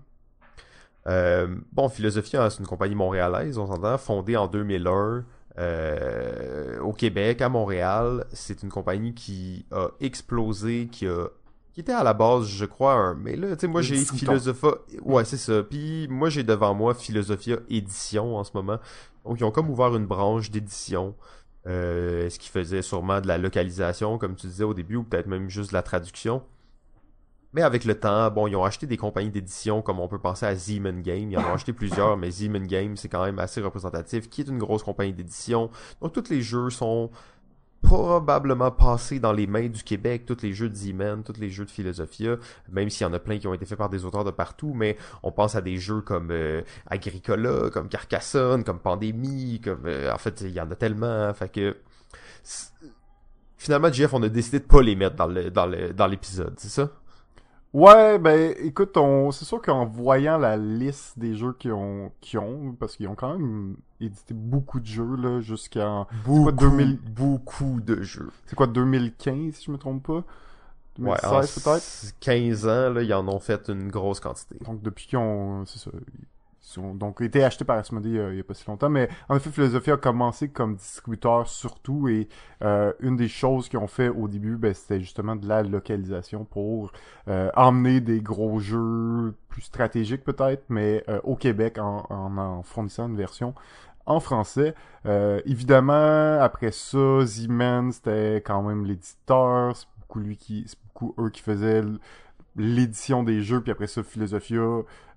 [1.08, 5.24] Euh, bon, Philosophia, hein, c'est une compagnie montréalaise, on s'entend, fondée en 2001
[5.58, 8.26] euh, au Québec, à Montréal.
[8.32, 11.28] C'est une compagnie qui a explosé, qui a
[11.74, 13.14] qui était à la base, je crois, un...
[13.14, 13.98] mais là, tu sais, moi j'ai.
[13.98, 14.72] Philosophia,
[15.04, 15.64] ouais, c'est ça.
[15.64, 18.80] Puis moi j'ai devant moi Philosophia Édition en ce moment.
[19.24, 21.16] Donc ils ont comme ouvert une branche d'édition.
[21.68, 25.28] Euh, ce qui faisait sûrement de la localisation, comme tu disais au début, ou peut-être
[25.28, 26.42] même juste de la traduction.
[27.54, 30.46] Mais avec le temps, bon, ils ont acheté des compagnies d'édition, comme on peut penser
[30.46, 31.32] à Zeman Game.
[31.32, 34.48] Ils en ont acheté plusieurs, mais Zeman Game, c'est quand même assez représentatif, qui est
[34.48, 35.72] une grosse compagnie d'édition.
[36.02, 37.10] Donc, tous les jeux sont
[37.82, 41.66] probablement passés dans les mains du Québec, tous les jeux de Zeman, tous les jeux
[41.66, 42.36] de Philosophia,
[42.70, 44.74] même s'il y en a plein qui ont été faits par des auteurs de partout,
[44.76, 49.86] mais on pense à des jeux comme euh, Agricola, comme Carcassonne, comme Pandémie, comme...
[49.86, 51.78] euh, en fait, il y en a tellement, fait que...
[53.58, 56.54] Finalement, Jeff, on a décidé de pas les mettre dans le dans le dans l'épisode,
[56.58, 56.90] c'est ça?
[57.74, 62.40] Ouais, ben écoute, on c'est sûr qu'en voyant la liste des jeux qu'ils ont, qu'ils
[62.40, 67.80] ont, parce qu'ils ont quand même édité beaucoup de jeux là jusqu'en Beaucoup, 2000 beaucoup
[67.82, 68.32] de jeux.
[68.46, 70.24] c'est quoi 2015 si je me trompe pas?
[71.04, 71.88] Ouais, en 2016 peut-être?
[72.02, 74.58] s- 15 ans, là, ils en ont fait une grosse quantité.
[74.66, 75.92] Donc depuis qu'ils ont c'est ça
[76.76, 79.10] ils ont donc été achetés par Asmodee euh, il y a pas si longtemps mais
[79.28, 82.28] en effet Philosophie a commencé comme distributeur surtout et
[82.62, 86.46] euh, une des choses qu'ils ont fait au début ben, c'était justement de la localisation
[86.46, 86.92] pour
[87.28, 93.18] euh, emmener des gros jeux plus stratégiques peut-être mais au Québec en, en fournissant une
[93.18, 93.54] version
[94.06, 94.74] en français.
[95.46, 99.76] Évidemment, après ça, Z-Man, c'était quand même l'éditeur.
[99.76, 101.84] C'est beaucoup lui qui, c'est beaucoup eux qui faisaient
[102.60, 103.62] l'édition des jeux.
[103.62, 104.62] Puis après ça, Philosophia,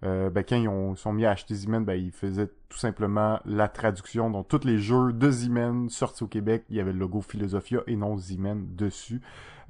[0.05, 3.41] euh, ben, quand ils ont, sont mis à acheter Z-Man, ben, ils faisaient tout simplement
[3.45, 4.31] la traduction.
[4.31, 7.81] Donc, tous les jeux de Z-Man sortis au Québec, il y avait le logo Philosophia
[7.87, 9.21] et non Z-Man dessus.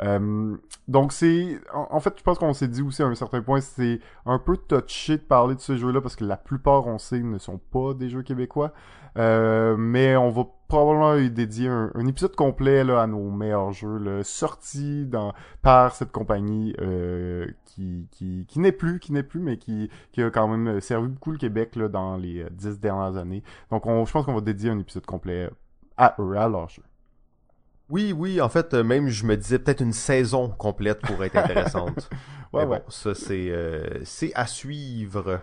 [0.00, 0.56] Euh,
[0.88, 3.60] donc c'est en, en fait je pense qu'on s'est dit aussi à un certain point
[3.60, 6.96] c'est un peu touché de parler de ce jeu là parce que la plupart on
[6.96, 8.72] sait ne sont pas des jeux québécois
[9.18, 13.72] euh, mais on va probablement y dédier un, un épisode complet là, à nos meilleurs
[13.72, 19.22] jeux là, sortis dans, par cette compagnie euh, qui, qui, qui n'est plus, qui n'est
[19.22, 22.48] plus, mais qui, qui a quand même servi beaucoup le Québec là, dans les euh,
[22.50, 23.42] dix dernières années.
[23.70, 25.50] Donc on, je pense qu'on va dédier un épisode complet
[25.98, 26.82] à eux, à leurs jeux.
[27.90, 32.08] Oui, oui, en fait, même je me disais peut-être une saison complète pourrait être intéressante.
[32.52, 32.78] Ouais, Mais ouais.
[32.80, 35.40] bon, ça c'est euh, c'est à suivre.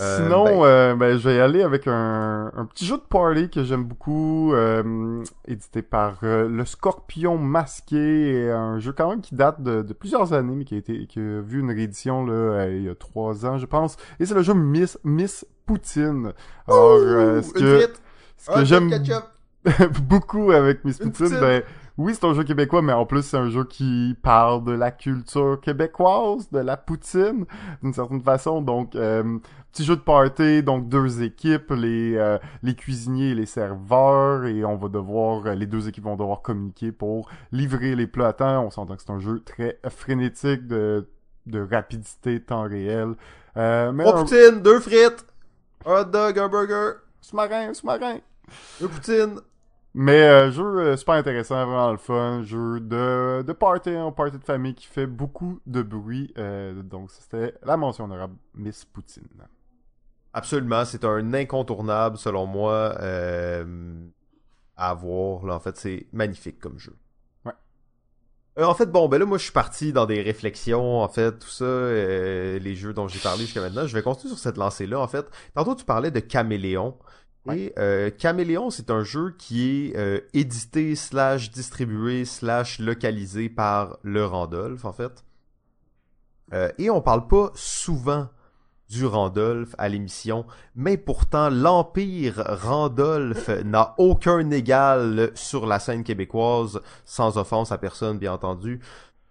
[0.00, 3.02] Euh, Sinon, ben- euh, ben, je vais y aller avec un, un petit jeu de
[3.02, 9.20] party que j'aime beaucoup, euh, édité par euh, Le Scorpion Masqué, un jeu quand même
[9.20, 12.24] qui date de, de plusieurs années, mais qui a été qui a vu une réédition
[12.24, 13.96] là, euh, il y a trois ans, je pense.
[14.20, 16.32] Et c'est le jeu Miss Miss Poutine.
[16.68, 17.80] Alors, euh, ce que,
[18.36, 18.88] ce que j'aime
[20.02, 21.26] beaucoup avec Miss poutine.
[21.40, 21.62] ben
[21.98, 24.92] oui, c'est un jeu québécois, mais en plus c'est un jeu qui parle de la
[24.92, 27.44] culture québécoise, de la poutine,
[27.82, 28.62] d'une certaine façon.
[28.62, 29.38] Donc, euh,
[29.72, 34.64] petit jeu de party, donc deux équipes, les euh, les cuisiniers et les serveurs, et
[34.64, 38.32] on va devoir, euh, les deux équipes vont devoir communiquer pour livrer les plats à
[38.32, 38.64] temps.
[38.64, 41.08] On s'entend que c'est un jeu très frénétique de
[41.46, 43.14] de rapidité, temps réel.
[43.56, 45.26] Euh, mais Trois un poutines, deux frites,
[45.84, 48.18] un hot dog, un burger, sous-marin, sous-marin.
[48.80, 49.40] deux poutines.
[50.00, 54.38] Mais euh, jeu euh, super intéressant, vraiment le fun, jeu de, de party, un party
[54.38, 56.32] de famille qui fait beaucoup de bruit.
[56.38, 59.26] euh, donc c'était la mention honorable Miss Poutine.
[60.32, 64.06] Absolument, c'est un incontournable selon moi euh,
[64.76, 65.44] à avoir.
[65.44, 66.96] Là, en fait, c'est magnifique comme jeu.
[67.44, 67.52] Ouais.
[68.60, 71.40] Euh, en fait, bon, ben là, moi, je suis parti dans des réflexions, en fait,
[71.40, 73.88] tout ça, euh, les jeux dont j'ai parlé jusqu'à maintenant.
[73.88, 75.26] Je vais continuer sur cette lancée-là, en fait.
[75.56, 76.96] Tantôt, tu parlais de Caméléon.
[77.52, 83.98] Et euh, Caméléon, c'est un jeu qui est euh, édité, slash distribué, slash localisé par
[84.02, 85.24] le Randolph, en fait.
[86.52, 88.28] Euh, et on parle pas souvent
[88.88, 96.80] du Randolph à l'émission, mais pourtant l'Empire Randolph n'a aucun égal sur la scène québécoise,
[97.04, 98.80] sans offense à personne bien entendu.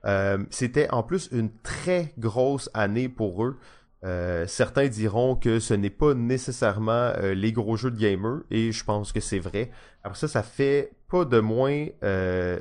[0.05, 3.57] Euh, C'était en plus une très grosse année pour eux.
[4.03, 8.71] Euh, certains diront que ce n'est pas nécessairement euh, les gros jeux de gamers, et
[8.71, 9.71] je pense que c'est vrai.
[10.03, 12.59] Après ça, ça fait pas de moins euh,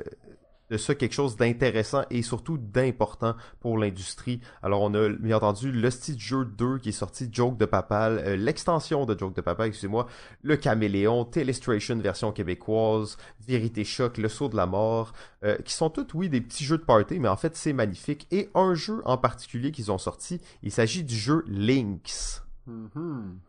[0.69, 4.41] de ça quelque chose d'intéressant et surtout d'important pour l'industrie.
[4.61, 8.19] Alors on a bien entendu le style jeu 2 qui est sorti, Joke de Papal,
[8.19, 10.07] euh, l'extension de Joke de Papal, excusez-moi,
[10.41, 15.13] le Caméléon, Telestration version québécoise, Vérité Choc, Le Saut de la Mort,
[15.43, 18.27] euh, qui sont tous, oui, des petits jeux de party, mais en fait c'est magnifique.
[18.31, 22.46] Et un jeu en particulier qu'ils ont sorti, il s'agit du jeu Lynx.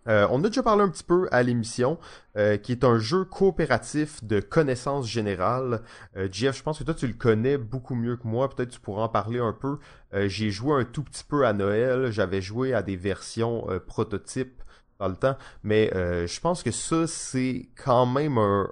[0.09, 1.99] Euh, on a déjà parlé un petit peu à l'émission,
[2.37, 5.83] euh, qui est un jeu coopératif de connaissances générales.
[6.17, 8.81] Euh, Jeff, je pense que toi tu le connais beaucoup mieux que moi, peut-être tu
[8.81, 9.79] pourras en parler un peu.
[10.13, 14.63] J'ai joué un tout petit peu à Noël, j'avais joué à des versions prototypes
[14.99, 18.71] dans le temps, mais je pense que ça c'est quand même un,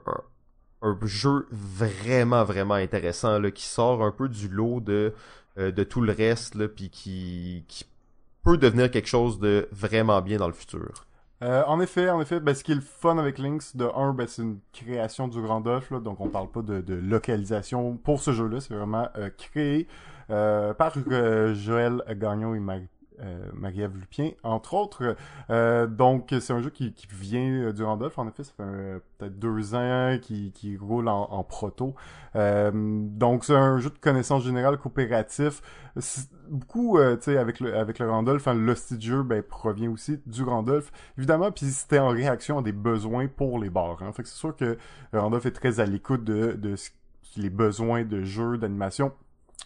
[1.02, 5.12] jeu vraiment vraiment intéressant qui sort un peu du lot de
[5.84, 7.86] tout le reste puis qui
[8.46, 10.92] peut devenir quelque chose de vraiment bien dans le futur.
[11.42, 14.12] Euh, en effet, en effet, ben, ce qui est le fun avec Lynx, de un,
[14.14, 18.32] ben, c'est une création du Randolph, là, donc on parle pas de, localisation pour ce
[18.32, 19.88] jeu-là, c'est vraiment euh, créé
[20.30, 20.94] euh, par
[21.54, 22.88] Joël Gagnon et Marie.
[23.20, 25.16] Euh, Marie-Ève Lupien, entre autres.
[25.48, 28.18] Euh, donc, c'est un jeu qui, qui vient euh, du Randolph.
[28.18, 31.94] En effet, ça fait euh, peut-être deux ans qui, qui roule en, en proto.
[32.34, 35.62] Donc, c'est un jeu de connaissance générale coopératif.
[36.50, 40.42] Beaucoup, tu sais, avec le, avec le Randolph, hein, de jeu ben, provient aussi du
[40.42, 44.02] Randolph, évidemment, puis c'était en réaction à des besoins pour les bars.
[44.02, 44.12] Hein.
[44.12, 44.76] Fait que c'est sûr que
[45.14, 46.74] Randolph est très à l'écoute de, de
[47.36, 49.12] les besoins de jeux, d'animation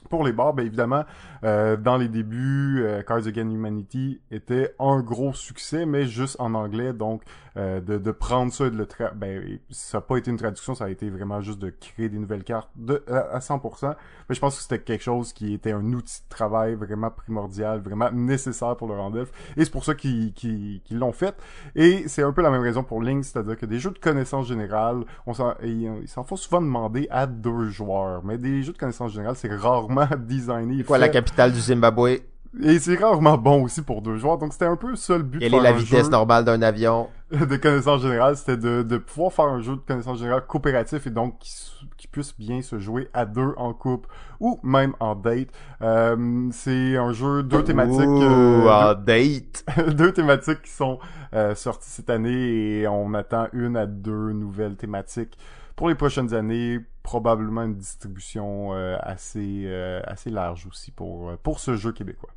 [0.09, 1.05] pour les bars, ben évidemment,
[1.44, 6.55] euh, dans les débuts, euh, Cards Against Humanity était un gros succès, mais juste en
[6.55, 7.22] anglais, donc
[7.57, 10.36] euh, de, de prendre ça et de le tra ben ça n'a pas été une
[10.36, 13.94] traduction, ça a été vraiment juste de créer des nouvelles cartes de à, à 100%.
[14.28, 17.80] Mais je pense que c'était quelque chose qui était un outil de travail vraiment primordial,
[17.80, 21.34] vraiment nécessaire pour le Randolph, et c'est pour ça qu'ils qu'ils- qu'ils l'ont fait.
[21.74, 24.46] Et c'est un peu la même raison pour Link, c'est-à-dire que des jeux de connaissance
[24.46, 28.72] générale, on s'en, ils ils s'en font souvent demander à deux joueurs, mais des jeux
[28.72, 30.84] de connaissance générale, c'est rarement designé.
[30.84, 32.18] Quoi la fait- capitale du Zimbabwe?
[32.62, 35.38] Et c'est rarement bon aussi pour deux joueurs, donc c'était un peu ça le but
[35.38, 37.09] Quelle est la vitesse jeu normale d'un avion?
[37.47, 41.11] de connaissance générale, c'était de, de pouvoir faire un jeu de connaissance générale coopératif et
[41.11, 41.53] donc qui,
[41.97, 44.09] qui puisse bien se jouer à deux en couple
[44.41, 45.49] ou même en date.
[45.81, 49.64] Euh, c'est un jeu deux thématiques, euh, en date.
[49.95, 50.99] deux, thématiques qui sont
[51.33, 55.39] euh, sorties cette année et on attend une à deux nouvelles thématiques
[55.76, 56.81] pour les prochaines années.
[57.05, 62.31] Probablement une distribution euh, assez euh, assez large aussi pour pour ce jeu québécois.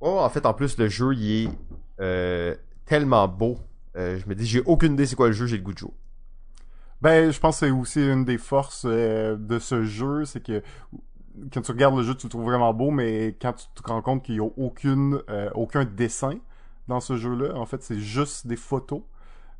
[0.00, 1.50] Oh, en fait, en plus, le jeu, il est
[2.00, 2.54] euh,
[2.86, 3.58] tellement beau.
[3.96, 5.78] Euh, je me dis, j'ai aucune idée c'est quoi le jeu, j'ai le goût de
[5.78, 5.94] jouer.
[7.02, 10.62] Ben, je pense que c'est aussi une des forces euh, de ce jeu, c'est que
[11.52, 14.02] quand tu regardes le jeu, tu le trouves vraiment beau, mais quand tu te rends
[14.02, 16.38] compte qu'il n'y a aucune, euh, aucun dessin
[16.88, 19.02] dans ce jeu-là, en fait, c'est juste des photos.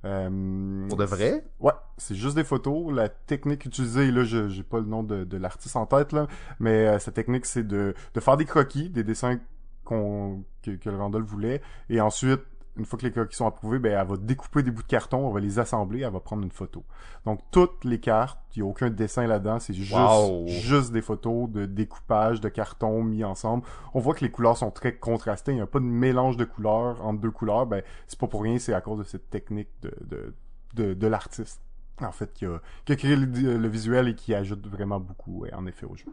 [0.05, 1.45] Euh, Pour de vrai?
[1.61, 2.95] Ouais, c'est juste des photos.
[2.95, 6.29] La technique utilisée, là, je j'ai pas le nom de, de l'artiste en tête, là,
[6.61, 9.39] mais euh, sa technique, c'est de, de faire des croquis, des dessins
[9.85, 11.61] qu'on que, que le Randall voulait,
[11.91, 12.41] et ensuite
[12.77, 15.27] une fois que les croquis sont approuvés, ben, elle va découper des bouts de carton,
[15.27, 16.85] on va les assembler, elle va prendre une photo.
[17.25, 20.47] Donc, toutes les cartes, il n'y a aucun dessin là-dedans, c'est juste, Wow.
[20.49, 23.65] juste des photos de découpage de carton mis ensemble.
[23.95, 26.45] On voit que les couleurs sont très contrastées, il n'y a pas de mélange de
[26.45, 29.69] couleurs entre deux couleurs, ben, c'est pas pour rien, c'est à cause de cette technique
[29.83, 30.35] de, de,
[30.75, 31.61] de, de l'artiste.
[32.03, 33.25] En fait, qui a, qui a créé le,
[33.57, 36.05] le visuel et qui ajoute vraiment beaucoup, ouais, en effet, au jeu.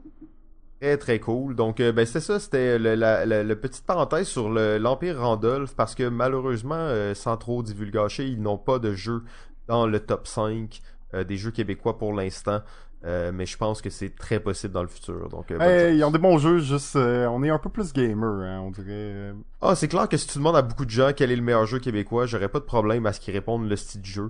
[0.82, 1.56] Très très cool.
[1.56, 5.96] Donc euh, ben c'était ça, c'était le, la, petite parenthèse sur le- l'Empire Randolph parce
[5.96, 9.24] que malheureusement, euh, sans trop divulgacher, ils n'ont pas de jeu
[9.68, 10.82] dans le top 5
[11.14, 12.62] euh, des jeux québécois pour l'instant.
[13.06, 15.28] Euh, mais je pense que c'est très possible dans le futur.
[15.28, 17.92] Donc, euh, Hey, ils ont des bons jeux, juste, euh, on est un peu plus
[17.92, 18.86] gamer, hein, on dirait.
[18.90, 21.42] euh, Ah, c'est clair que si tu demandes à beaucoup de gens quel est le
[21.42, 24.30] meilleur jeu québécois, j'aurais pas de problème à ce qu'ils répondent le style de jeu.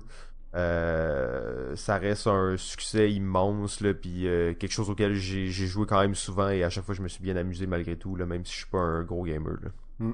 [0.56, 5.99] Euh, ça reste un succès immense, là, puis euh, quelque chose auquel j'ai joué quand
[5.99, 8.45] même souvent et à chaque fois je me suis bien amusé malgré tout, là, même
[8.45, 9.58] si je suis pas un gros gamer.
[9.99, 10.12] Mm.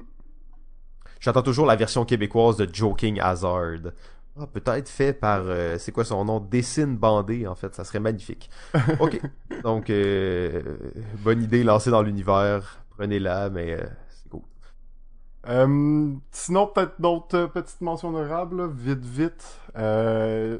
[1.20, 3.92] J'attends toujours la version québécoise de Joking Hazard.
[4.38, 8.00] Ah, peut-être fait par, euh, c'est quoi son nom, Dessine Bandé, en fait, ça serait
[8.00, 8.48] magnifique.
[8.98, 9.20] Ok,
[9.62, 9.92] donc
[11.22, 13.76] bonne idée lancée dans l'univers, prenez-la, mais
[15.48, 19.58] euh, sinon, peut-être d'autres euh, petites mentions honorables, vite, vite.
[19.76, 20.58] Euh,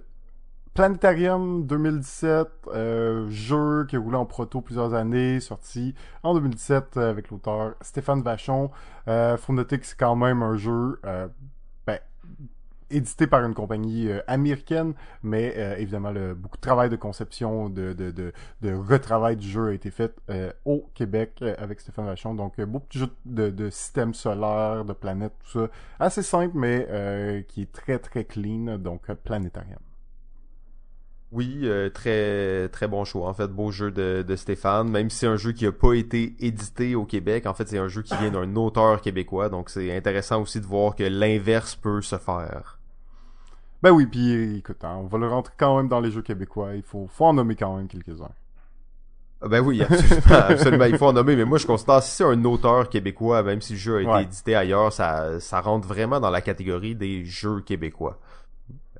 [0.74, 7.10] Planetarium 2017, euh, jeu qui a roulé en proto plusieurs années, sorti en 2017 euh,
[7.10, 8.70] avec l'auteur Stéphane Vachon.
[9.06, 11.26] Faut noter que c'est quand même un jeu euh,
[11.86, 11.98] ben,
[12.90, 17.68] édité par une compagnie euh, américaine, mais euh, évidemment le, beaucoup de travail de conception,
[17.68, 18.32] de, de, de,
[18.62, 22.34] de retravail du jeu a été fait euh, au Québec avec Stéphane Vachon.
[22.34, 25.68] Donc beaucoup de jeux de, de système solaire, de planètes, tout ça.
[25.98, 29.80] Assez simple, mais qui est très très clean, donc Planétarium.
[31.32, 33.28] Oui, euh, très très bon choix.
[33.28, 34.90] En fait, beau jeu de, de Stéphane.
[34.90, 37.78] Même si c'est un jeu qui a pas été édité au Québec, en fait, c'est
[37.78, 39.48] un jeu qui vient d'un auteur québécois.
[39.48, 42.79] Donc, c'est intéressant aussi de voir que l'inverse peut se faire.
[43.82, 46.74] Ben oui, puis écoute, hein, on va le rentrer quand même dans les jeux québécois.
[46.74, 48.30] Il faut, faut en nommer quand même quelques-uns.
[49.42, 51.34] Ah Ben oui, absolument, absolument, il faut en nommer.
[51.34, 54.10] Mais moi, je considère si c'est un auteur québécois, même si le jeu a été
[54.10, 54.22] Ouais.
[54.24, 58.18] édité ailleurs, ça ça rentre vraiment dans la catégorie des jeux québécois.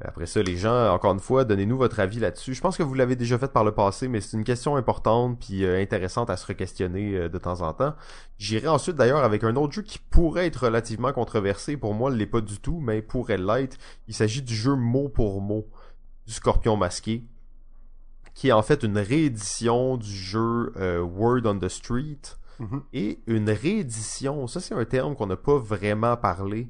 [0.03, 2.55] Après ça, les gens, encore une fois, donnez-nous votre avis là-dessus.
[2.55, 5.39] Je pense que vous l'avez déjà fait par le passé, mais c'est une question importante
[5.39, 7.95] puis euh, intéressante à se re-questionner euh, de temps en temps.
[8.39, 11.77] J'irai ensuite d'ailleurs avec un autre jeu qui pourrait être relativement controversé.
[11.77, 13.77] Pour moi, il l'est pas du tout, mais pourrait l'être.
[14.09, 15.67] Il s'agit du jeu mot pour mot
[16.27, 17.25] du Scorpion masqué,
[18.35, 22.19] qui est en fait une réédition du jeu euh, Word on the Street
[22.61, 22.83] Mhm.
[22.93, 24.47] et une réédition.
[24.47, 26.69] Ça, c'est un terme qu'on n'a pas vraiment parlé.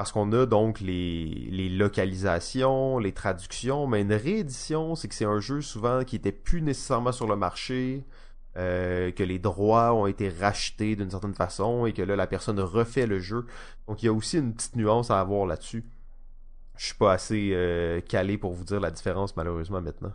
[0.00, 5.40] Parce qu'on a donc les, localisations, les traductions, mais une réédition, c'est que c'est un
[5.40, 8.06] jeu souvent qui était plus nécessairement sur le marché,
[8.56, 12.60] euh, que les droits ont été rachetés d'une certaine façon et que là la personne
[12.60, 13.44] refait le jeu.
[13.88, 15.84] Donc il y a aussi une petite nuance à avoir là-dessus.
[16.78, 20.14] Je suis pas assez euh, calé pour vous dire la différence malheureusement maintenant.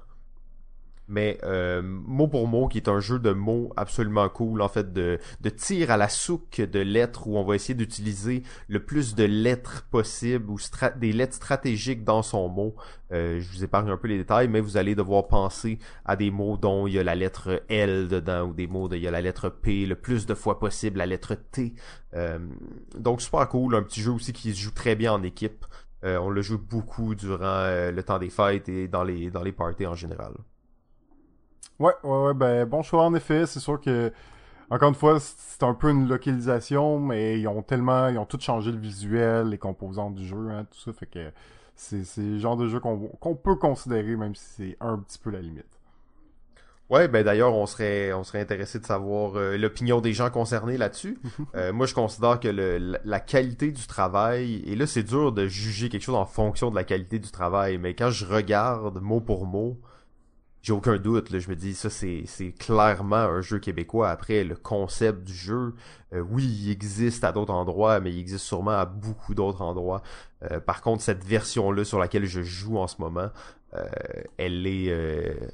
[1.08, 4.91] Mais euh, mot pour mot, qui est un jeu de mots absolument cool, en fait,
[4.93, 9.16] de, de tir à la souque de lettres où on va essayer d'utiliser le plus
[9.16, 10.58] de lettres possible ou
[10.97, 12.76] des lettres stratégiques dans son mot.
[13.12, 16.32] Euh, je vous épargne un peu les détails, mais vous allez devoir penser à des
[16.32, 19.08] mots dont il y a la lettre L dedans ou des mots dont il y
[19.08, 21.76] a la lettre P le plus de fois possible, la lettre T.
[22.16, 22.39] Euh,
[22.97, 25.66] donc super cool, un petit jeu aussi qui se joue très bien en équipe.
[26.03, 29.43] Euh, on le joue beaucoup durant euh, le temps des fêtes et dans les dans
[29.43, 30.34] les parties en général.
[31.80, 33.45] Ouais, ouais, ouais, ben bon choix en effet.
[33.45, 34.11] C'est sûr que
[34.69, 38.39] encore une fois, c'est un peu une localisation, mais ils ont tellement, ils ont tout
[38.39, 41.32] changé le visuel, les composantes du jeu, hein, tout ça, fait que
[41.76, 45.30] c'est le genre de jeu qu'on qu'on peut considérer, même si c'est un petit peu
[45.32, 45.65] la limite.
[46.89, 50.78] Ouais, ben d'ailleurs, on serait on serait intéressé de savoir euh, l'opinion des gens concernés
[50.78, 51.17] là-dessus.
[51.55, 55.32] Euh, moi, je considère que le, la, la qualité du travail, et là, c'est dur
[55.32, 58.99] de juger quelque chose en fonction de la qualité du travail, mais quand je regarde
[59.01, 59.78] mot pour mot,
[60.66, 61.38] j'ai aucun doute.
[61.38, 64.09] Je me dis, ça, c'est clairement un jeu québécois.
[64.09, 65.76] Après, le concept du jeu,
[66.11, 70.01] euh, oui, il existe à d'autres endroits, mais il existe sûrement à beaucoup d'autres endroits.
[70.41, 73.30] Euh, par contre, cette version-là sur laquelle je joue en ce moment,
[73.76, 73.86] euh,
[74.38, 74.91] elle est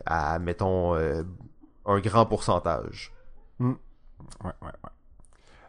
[0.06, 3.12] à, mettons, un grand pourcentage.
[3.60, 3.68] Ouais,
[4.46, 4.92] ouais, ouais.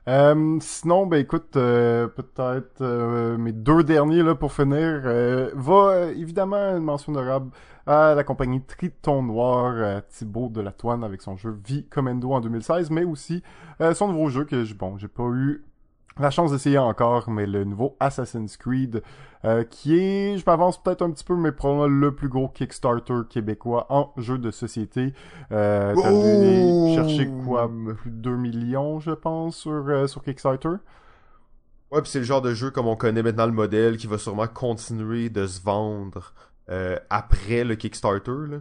[0.08, 5.02] Euh, sinon, ben écoute, euh, peut-être euh, mes deux derniers là pour finir.
[5.04, 7.52] Euh, va euh, évidemment une mention honorable
[7.86, 12.40] à la compagnie Triton Noir, Thibaut de la Toine avec son jeu Vie Commando en
[12.40, 13.42] 2016, mais aussi
[13.94, 15.64] son nouveau jeu que bon, j'ai pas eu
[16.18, 19.02] la chance d'essayer encore, mais le nouveau Assassin's Creed,
[19.44, 23.20] euh, qui est, je m'avance peut-être un petit peu, mais probablement le plus gros Kickstarter
[23.28, 25.14] québécois en jeu de société.
[25.50, 26.92] Euh, T'as Oh!
[26.94, 30.76] cherché quoi, plus de 2 millions, je pense, sur, euh, sur Kickstarter.
[31.90, 34.16] Ouais, puis c'est le genre de jeu comme on connaît maintenant le modèle qui va
[34.18, 36.32] sûrement continuer de se vendre
[36.70, 38.30] euh, après le Kickstarter.
[38.48, 38.56] Là.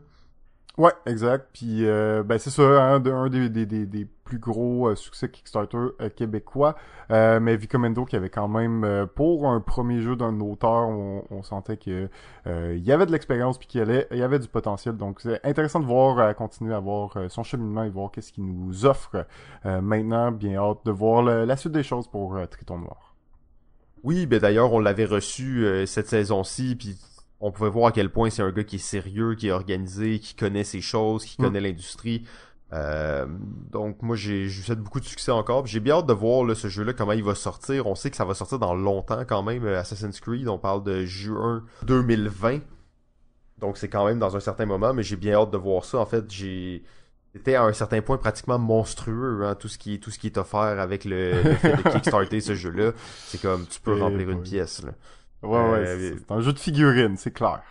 [0.78, 1.50] Ouais, exact.
[1.54, 6.76] Puis euh, ben c'est ça, hein, un des, plus gros euh, succès Kickstarter euh, québécois.
[7.10, 12.10] Mais Vicomendo qui avait quand même, pour un premier jeu d'un auteur, on, sentait que
[12.46, 14.96] il y avait de l'expérience puis qu'il y avait du potentiel.
[14.96, 18.86] Donc c'est intéressant de voir continuer à voir son cheminement et voir qu'est-ce qu'il nous
[18.86, 19.26] offre
[19.66, 20.32] maintenant.
[20.32, 23.16] Bien hâte de voir la suite des choses pour Triton Noir.
[24.04, 26.98] Oui, ben d'ailleurs, on l'avait reçu cette saison-ci, puis
[27.42, 30.20] on pouvait voir à quel point c'est un gars qui est sérieux, qui est organisé,
[30.20, 31.46] qui connaît ses choses, qui Mm.
[31.46, 32.24] connaît l'industrie.
[32.74, 33.26] Euh,
[33.70, 35.66] donc moi j'ai fait beaucoup de succès encore.
[35.68, 37.86] J'ai bien hâte de voir là, ce jeu-là comment il va sortir.
[37.88, 39.66] On sait que ça va sortir dans longtemps quand même.
[39.66, 42.60] euh, Assassin's Creed, on parle de juin 2020.
[43.60, 45.98] Donc c'est quand même dans un certain moment, mais j'ai bien hâte de voir ça.
[46.00, 46.84] En fait, j'ai
[47.34, 50.38] c'était à un certain point pratiquement monstrueux hein, tout ce qui tout ce qui est
[50.38, 52.92] offert avec le, le fait de kickstarter ce jeu-là.
[53.26, 54.82] C'est comme tu peux Eh remplir une pièce.
[54.84, 54.92] Là.
[55.44, 57.62] Ouais, Euh, ouais, c'est- c'est un jeu de figurines, c'est clair.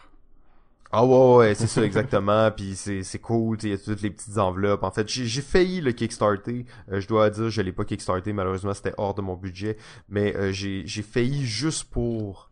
[0.93, 2.51] Ah ouais, ouais, c'est ça exactement.
[2.51, 4.83] Puis c'est c'est cool, il y a toutes les petites enveloppes.
[4.83, 6.67] En fait, j'ai failli le kickstarter.
[6.91, 9.77] Euh, je dois dire, je l'ai pas kickstarté malheureusement, c'était hors de mon budget.
[10.09, 12.51] Mais euh, j'ai j'ai failli juste pour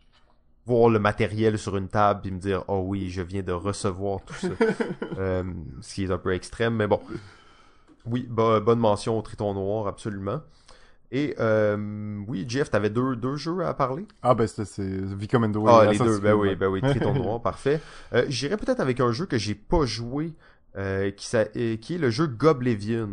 [0.66, 4.20] voir le matériel sur une table et me dire oh oui, je viens de recevoir
[4.24, 4.48] tout ça.
[5.18, 5.42] Euh,
[5.80, 7.00] ce qui est un peu extrême, mais bon.
[8.06, 10.40] Oui, bo- bonne mention au Triton Noir, absolument.
[11.10, 14.06] Et euh, oui, Jeff, t'avais deux, deux jeux à parler?
[14.22, 15.64] Ah ben c'est Vicomendo.
[15.66, 17.80] Ah, et les deux, ben oui, ben oui, Triton Noir, parfait.
[18.12, 20.32] Euh, J'irai peut-être avec un jeu que j'ai pas joué,
[20.76, 23.08] euh, qui, euh, qui est le jeu Goblivion.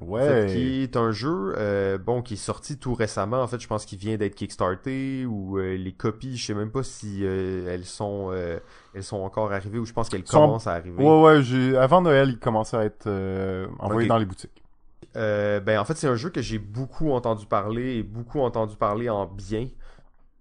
[0.00, 0.46] En fait, Ouais.
[0.48, 3.42] qui est un jeu, euh, bon, qui est sorti tout récemment.
[3.42, 6.70] En fait, je pense qu'il vient d'être kickstarté ou euh, les copies, je sais même
[6.70, 8.60] pas si euh, elles sont, euh,
[8.94, 11.02] elles sont encore arrivées ou je pense qu'elles Sont- commencent à arriver.
[11.02, 11.76] Ouais, ouais, j'ai...
[11.76, 14.08] avant Noël, il commençait à être euh, envoyé Ok.
[14.10, 14.57] dans les boutiques.
[15.16, 18.76] Euh, ben en fait c'est un jeu que j'ai beaucoup entendu parler et beaucoup entendu
[18.76, 19.68] parler en bien.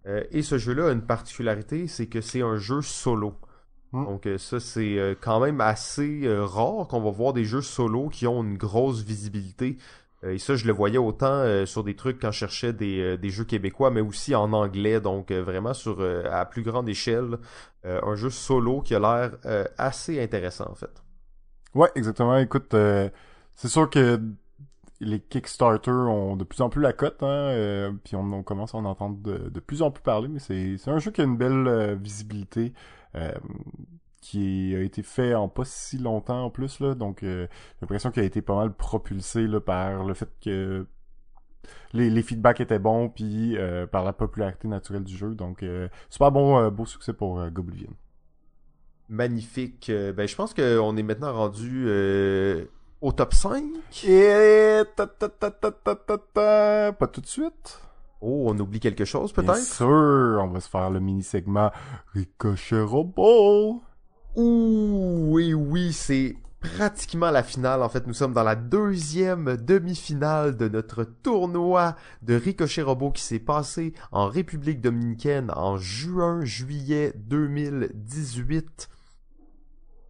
[0.05, 3.33] Euh, et ce jeu-là a une particularité, c'est que c'est un jeu solo.
[3.91, 4.05] Hmm.
[4.05, 8.27] Donc euh, ça c'est quand même assez rare qu'on va voir des jeux solo qui
[8.27, 9.77] ont une grosse visibilité.
[10.23, 13.43] Et ça je le voyais autant sur des trucs quand je cherchais des, des jeux
[13.43, 14.99] québécois, mais aussi en anglais.
[14.99, 17.37] Donc vraiment sur à plus grande échelle,
[17.83, 21.03] un jeu solo qui a l'air assez intéressant en fait.
[21.77, 22.37] Ouais, exactement.
[22.37, 23.09] Écoute, euh,
[23.55, 24.19] c'est sûr que
[24.99, 28.77] les Kickstarter ont de plus en plus la cote, hein, euh, puis on, commence à
[28.77, 31.67] en entendre de, plus en plus parler, mais c'est un jeu qui a une belle
[31.67, 32.73] euh, visibilité,
[33.15, 33.31] euh,
[34.21, 38.11] qui a été fait en pas si longtemps en plus, là, donc euh, j'ai l'impression
[38.11, 40.87] qu'il a été pas mal propulsé là, par le fait que
[41.93, 45.63] les, les feedbacks étaient bons, puis euh, par la popularité naturelle du jeu, donc
[46.09, 47.91] super bon, beau succès pour Goblivion.
[49.09, 49.89] Magnifique.
[49.89, 51.87] Ben je pense qu'on est maintenant rendu
[53.01, 53.63] au top 5.
[54.07, 57.79] Et ta, ta, ta, ta, ta, ta, ta, pas tout de suite.
[58.21, 59.63] Oh, on oublie quelque chose Bien peut-être?
[59.63, 61.71] sûr, on va se faire le mini-segment
[62.13, 63.81] Ricochet Robot.
[64.35, 67.83] Ouh, oui, oui, c'est pratiquement la finale.
[67.83, 73.21] En fait, nous sommes dans la deuxième demi-finale de notre tournoi de Ricochet Robot qui
[73.21, 78.89] s'est passé en République Dominicaine en juin-juillet 2018.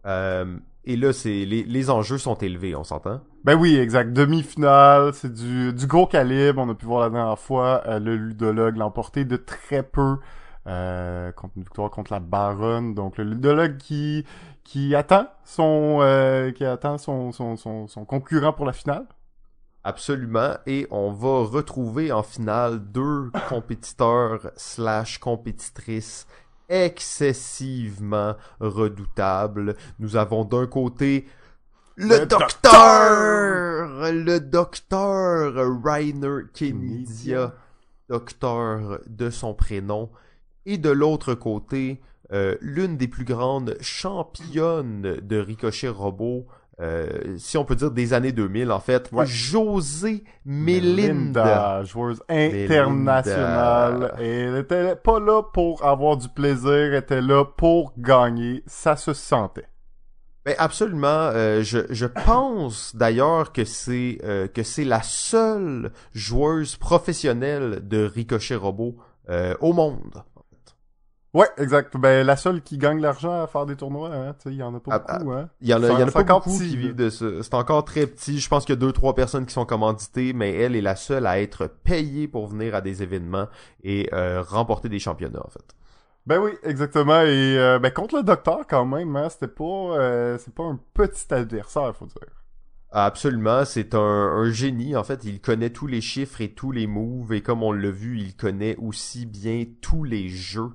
[0.06, 0.56] Euh,
[0.88, 3.20] et là, c'est les, les enjeux sont élevés, on s'entend?
[3.44, 4.12] Ben oui, exact.
[4.12, 6.60] Demi-finale, c'est du, du gros calibre.
[6.60, 10.16] On a pu voir la dernière fois euh, le ludologue l'emporter de très peu
[10.66, 12.94] euh, contre une victoire contre la baronne.
[12.94, 14.24] Donc le ludologue qui
[14.64, 19.06] qui attend son euh, qui attend son, son, son, son concurrent pour la finale.
[19.84, 20.54] Absolument.
[20.66, 26.26] Et on va retrouver en finale deux compétiteurs slash compétitrices
[26.68, 29.76] excessivement redoutables.
[29.98, 31.26] Nous avons d'un côté
[31.96, 37.54] le, Le docteur, le docteur Rainer Kenidia,
[38.08, 40.10] docteur de son prénom.
[40.64, 42.00] Et de l'autre côté,
[42.32, 46.46] euh, l'une des plus grandes championnes de ricochet robot,
[46.80, 49.26] euh, si on peut dire des années 2000 en fait, Ouais.
[49.26, 51.82] José Melinda.
[51.84, 54.14] joueuse internationale.
[54.20, 58.62] Et elle était pas là pour avoir du plaisir, elle était là pour gagner.
[58.66, 59.66] Ça se sentait.
[60.44, 61.06] Ben absolument.
[61.34, 68.04] euh, je, je pense d'ailleurs que c'est euh, que c'est la seule joueuse professionnelle de
[68.04, 68.96] ricochet robot
[69.60, 70.22] au monde.
[71.34, 71.94] Ouais, exact.
[71.96, 74.62] Ben, la seule qui gagne l'argent à faire des tournois, hein, tu sais, il y
[74.62, 75.50] en a pas Ah, beaucoup, hein.
[75.60, 77.26] Il y en a, y en a pas beaucoup petit, qui vivent de ça.
[77.42, 78.38] C'est encore très petit.
[78.40, 80.96] Je pense qu'il y a deux, trois personnes qui sont commanditées, mais elle est la
[80.96, 83.48] seule à être payée pour venir à des événements
[83.84, 85.74] et euh, remporter des championnats, en fait.
[86.26, 87.22] Ben oui, exactement.
[87.22, 90.78] Et euh, ben contre le docteur quand même, hein, c'était pas, euh, c'est pas un
[90.92, 92.37] petit adversaire, faut dire.
[92.90, 94.96] Absolument, c'est un, un génie.
[94.96, 97.90] En fait, il connaît tous les chiffres et tous les moves, et comme on l'a
[97.90, 100.70] vu, il connaît aussi bien tous les jeux.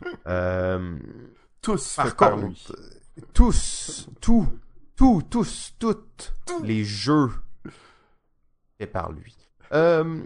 [0.28, 0.96] Euh,
[1.60, 2.70] Tous par contre, lui.
[3.34, 4.46] tous, tout,
[4.96, 7.30] tout, tous, toutes les jeux
[8.78, 9.36] faits par lui.
[9.72, 10.22] Euh,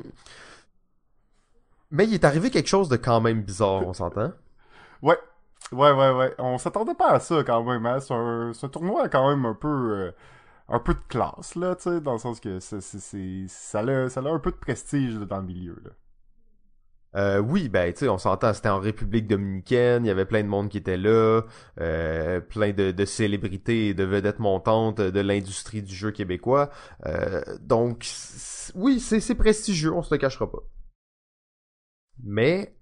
[1.90, 4.32] mais il est arrivé quelque chose de quand même bizarre, on s'entend?
[5.02, 5.18] Ouais,
[5.72, 6.34] ouais, ouais, ouais.
[6.38, 7.86] On s'attendait pas à ça quand même.
[7.86, 8.00] Hein.
[8.00, 10.12] C'est un, un tournoi quand même un peu, euh,
[10.68, 14.50] un peu de classe là, tu sais, dans le sens que ça a, un peu
[14.50, 15.90] de prestige dans le milieu là.
[17.14, 20.42] Euh, oui, ben tu sais, on s'entend, c'était en République dominicaine, il y avait plein
[20.42, 21.42] de monde qui était là,
[21.78, 26.70] euh, plein de, célébrités et de vedettes montantes de l'industrie du jeu québécois.
[27.04, 28.06] Euh, donc,
[28.74, 30.62] oui, c'est c'est prestigieux, on se le cachera pas.
[32.22, 32.74] Mais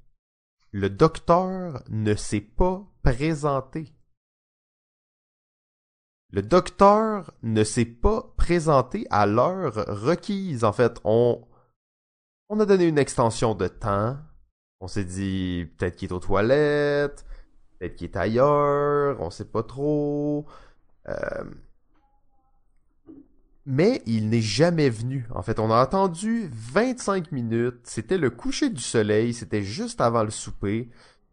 [0.70, 3.92] le docteur ne s'est pas présenté.
[6.32, 10.62] Le docteur ne s'est pas présenté à l'heure requise.
[10.62, 11.44] En fait, on,
[12.50, 14.16] a donné une extension de temps.
[14.80, 17.26] On s'est dit peut-être qu'il est aux toilettes,
[17.78, 20.46] peut-être qu'il est ailleurs, on sait pas trop.
[21.08, 21.44] Euh,
[23.66, 25.26] Mais il n'est jamais venu.
[25.34, 27.80] En fait, on a attendu 25 minutes.
[27.84, 30.90] C'était le coucher du soleil, c'était juste avant le souper.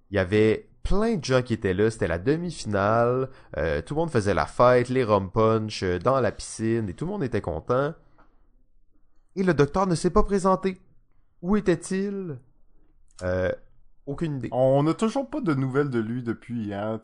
[0.10, 3.30] Il y avait plein de gens qui étaient là, c'était la demi-finale.
[3.58, 6.94] Euh, tout le monde faisait la fête, les rum punch euh, dans la piscine et
[6.94, 7.94] tout le monde était content.
[9.36, 10.80] Et le docteur ne s'est pas présenté.
[11.42, 12.40] Où était-il?
[13.22, 13.52] Euh,
[14.06, 14.50] Aucune idée.
[14.54, 17.02] On n'a toujours pas de nouvelles de lui depuis, hein.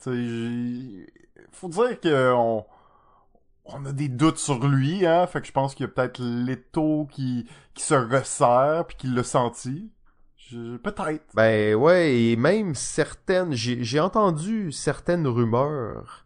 [1.51, 2.65] Faut dire que on,
[3.85, 5.27] a des doutes sur lui, hein.
[5.27, 9.07] Fait que je pense qu'il y a peut-être l'étau qui, qui se resserre puis qui
[9.07, 9.91] l'a senti.
[10.51, 11.23] Peut-être.
[11.33, 16.25] Ben ouais, et même certaines, j'ai entendu certaines rumeurs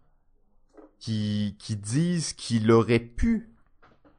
[1.00, 3.50] qui, qui disent qu'il aurait pu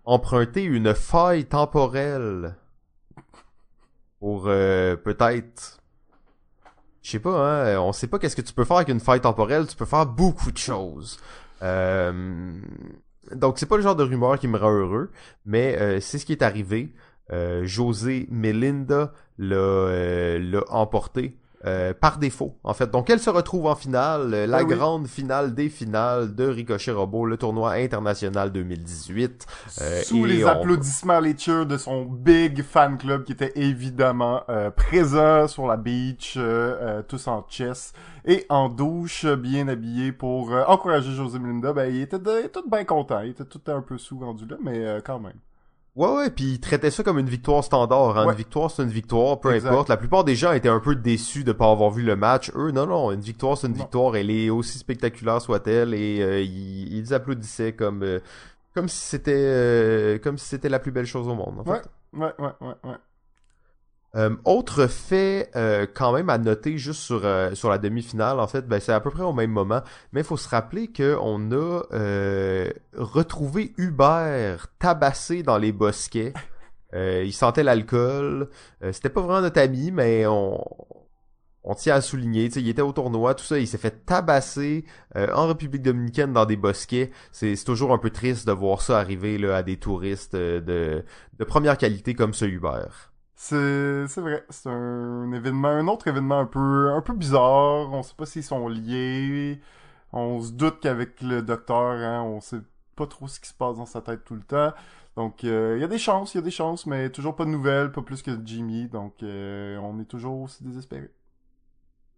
[0.05, 2.57] emprunter une faille temporelle
[4.21, 5.81] pour euh, peut-être,
[7.03, 9.21] je sais pas, hein, on sait pas qu'est-ce que tu peux faire avec une faille
[9.21, 11.21] temporelle, tu peux faire beaucoup de choses.
[11.63, 12.59] Euh,
[13.33, 15.11] donc c'est pas le genre de rumeur qui me rend heureux,
[15.45, 16.95] mais euh, c'est ce qui est arrivé.
[17.33, 22.89] Euh, José Melinda l'a euh, l'a emporté euh, par défaut, en fait.
[22.89, 24.77] Donc, elle se retrouve en finale, euh, la Ah oui.
[24.77, 29.45] grande finale des finales de Ricochet Robot, le tournoi international 2018.
[29.83, 33.53] Euh, Sous et les on- applaudissements, les cheers de son big fan club qui était
[33.57, 36.39] évidemment euh, présent sur la beach,
[37.09, 37.93] tous en chess
[38.25, 41.73] et en douche, bien habillés pour euh, encourager José Melinda.
[41.73, 43.21] Ben, il était, de- tout bien content.
[43.23, 45.33] Il était tout un peu sous rendu là, mais euh, quand même.
[45.99, 48.17] Ouais, ouais, puis il traitait ça comme une victoire standard.
[48.17, 48.27] Hein.
[48.27, 48.33] Ouais.
[48.33, 49.71] Une victoire, c'est une victoire, peu Exact.
[49.71, 49.89] importe.
[49.89, 52.53] La plupart des gens étaient un peu déçus de pas avoir vu le match.
[52.55, 53.81] Eux, non, non, une victoire, c'est une Non.
[53.81, 54.15] victoire.
[54.17, 58.21] Elle est aussi spectaculaire soit-elle, et euh, ils, ils applaudissaient comme euh,
[58.75, 61.59] comme si c'était euh, comme si c'était la plus belle chose au monde.
[61.59, 61.71] En fait.
[61.73, 61.81] Ouais.
[62.15, 62.97] Ouais, ouais, ouais, ouais.
[64.17, 68.47] Euh, autre fait euh, quand même à noter juste sur euh, sur la demi-finale en
[68.47, 69.83] fait, ben c'est à peu près au même moment,
[70.13, 76.33] mais il faut se rappeler que on a euh, retrouvé Hubert tabassé dans les bosquets.
[76.95, 78.49] Euh, il sentait l'alcool.
[78.83, 80.59] Euh, C'était pas vraiment notre ami, mais on
[81.65, 84.85] on tient à souligner, il était au tournoi, tout ça, il s'est fait tabasser
[85.17, 87.11] euh, en République dominicaine dans des bosquets.
[87.33, 91.05] C'est toujours un peu triste de voir ça arriver là, à des touristes de,
[91.39, 93.13] de première qualité comme ce Hubert.
[93.41, 94.45] C'est, vrai.
[94.51, 97.93] C'est un événement, un autre événement un peu, un peu bizarre.
[97.93, 99.61] On sait pas s'ils sont liés.
[100.13, 102.61] On se doute qu'avec le docteur, hein, on sait
[102.97, 104.73] pas trop ce qui se passe dans sa tête tout le temps.
[105.17, 107.45] Donc, euh, il y a des chances, il y a des chances, mais toujours pas
[107.45, 108.89] de nouvelles, pas plus que Jimmy.
[108.89, 111.09] Donc, euh, on est toujours aussi désespéré.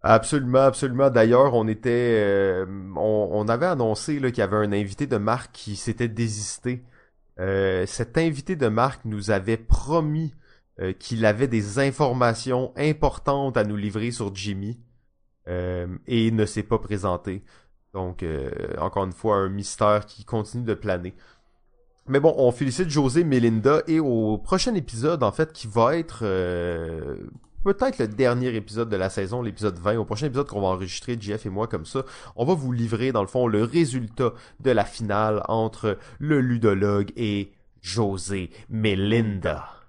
[0.01, 1.11] Absolument, absolument.
[1.11, 2.65] D'ailleurs, on était, euh,
[2.95, 6.83] on, on avait annoncé qu'il y avait un invité de marque qui s'était désisté.
[7.39, 10.33] Euh, cet invité de marque nous avait promis
[10.81, 14.79] euh, qu'il avait des informations importantes à nous livrer sur Jimmy
[15.47, 17.43] euh, et ne s'est pas présenté.
[17.93, 18.49] Donc, euh,
[18.79, 21.13] encore une fois, un mystère qui continue de planer.
[22.07, 26.25] Mais bon, on félicite José Melinda et au prochain épisode, en fait, qui va être
[27.63, 31.15] peut-être le dernier épisode de la saison, l'épisode 20, au prochain épisode qu'on va enregistrer,
[31.19, 32.05] Jeff et moi comme ça,
[32.35, 37.11] on va vous livrer dans le fond le résultat de la finale entre le ludologue
[37.15, 37.51] et
[37.81, 39.80] José Melinda.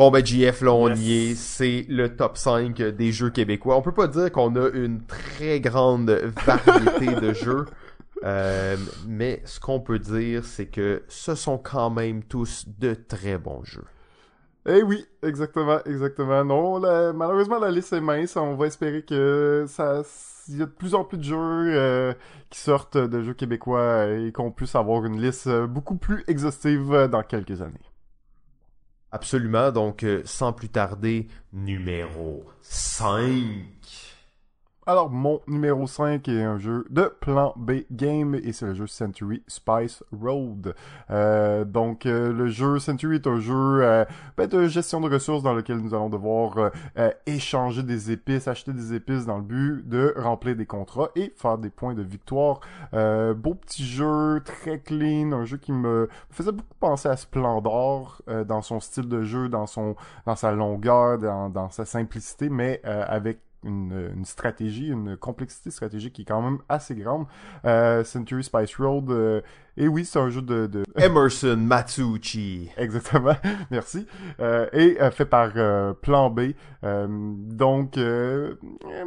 [0.00, 0.98] Bon ben JF là on Yes.
[1.02, 3.76] y est, c'est le top 5 des jeux québécois.
[3.76, 6.08] On peut pas dire qu'on a une très grande
[6.46, 7.66] variété de jeux,
[8.24, 13.36] euh, mais ce qu'on peut dire c'est que ce sont quand même tous de très
[13.36, 13.84] bons jeux.
[14.66, 16.46] Eh oui, exactement, exactement.
[16.46, 18.38] Non, la- malheureusement la liste est mince.
[18.38, 20.00] On va espérer que ça,
[20.48, 22.14] il y a de plus en plus de jeux euh,
[22.48, 27.22] qui sortent de jeux québécois et qu'on puisse avoir une liste beaucoup plus exhaustive dans
[27.22, 27.89] quelques années.
[29.12, 33.20] Absolument, donc euh, sans plus tarder, numéro 5.
[34.86, 38.86] Alors, mon numéro 5 est un jeu de Plan B Game et c'est le jeu
[38.86, 40.74] Century Spice Road.
[41.10, 44.06] Euh, donc, euh, le jeu Century est un jeu euh,
[44.38, 48.48] ben, de gestion de ressources dans lequel nous allons devoir euh, euh, échanger des épices,
[48.48, 52.02] acheter des épices dans le but de remplir des contrats et faire des points de
[52.02, 52.60] victoire.
[52.92, 58.62] Beau petit jeu, très clean, un jeu qui me faisait beaucoup penser à Splendor dans
[58.62, 59.94] son style de jeu, dans son
[60.24, 66.14] dans sa longueur, dans, dans sa simplicité, mais avec une, une stratégie, une complexité stratégique
[66.14, 67.26] qui est quand même assez grande.
[67.64, 69.40] Euh, Century Spice Road, euh,
[69.76, 70.84] et oui, c'est un jeu de, de...
[70.96, 72.70] Emerson Matsuuchi.
[72.76, 73.36] Exactement,
[73.70, 74.06] merci.
[74.40, 76.52] Euh, et euh, fait par euh, Plan B.
[76.84, 78.56] Euh, donc, euh,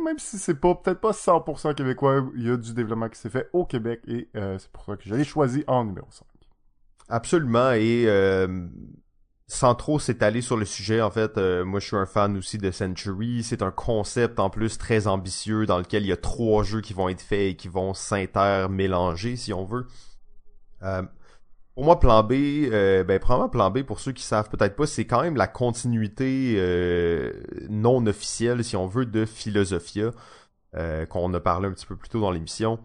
[0.04, 3.30] même si c'est pas peut-être pas 100% québécois, il y a du développement qui s'est
[3.30, 6.26] fait au Québec et euh, c'est pour ça que je l'ai choisi en numéro 5.
[7.10, 8.68] Absolument, et euh,
[9.48, 12.58] sans trop s'étaler sur le sujet, en fait, euh, moi je suis un fan aussi
[12.58, 13.44] de Century.
[13.44, 16.94] C'est un concept en plus très ambitieux dans lequel il y a trois jeux qui
[16.94, 19.86] vont être faits et qui vont s'intermélanger, si on veut.
[20.84, 21.04] Euh,
[21.76, 24.86] pour moi, Plan B, euh, ben probablement Plan B, pour ceux qui savent peut-être pas,
[24.86, 27.34] c'est quand même la continuité euh,
[27.68, 30.12] non officielle, si on veut, de Philosophia,
[30.76, 32.80] euh, qu'on a parlé un petit peu plus tôt dans l'émission.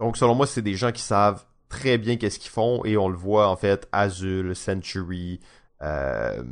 [0.00, 3.08] Donc selon moi, c'est des gens qui savent très bien qu'est-ce qu'ils font et on
[3.08, 5.40] le voit en fait Azul, Century,
[5.82, 6.42] euh,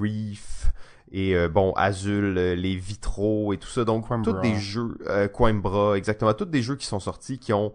[0.00, 0.72] Reef
[1.12, 3.84] et euh, bon Azul, euh, les vitraux et tout ça.
[3.84, 7.72] Donc tous des jeux, euh, Coimbra, exactement, tous des jeux qui sont sortis qui ont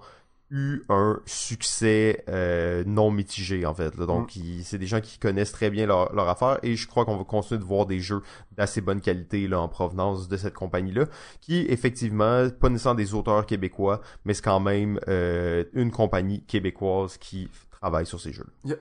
[0.49, 3.95] eu un succès euh, non mitigé en fait.
[3.97, 4.05] là.
[4.05, 7.03] Donc ils- c'est des gens qui connaissent très bien leur, leur affaire et je crois
[7.03, 8.21] qu'on va continuer de voir des jeux
[8.53, 11.05] d'assez bonne qualité là en provenance de cette compagnie là
[11.41, 17.17] qui effectivement pas nécessairement des auteurs québécois mais c'est quand même euh, une compagnie québécoise
[17.17, 18.47] qui travaille sur ces jeux.
[18.63, 18.77] Yeah.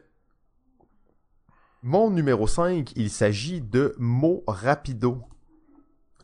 [1.83, 5.23] Mon numéro 5, il s'agit de Mo Rapido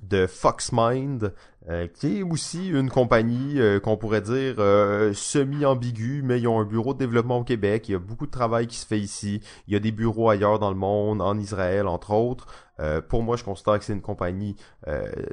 [0.03, 1.33] de Foxmind,
[1.69, 6.59] euh, qui est aussi une compagnie euh, qu'on pourrait dire euh, semi-ambiguë, mais ils ont
[6.59, 8.99] un bureau de développement au Québec, il y a beaucoup de travail qui se fait
[8.99, 12.47] ici, il y a des bureaux ailleurs dans le monde, en Israël entre autres.
[12.81, 14.57] Euh, pour moi, je considère que c'est une compagnie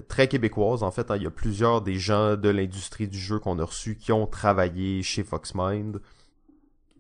[0.08, 0.84] très québécoise.
[0.84, 3.66] En fait, hein, il y a plusieurs des gens de l'industrie du jeu qu'on a
[3.66, 6.00] reçus qui ont travaillé chez Foxmind.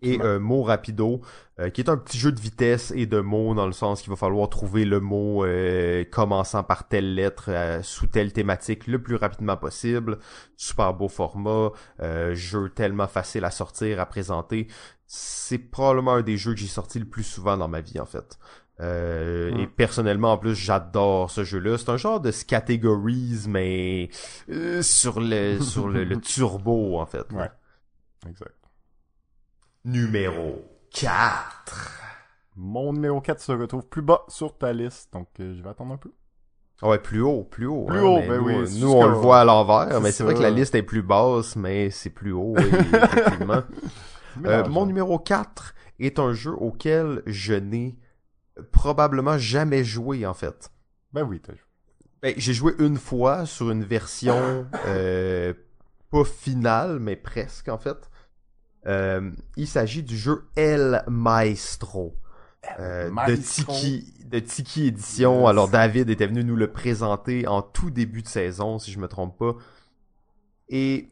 [0.02, 1.22] Et euh, Mot Rapido,
[1.60, 4.10] euh, qui est un petit jeu de vitesse et de mots dans le sens qu'il
[4.10, 9.02] va falloir trouver le mot euh, commençant par telle lettre euh, sous telle thématique le
[9.02, 10.20] plus rapidement possible.
[10.56, 11.72] Super beau format,
[12.02, 14.68] euh, jeu tellement facile à sortir, à présenter.
[15.06, 18.06] C'est probablement un des jeux que j'ai sorti le plus souvent dans ma vie en
[18.06, 18.38] fait.
[18.82, 19.52] Euh.
[19.58, 21.78] Et personnellement, en plus, j'adore ce jeu-là.
[21.78, 24.10] C'est un genre de categories, mais
[24.50, 27.30] euh, sur le sur le, le turbo en fait.
[27.34, 27.50] Ouais.
[28.28, 28.54] Exact.
[29.86, 32.02] Numéro 4.
[32.58, 35.94] Mon numéro 4 se retrouve plus bas sur ta liste, donc euh, je vais attendre
[35.94, 36.12] un peu.
[36.82, 37.86] Ah Ouais, plus haut, plus haut.
[37.86, 40.12] Plus hein, haut, mais ben nous, oui, euh, Nous, on le voit à l'envers, mais
[40.12, 43.64] c'est vrai que la liste est plus basse, mais c'est plus haut, oui, effectivement.
[44.46, 47.98] Euh, mon numéro 4 est un jeu auquel je n'ai
[48.72, 50.72] probablement jamais joué, en fait.
[51.14, 51.64] Ben oui, t'as joué.
[52.22, 55.54] Ben, j'ai joué une fois sur une version euh,
[56.12, 58.09] pas finale, mais presque, en fait.
[58.90, 62.16] Euh, il s'agit du jeu El Maestro.
[62.80, 63.36] Euh, de.
[63.36, 65.42] Tiki de Tiki Édition.
[65.42, 65.50] Yes.
[65.50, 69.08] Alors David était venu nous le présenter en tout début de saison, si je me
[69.08, 69.56] trompe pas.
[70.68, 71.10] Et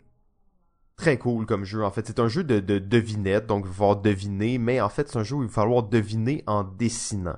[0.97, 1.83] très cool comme jeu.
[1.83, 4.89] En fait, c'est un jeu de, de devinette, donc il va falloir deviner, mais en
[4.89, 7.37] fait, c'est un jeu où il va falloir deviner en dessinant.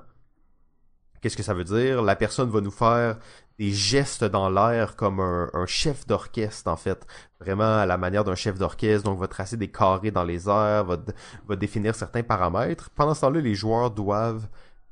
[1.20, 2.02] Qu'est-ce que ça veut dire?
[2.02, 3.18] La personne va nous faire
[3.58, 7.06] des gestes dans l'air comme un, chef d'orchestre, en fait.
[7.40, 10.84] Vraiment à la manière d'un chef d'orchestre, donc va tracer des carrés dans les airs,
[10.84, 12.88] va définir certains paramètres.
[12.90, 14.48] Pendant ce temps-là, les joueurs doivent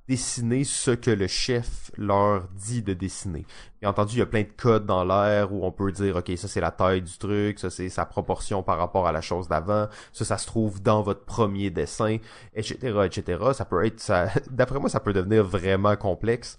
[0.08, 3.44] dessiner ce que le chef leur dit de dessiner.
[3.80, 6.32] Bien entendu, il y a plein de codes dans l'air où on peut dire, OK,
[6.36, 9.48] ça c'est la taille du truc, ça c'est sa proportion par rapport à la chose
[9.48, 12.16] d'avant, ça se trouve dans votre premier dessin,
[12.54, 13.44] etc., etc.
[13.52, 14.02] Ça peut être,
[14.50, 16.58] d'après moi, ça peut devenir vraiment complexe.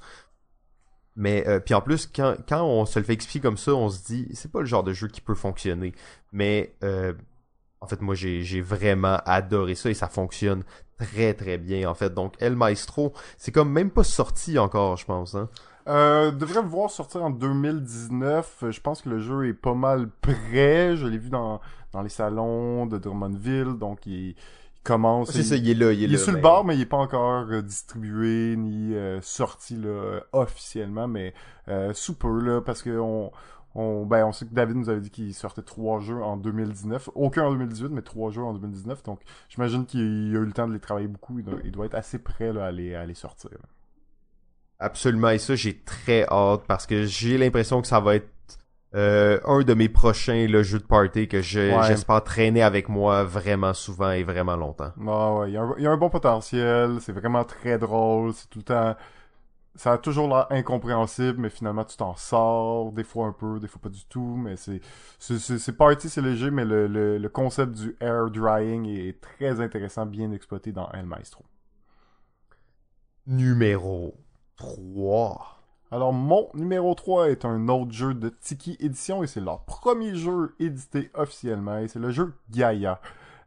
[1.16, 4.06] Mais euh, puis en plus, quand, on se le fait expliquer comme ça, on se
[4.06, 5.94] dit, c'est pas le genre de jeu qui peut fonctionner.
[6.32, 7.14] Mais euh,
[7.82, 10.64] en fait, moi, j'ai vraiment adoré ça et ça fonctionne
[11.00, 12.14] très très bien en fait.
[12.14, 15.36] Donc El Maestro, c'est comme même pas sorti encore, je pense.
[15.36, 15.50] Hein?
[15.88, 18.66] Euh, devrait le voir sortir en 2019.
[18.70, 20.96] Je pense que le jeu est pas mal prêt.
[20.96, 21.62] Je l'ai vu dans,
[21.94, 24.36] dans les salons de Drummondville, donc il,
[24.84, 25.32] commence.
[25.32, 26.86] C'est ça, il est là, il est, il est sur le bord, mais il est
[26.86, 31.34] pas encore euh, distribué ni euh, sorti là officiellement, mais
[31.68, 33.32] euh, sous peu là, parce que on,
[33.76, 37.10] on, ben, on sait que David nous avait dit qu'il sortait trois jeux en 2019.
[37.16, 39.04] Aucun en 2018, mais trois jeux en 2019.
[39.04, 41.40] Donc, j'imagine qu'il a eu le temps de les travailler beaucoup.
[41.40, 43.52] Il doit, être assez prêt là, à, les, à les sortir.
[44.80, 45.30] Absolument.
[45.30, 48.30] Et ça, j'ai très hâte parce que j'ai l'impression que ça va être
[48.96, 53.74] euh, un de mes prochains le jeux de party que j'espère traîner avec moi vraiment
[53.74, 54.92] souvent et vraiment longtemps.
[55.08, 56.98] Ah ouais, il y, a un, il y a un bon potentiel.
[57.02, 58.34] C'est vraiment très drôle.
[58.34, 58.96] C'est tout le temps
[59.80, 63.68] ça a toujours l'air incompréhensible, mais finalement tu t'en sors, des fois un peu, des
[63.70, 64.82] fois pas du tout, mais c'est
[65.20, 70.06] c'est party, c'est léger, mais le, le, le, concept du air drying est très intéressant,
[70.06, 71.46] bien exploité dans El Maestro.
[73.26, 74.16] Numéro
[74.58, 75.62] 3.
[75.92, 80.14] Alors mon numéro 3 est un autre jeu de Tiki Edition et c'est leur premier
[80.14, 83.00] jeu édité officiellement et c'est le jeu Gaia.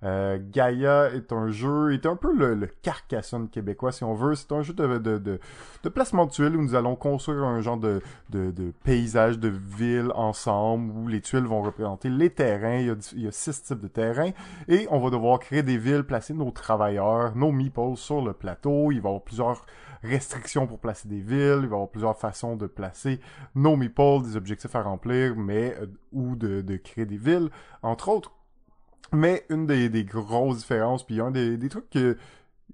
[0.05, 4.35] Euh, Gaia est un jeu, est un peu le, le, Carcassonne québécois, si on veut.
[4.35, 5.39] C'est un jeu de, de, de,
[5.83, 9.49] de placement de tuiles où nous allons construire un genre de, de, de paysage de
[9.49, 12.79] ville ensemble où les tuiles vont représenter les terrains.
[12.79, 14.33] Il y, a, il y a six types de terrains
[14.69, 18.91] et on va devoir créer des villes, placer nos travailleurs, nos meeples sur le plateau.
[18.91, 19.65] Il va y avoir plusieurs
[20.03, 23.21] restrictions pour placer des villes, il va y avoir plusieurs façons de placer
[23.55, 27.51] nos meeples, des objectifs à remplir, mais euh, ou de, de créer des villes,
[27.83, 28.33] entre autres.
[29.13, 32.17] Mais une des, des grosses différences, puis un des, des trucs que,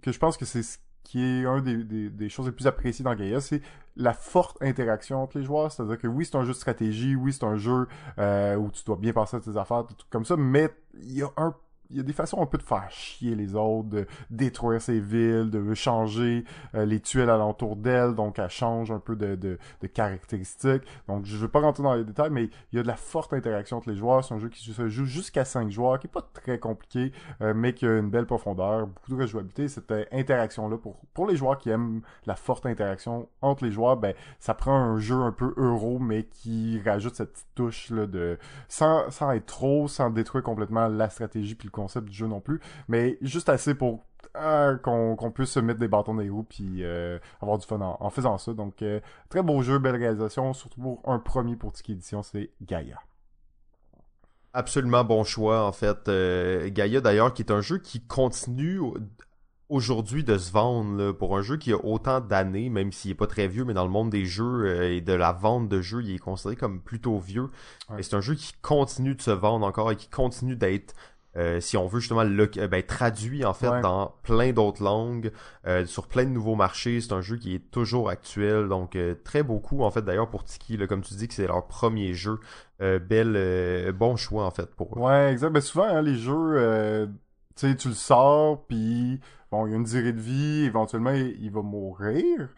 [0.02, 2.66] que je pense que c'est ce qui est un des, des, des, choses les plus
[2.66, 3.62] appréciées dans Gaia, c'est
[3.96, 5.72] la forte interaction entre les joueurs.
[5.72, 7.88] C'est-à-dire que oui, c'est un jeu de stratégie, oui, c'est un jeu
[8.18, 11.22] euh, où tu dois bien passer à tes affaires, tout comme ça, mais il y
[11.22, 11.54] a un
[11.90, 15.00] il y a des façons un peu de faire chier les autres, de détruire ces
[15.00, 16.44] villes, de changer
[16.74, 20.82] euh, les tuiles alentour d'elles, donc elle change un peu de, de, de, caractéristiques.
[21.06, 23.32] Donc je veux pas rentrer dans les détails, mais il y a de la forte
[23.32, 24.24] interaction entre les joueurs.
[24.24, 27.54] C'est un jeu qui se joue jusqu'à 5 joueurs, qui est pas très compliqué, euh,
[27.54, 29.68] mais qui a une belle profondeur, beaucoup de rejouabilité.
[29.68, 33.96] Cette euh, interaction-là, pour, pour les joueurs qui aiment la forte interaction entre les joueurs,
[33.96, 38.06] ben ça prend un jeu un peu euro, mais qui rajoute cette petite touche là
[38.06, 38.38] de
[38.68, 42.40] sans, sans être trop, sans détruire complètement la stratégie puis le concept du jeu non
[42.40, 44.04] plus, mais juste assez pour
[44.36, 47.80] euh, qu'on puisse se mettre des bâtons dans les roues puis euh, avoir du fun
[47.80, 48.52] en, faisant ça.
[48.52, 52.50] Donc, euh, très beau jeu, belle réalisation, surtout pour un premier pour Tiki Edition, c'est
[52.62, 53.00] Gaia.
[54.52, 56.10] Absolument bon choix, en fait.
[56.72, 58.80] Gaia, d'ailleurs, qui est un jeu qui continue
[59.68, 63.26] aujourd'hui de se vendre pour un jeu qui a autant d'années, même s'il est pas
[63.26, 66.02] très vieux, mais dans le monde des jeux euh, et de la vente de jeux,
[66.02, 67.50] il est considéré comme plutôt vieux.
[67.98, 70.94] Et c'est un jeu qui continue de se vendre encore et qui continue d'être
[71.36, 75.30] euh, si on veut justement le euh, ben, traduit en fait dans plein d'autres langues,
[75.84, 77.00] sur plein de nouveaux marchés.
[77.00, 80.76] C'est un jeu qui est toujours actuel, donc très beaucoup en fait d'ailleurs pour Tiki,
[80.76, 82.40] là, comme tu dis que c'est leur premier jeu.
[82.80, 85.00] bel bon choix en fait pour eux.
[85.00, 85.50] Ouais, exact.
[85.50, 87.08] Ben, souvent hein, les jeux,
[87.56, 91.12] tu sais, tu le sors puis bon, il y a une durée de vie, éventuellement,
[91.12, 92.48] il, va mourir.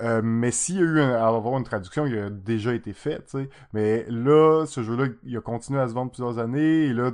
[0.00, 3.18] Euh, mais s'il y a eu à avoir une traduction, il a déjà été fait,
[3.26, 3.50] tu sais.
[3.74, 7.10] Mais là, ce jeu-là, il a continué à se vendre plusieurs années, et là,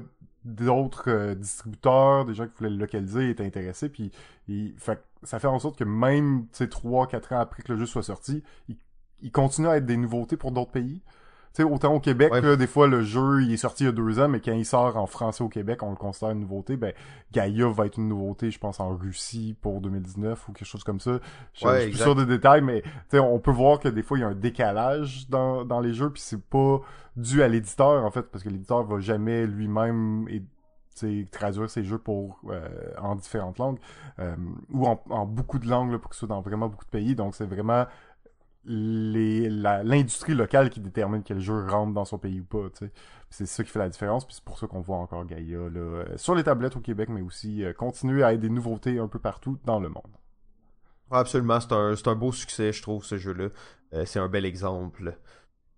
[0.46, 4.12] d'autres euh, distributeurs, des gens qui voulaient le localiser, étaient intéressés, puis
[4.78, 8.02] ça fait en sorte que même, tu sais, 3-4 ans après que le jeu soit
[8.02, 8.76] sorti, il,
[9.22, 11.02] il continue à être des nouveautés pour d'autres pays
[11.56, 14.18] sais, autant au Québec, des fois, le jeu, il est sorti il y a deux
[14.20, 16.76] ans, mais quand il sort en français au Québec, on le considère une nouveauté.
[16.76, 16.92] Ben,
[17.32, 21.00] Gaia va être une nouveauté, je pense, en Russie pour 2019 ou quelque chose comme
[21.00, 21.18] ça.
[21.54, 22.82] Je, suis plus sûr des détails, mais
[23.14, 26.10] on peut voir que des fois, il y a un décalage dans, dans les jeux,
[26.10, 26.80] puis c'est pas
[27.16, 30.28] dû à l'éditeur, en fait, parce que l'éditeur va jamais lui-même
[31.30, 32.68] traduire ses jeux pour euh,
[32.98, 33.78] en différentes langues
[34.18, 34.34] euh,
[34.72, 36.90] ou en, en, beaucoup de langues là, pour que ce soit dans vraiment beaucoup de
[36.90, 37.84] pays donc c'est vraiment
[38.68, 42.68] l'industrie locale qui détermine quel jeu rentre dans son pays ou pas.
[43.30, 45.80] C'est ça qui fait la différence, puis c'est pour ça qu'on voit encore Gaia là,
[45.80, 49.08] euh, sur les tablettes au Québec, mais aussi euh, continuer à être des nouveautés un
[49.08, 50.16] peu partout dans le monde.
[51.10, 53.48] absolument, c'est un, un beau succès, je trouve, ce jeu-là.
[53.94, 55.16] Euh, c'est un bel exemple.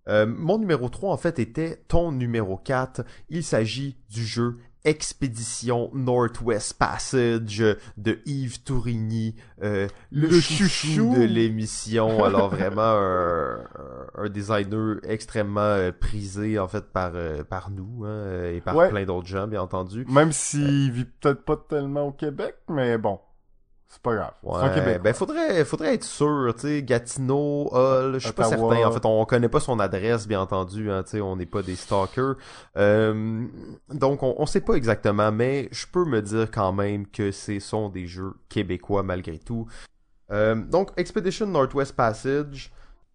[0.06, 3.02] mon numéro 3, en fait, était ton numéro 4.
[3.28, 7.65] Il s'agit du jeu Expédition Northwest Passage
[7.97, 12.25] de Yves Tourigny, euh, le, chouchou, de l'émission.
[12.25, 13.59] Alors vraiment un,
[14.15, 19.05] un, designer extrêmement euh, prisé en fait par euh, par nous hein, et par plein
[19.05, 20.05] d'autres gens bien entendu.
[20.09, 23.19] Même s'il vit peut-être pas tellement au Québec, mais bon.
[23.90, 24.32] C'est pas grave.
[24.43, 24.98] C'est un Ouais, Québécois.
[24.98, 28.85] ben faudrait, faudrait être sûr, tu sais, Gatineau, Hall, je suis pas certain.
[28.86, 31.62] En fait, on connaît pas son adresse, bien entendu, hein, tu sais, on n'est pas
[31.62, 32.35] des stalkers.
[32.77, 33.47] Euh,
[33.93, 37.59] donc, on, on sait pas exactement, mais je peux me dire quand même que ce
[37.60, 39.66] sont des jeux québécois malgré tout.
[40.31, 42.70] Euh, donc, Expedition Northwest Passage,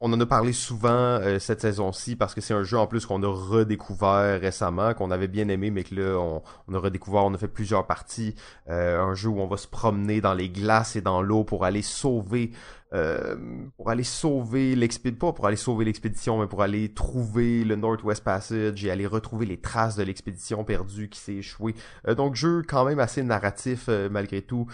[0.06, 3.06] on en a parlé souvent euh, cette saison-ci parce que c'est un jeu en plus
[3.06, 7.24] qu'on a redécouvert récemment, qu'on avait bien aimé, mais que là, on, on a redécouvert,
[7.24, 8.36] on a fait plusieurs parties.
[8.70, 11.64] Euh, un jeu où on va se promener dans les glaces et dans l'eau pour
[11.64, 12.52] aller sauver
[12.94, 13.36] euh,
[13.78, 18.24] pour aller sauver l'expédition, pas pour aller sauver l'expédition, mais pour aller trouver le Northwest
[18.24, 21.74] Passage et aller retrouver les traces de l'expédition perdue qui s'est échouée.
[22.08, 24.68] Euh, donc jeu quand même assez narratif euh, malgré tout,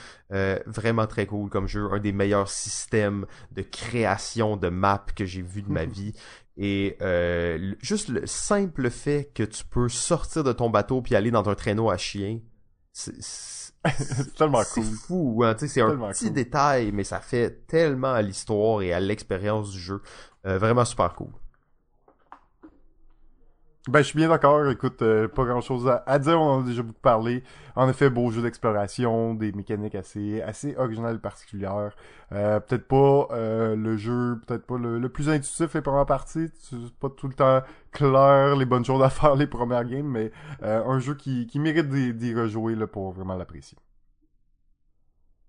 [0.66, 5.42] vraiment très cool comme jeu, un des meilleurs systèmes de création de maps que j'ai
[5.42, 6.14] vu de ma vie.
[6.58, 6.98] Et
[7.82, 11.56] juste le simple fait que tu peux sortir de ton bateau puis aller dans un
[11.56, 12.40] traîneau à chien,
[12.92, 13.22] c'est-
[13.88, 15.00] c'est C'est tellement c'est cool.
[15.08, 16.34] fou, hein, tu sais, c'est un petit cool.
[16.34, 20.02] détail, mais ça fait tellement à l'histoire et à l'expérience du jeu.
[20.46, 21.32] Euh, vraiment super cool.
[23.90, 24.70] Ben, je suis bien d'accord.
[24.70, 26.40] Écoute, euh, pas grand chose à, à dire.
[26.40, 27.44] On en a déjà beaucoup parlé.
[27.76, 31.96] En effet, beau jeu d'exploration, des mécaniques assez, assez originales et particulières.
[32.32, 36.50] Euh, peut-être pas euh, le jeu, peut-être pas le, le plus intuitif les premières parties.
[36.60, 37.62] C'est pas tout le temps
[37.92, 41.58] clair les bonnes choses à faire les premières games, mais euh, un jeu qui, qui
[41.60, 43.78] mérite d'y d'y rejouer là, pour vraiment l'apprécier.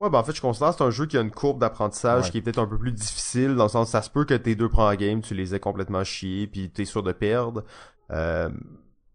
[0.00, 2.24] Ouais, ben en fait, je considère que c'est un jeu qui a une courbe d'apprentissage
[2.24, 2.30] Ouais.
[2.30, 4.54] qui est peut-être un peu plus difficile, dans le sens ça se peut que tes
[4.54, 7.64] deux premières games, tu les aies complètement chiés, puis t'es sûr de perdre.
[8.10, 8.50] Euh,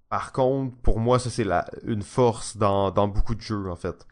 [0.10, 3.76] par contre, pour moi, ça c'est la une force dans, dans beaucoup de jeux, en
[3.76, 4.08] fait.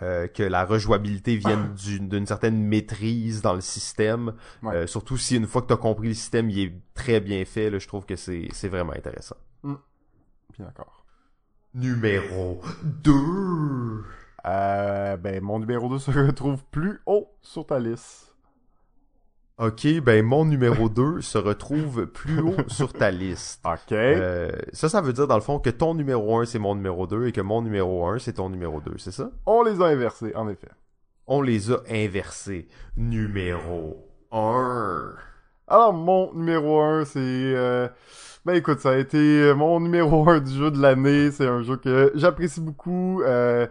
[0.00, 4.34] Euh, que la rejouabilité vienne d'une certaine maîtrise dans le système.
[4.62, 4.74] Ouais.
[4.74, 7.44] Euh, surtout si une fois que tu as compris le système, il est très bien
[7.44, 9.36] fait, là, je trouve que c'est vraiment intéressant.
[9.64, 11.04] Bien d'accord.
[11.74, 13.12] Numéro 2.
[14.46, 18.27] Euh, ben, mon numéro 2 se retrouve plus haut sur ta liste.
[19.58, 23.60] Ok, ben mon numéro 2 se retrouve plus haut sur ta liste.
[23.64, 23.92] Ok.
[23.92, 27.06] Euh, ça, ça veut dire dans le fond que ton numéro 1 c'est mon numéro
[27.08, 29.30] 2 et que mon numéro 1 c'est ton numéro 2, c'est ça?
[29.46, 30.68] On les a inversés, en effet.
[31.26, 32.68] On les a inversés.
[32.96, 35.12] Numéro 1.
[35.66, 37.18] Alors, mon numéro 1, c'est...
[37.18, 37.88] euh,
[38.46, 41.30] Ben écoute, ça a été euh, mon numéro 1 du jeu de l'année.
[41.32, 43.22] C'est un jeu que j'apprécie beaucoup.
[43.22, 43.66] euh,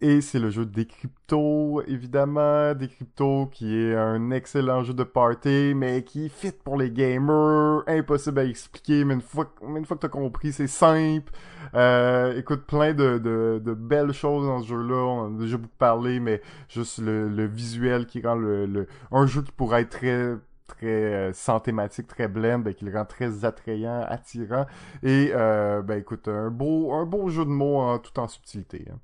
[0.00, 2.72] Et c'est le jeu Decrypto, évidemment.
[2.74, 7.82] Decrypto, qui est un excellent jeu de party, mais qui est fit pour les gamers.
[7.88, 11.32] Impossible à expliquer, mais une fois, que- une fois que t'as compris, c'est simple.
[11.74, 14.94] Euh, écoute, plein de, de, de belles choses dans ce jeu-là.
[15.04, 19.26] On a déjà beaucoup parlé, mais juste le, le visuel qui rend le, le, un
[19.26, 20.36] jeu qui pourrait être très
[20.68, 24.66] très euh, sans thématique, très blend, ben, qui le rend très attrayant, attirant.
[25.02, 28.84] Et euh, ben écoute, un beau, un beau jeu de mots en, tout en subtilité.
[28.92, 28.98] hein.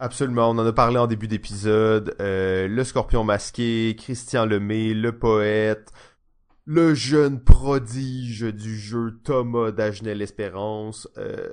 [0.00, 2.14] Absolument, on en a parlé en début d'épisode.
[2.20, 5.90] Euh, le scorpion masqué, Christian Lemay, le poète,
[6.66, 11.08] le jeune prodige du jeu Thomas Dagenel Espérance.
[11.18, 11.48] Euh,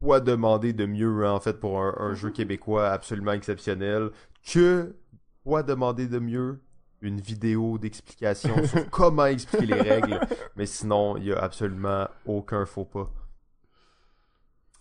[0.00, 4.10] quoi demander de mieux hein, en fait pour un, un jeu québécois absolument exceptionnel
[4.46, 4.94] que
[5.44, 6.60] quoi demander de mieux?
[7.00, 10.20] Une vidéo d'explication sur comment expliquer les règles
[10.56, 13.10] mais sinon il y a absolument aucun faux pas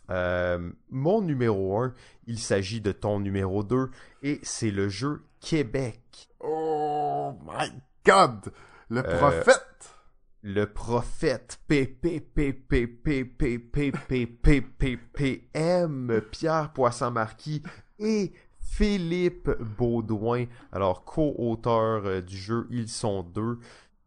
[0.09, 1.93] Euh, mon numéro 1
[2.27, 3.89] il s'agit de ton numéro 2
[4.21, 7.71] et c'est le jeu Québec Oh my
[8.05, 8.51] god!
[8.89, 9.95] Le Euh, prophète!
[10.41, 16.73] le prophète P P P P P P P P P P P M Pierre
[16.73, 17.63] Poisson-Marquis
[17.99, 23.59] et Philippe Baudouin, alors co-auteur euh, du jeu Ils sont deux.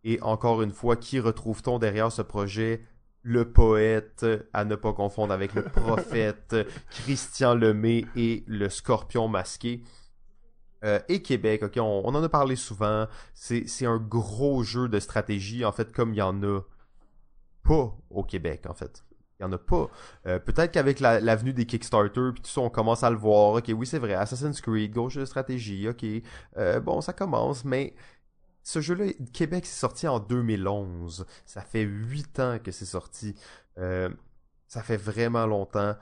[0.04, 2.82] Et encore une fois, qui retrouve-t-on derrière ce projet
[3.28, 6.54] Le poète, à ne pas confondre avec le prophète,
[6.90, 9.82] Christian Lemay et le scorpion masqué.
[10.84, 13.08] Euh, et Québec, ok, on, on en a parlé souvent.
[13.34, 16.60] C'est un gros jeu de stratégie, en fait, comme il y en a
[17.64, 19.04] pas au Québec, en fait.
[19.40, 19.90] Il y en a pas.
[20.26, 23.54] Euh, Peut-être qu'avec la- l'avenue des Kickstarter, puis tout ça, on commence à le voir.
[23.54, 26.04] Ok, oui, c'est vrai, Assassin's Creed, jeu de stratégie, ok.
[26.58, 27.94] Euh, bon, ça commence, mais
[28.66, 31.24] ce jeu-là, Québec, c'est sorti en 2011.
[31.44, 33.36] Ça fait huit ans que c'est sorti.
[33.78, 34.10] Euh,
[34.66, 35.94] ça fait vraiment longtemps.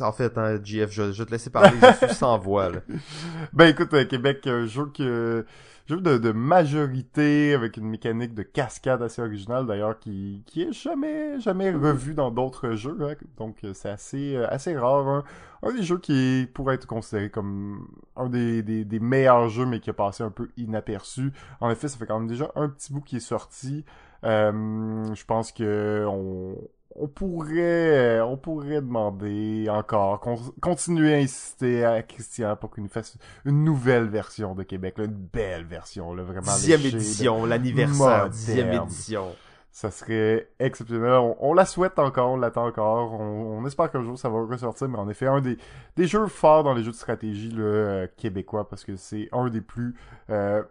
[0.00, 2.80] En fait, hein, GF, je, je te laisser parler, je suis sans voix, là.
[3.52, 5.44] Ben écoute, euh, Québec, un jeu que
[5.86, 10.72] jeu de, de majorité avec une mécanique de cascade assez originale d'ailleurs qui qui est
[10.72, 13.14] jamais jamais revu dans d'autres jeux hein.
[13.36, 15.08] donc euh, c'est assez euh, assez rare.
[15.08, 15.24] Un,
[15.64, 19.80] un des jeux qui pourrait être considéré comme un des, des, des meilleurs jeux mais
[19.80, 21.32] qui a passé un peu inaperçu.
[21.60, 23.84] En effet ça fait quand même déjà un petit bout qui est sorti.
[24.24, 26.56] Euh, je pense que on
[26.94, 30.20] on pourrait, on pourrait demander encore,
[30.60, 35.06] continuer à insister à Christian pour qu'il nous fasse une nouvelle version de Québec, une
[35.06, 36.54] belle version, là, vraiment.
[36.54, 39.26] Dixième édition, l'anniversaire, dixième édition.
[39.74, 41.12] Ça serait exceptionnel.
[41.40, 43.18] On, la souhaite encore, on l'attend encore.
[43.18, 45.56] On, espère qu'un jour ça va ressortir, mais en effet, un des,
[45.96, 49.48] des jeux forts dans les jeux de stratégie le euh, québécois, parce que c'est un
[49.48, 49.94] des plus
[50.28, 50.62] euh,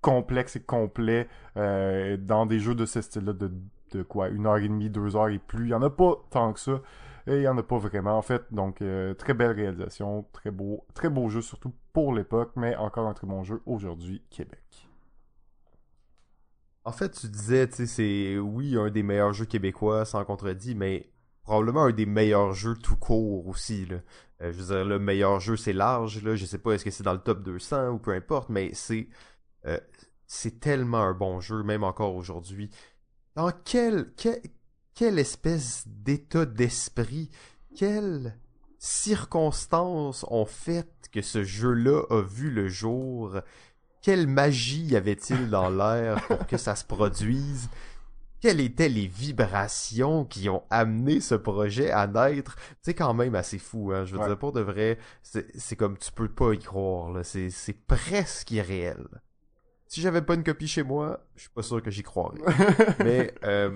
[0.00, 3.48] complexes et complets euh, dans des jeux de ce style-là de
[3.92, 5.66] de quoi, une heure et demie, deux heures et plus.
[5.66, 6.80] Il y en a pas tant que ça.
[7.28, 8.42] Et il y en a pas vraiment, en fait.
[8.52, 13.06] Donc, euh, très belle réalisation, très beau, très beau jeu, surtout pour l'époque, mais encore
[13.06, 14.88] un très bon jeu aujourd'hui, Québec.
[16.84, 21.10] En fait, tu disais, c'est, oui, un des meilleurs jeux québécois, sans contredit, mais
[21.42, 23.96] probablement un des meilleurs jeux tout court aussi, là.
[24.40, 26.34] Euh, je veux dire, le meilleur jeu, c'est large, là.
[26.34, 29.08] Je sais pas, est-ce que c'est dans le top 200 ou peu importe, mais c'est,
[29.66, 29.78] euh,
[30.26, 32.70] c'est tellement un bon jeu, même encore aujourd'hui
[33.38, 34.10] dans quelle,
[34.96, 37.30] quelle, espèce d'état d'esprit,
[37.76, 38.36] quelles
[38.80, 43.38] circonstances ont fait que ce jeu-là a vu le jour?
[44.02, 47.68] Quelle magie y avait-il dans l'air pour que ça se produise?
[48.40, 52.56] Quelles étaient les vibrations qui ont amené ce projet à naître?
[52.82, 54.04] C'est quand même assez fou, hein?
[54.04, 57.24] Je veux dire, pour de vrai, c'est comme tu peux pas y croire.
[57.24, 59.06] C'est presque irréel.
[59.88, 62.38] Si j'avais pas une copie chez moi, je suis pas sûr que j'y croirais.
[62.98, 63.70] mais euh,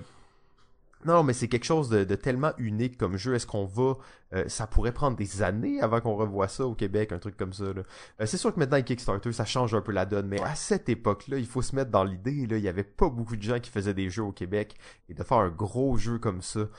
[1.05, 3.33] non, mais c'est quelque chose de, tellement unique comme jeu.
[3.33, 3.97] Est-ce qu'on va...
[4.33, 7.51] Euh, ça pourrait prendre des années avant qu'on revoie ça au Québec, un truc comme
[7.51, 7.63] ça.
[7.63, 7.83] Euh,
[8.25, 10.27] c'est sûr que maintenant, avec Kickstarter, ça change un peu la donne.
[10.27, 12.45] Mais à cette époque-là, il faut se mettre dans l'idée.
[12.45, 14.75] Là, il y avait pas beaucoup de gens qui faisaient des jeux au Québec.
[15.09, 16.69] Et de faire un gros jeu comme ça...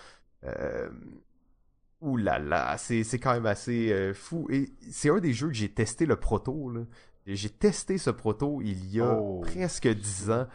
[0.44, 0.88] Euh...
[2.00, 4.46] Ouh là là, c'est quand même assez fou.
[4.50, 6.68] Et c'est un des jeux que j'ai testé le proto.
[6.68, 6.82] Là.
[7.26, 9.40] J'ai testé ce proto il y a oh.
[9.40, 10.46] presque dix ans.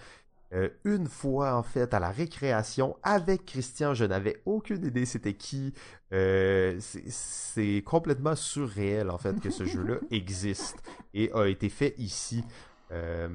[0.52, 5.36] Euh, une fois en fait à la récréation avec Christian, je n'avais aucune idée c'était
[5.36, 5.74] qui.
[6.12, 10.78] Euh, c'est complètement surréel en fait que ce jeu-là existe
[11.14, 12.44] et a été fait ici.
[12.92, 13.30] Euh,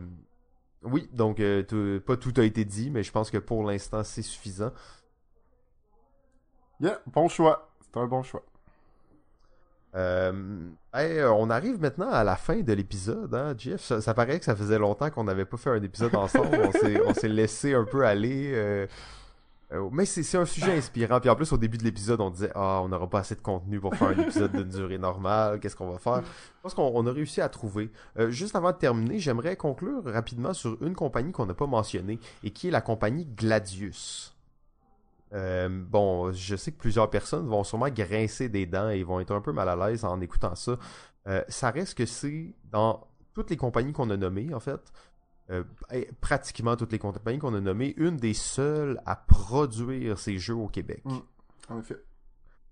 [0.82, 1.40] oui, donc
[2.04, 4.72] pas tout a été dit, mais je pense que pour l'instant c'est suffisant.
[6.80, 7.70] Yeah, bon choix.
[7.80, 8.44] C'est un bon choix.
[9.94, 10.32] Euh,
[10.96, 13.80] euh, on arrive maintenant à la fin de l'épisode, hein, Jeff.
[13.80, 16.58] Ça, paraît que ça faisait longtemps qu'on n'avait pas fait un épisode ensemble.
[17.06, 18.50] on s'est laissé un peu aller.
[18.54, 18.86] Euh,
[19.90, 21.20] mais c'est un sujet inspirant.
[21.20, 23.40] Puis en plus, au début de l'épisode, on disait Ah, on n'aura pas assez de
[23.40, 25.60] contenu pour faire un épisode d'une durée normale.
[25.60, 26.22] Qu'est-ce qu'on va faire?
[26.24, 27.90] Je pense qu'on a réussi à trouver.
[28.28, 32.50] juste avant de terminer, j'aimerais conclure rapidement sur une compagnie qu'on n'a pas mentionnée et
[32.50, 34.33] qui est la compagnie Gladius.
[35.34, 39.32] Euh, bon, je sais que plusieurs personnes vont sûrement grincer des dents et vont être
[39.32, 40.78] un peu mal à l'aise en écoutant ça.
[41.26, 44.80] Euh, ça reste que c'est dans toutes les compagnies qu'on a nommées, en fait,
[45.50, 45.64] euh,
[46.20, 50.68] pratiquement toutes les compagnies qu'on a nommées, une des seules à produire ces jeux au
[50.68, 51.02] Québec.
[51.04, 51.18] Mm.
[51.70, 51.96] en effet.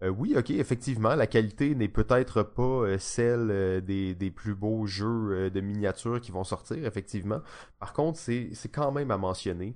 [0.03, 5.61] oui, ok, effectivement, la qualité n'est peut-être pas celle des, des, plus beaux jeux de
[5.61, 7.41] miniatures qui vont sortir, effectivement.
[7.81, 9.75] Par contre, c'est quand même à mentionner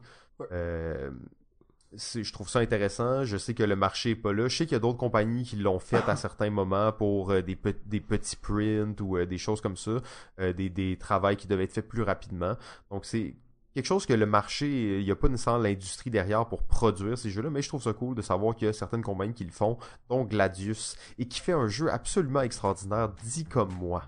[1.96, 3.24] je trouve ça intéressant.
[3.24, 4.48] Je sais que le marché est pas là.
[4.48, 7.42] Je sais qu'il y a d'autres compagnies qui l'ont fait à certains moments pour euh,
[7.42, 9.98] des, petits prints ou euh, des choses comme ça,
[10.40, 12.56] euh, des, des travails qui devaient être faits plus rapidement.
[12.90, 13.36] Donc c'est
[13.74, 17.30] quelque chose que le marché, il n'y a pas nécessairement l'industrie derrière pour produire ces
[17.30, 19.52] jeux-là, mais je trouve ça cool de savoir qu'il y a certaines compagnies qui le
[19.52, 19.76] font,
[20.08, 24.04] dont Gladius, et qui fait un jeu absolument extraordinaire, dit comme moi.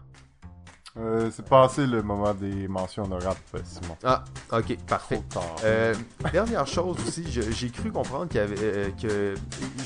[0.99, 3.97] Euh, c'est passé le moment des mentions honorables, Simon.
[4.03, 5.23] Ah, ok, parfait.
[5.65, 5.95] Euh,
[6.33, 9.35] dernière chose aussi, j'ai cru comprendre qu'il y avait euh, que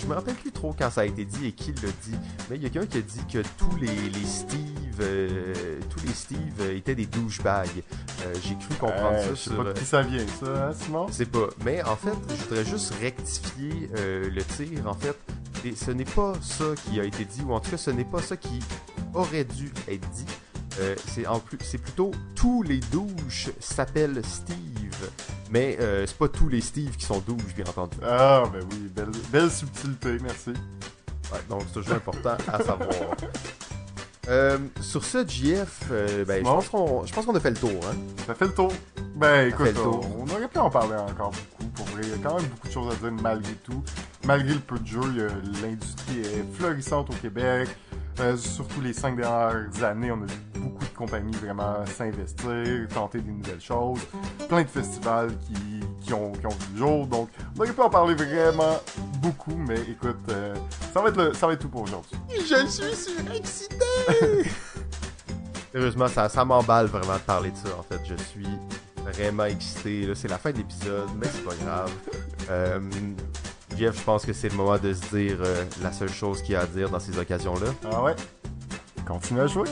[0.00, 2.16] je me rappelle plus trop quand ça a été dit et qui l'a dit,
[2.48, 4.62] mais il y a quelqu'un qui a dit que tous les, les Steve,
[5.90, 7.82] tous les Steve étaient des douchebags.
[8.42, 9.28] j'ai cru comprendre ça.
[9.30, 11.06] Je sais pas de qui ça vient, ça, hein, Simon?
[11.10, 11.48] C'est pas.
[11.64, 14.86] Mais en fait, je voudrais juste rectifier le tir.
[14.86, 15.16] En fait,
[15.76, 18.22] ce n'est pas ça qui a été dit, ou en tout cas, ce n'est pas
[18.22, 18.60] ça qui
[19.12, 20.26] aurait dû être dit.
[20.80, 25.10] Euh, c'est en plus, c'est plutôt tous les douches s'appellent Steve,
[25.50, 27.96] mais euh, c'est pas tous les Steve qui sont douches, bien entendu.
[28.02, 28.90] Ah ben oui,
[29.30, 30.50] belle, subtilité, merci.
[31.30, 32.90] Ouais, donc c'est toujours important à savoir.
[34.28, 35.90] Euh, sur ce, JF,
[36.26, 37.96] ben, je pense qu'on, je pense qu'on a fait le tour, hein?
[38.26, 38.72] Ça fait le tour?
[39.16, 41.70] Ben écoute, on, aurait pu en parler encore beaucoup.
[41.74, 43.82] Pour vrai, il y a quand même beaucoup de choses à dire malgré tout.
[44.24, 45.28] Malgré le peu de jeux,
[45.62, 47.68] l'industrie est florissante au Québec.
[48.20, 53.20] Euh, surtout les cinq dernières années, on a vu beaucoup de compagnies vraiment s'investir, tenter
[53.20, 54.00] des nouvelles choses,
[54.48, 57.06] plein de festivals qui, qui, ont, qui ont vu le jour.
[57.06, 58.78] Donc, on aurait pu en parler vraiment
[59.20, 60.54] beaucoup, mais écoute, euh,
[60.92, 62.18] ça, va être le, ça va être tout pour aujourd'hui.
[62.30, 63.76] Je suis surexcité!
[65.72, 68.00] Sérieusement, ça, ça m'emballe vraiment de parler de ça, en fait.
[68.04, 68.46] Je suis
[69.04, 70.12] vraiment excité.
[70.14, 71.90] C'est la fin de l'épisode, mais c'est pas grave.
[72.50, 72.80] Euh,
[73.82, 76.52] Jeff, je pense que c'est le moment de se dire euh, la seule chose qu'il
[76.52, 77.66] y a à dire dans ces occasions-là.
[77.90, 78.14] Ah ouais?
[79.04, 79.68] Continue à jouer.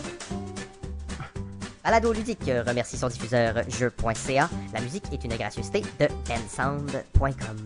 [1.84, 4.50] Balado Ludique remercie son diffuseur jeu.ca.
[4.74, 7.56] La musique est une gracieuseté de bensound.com.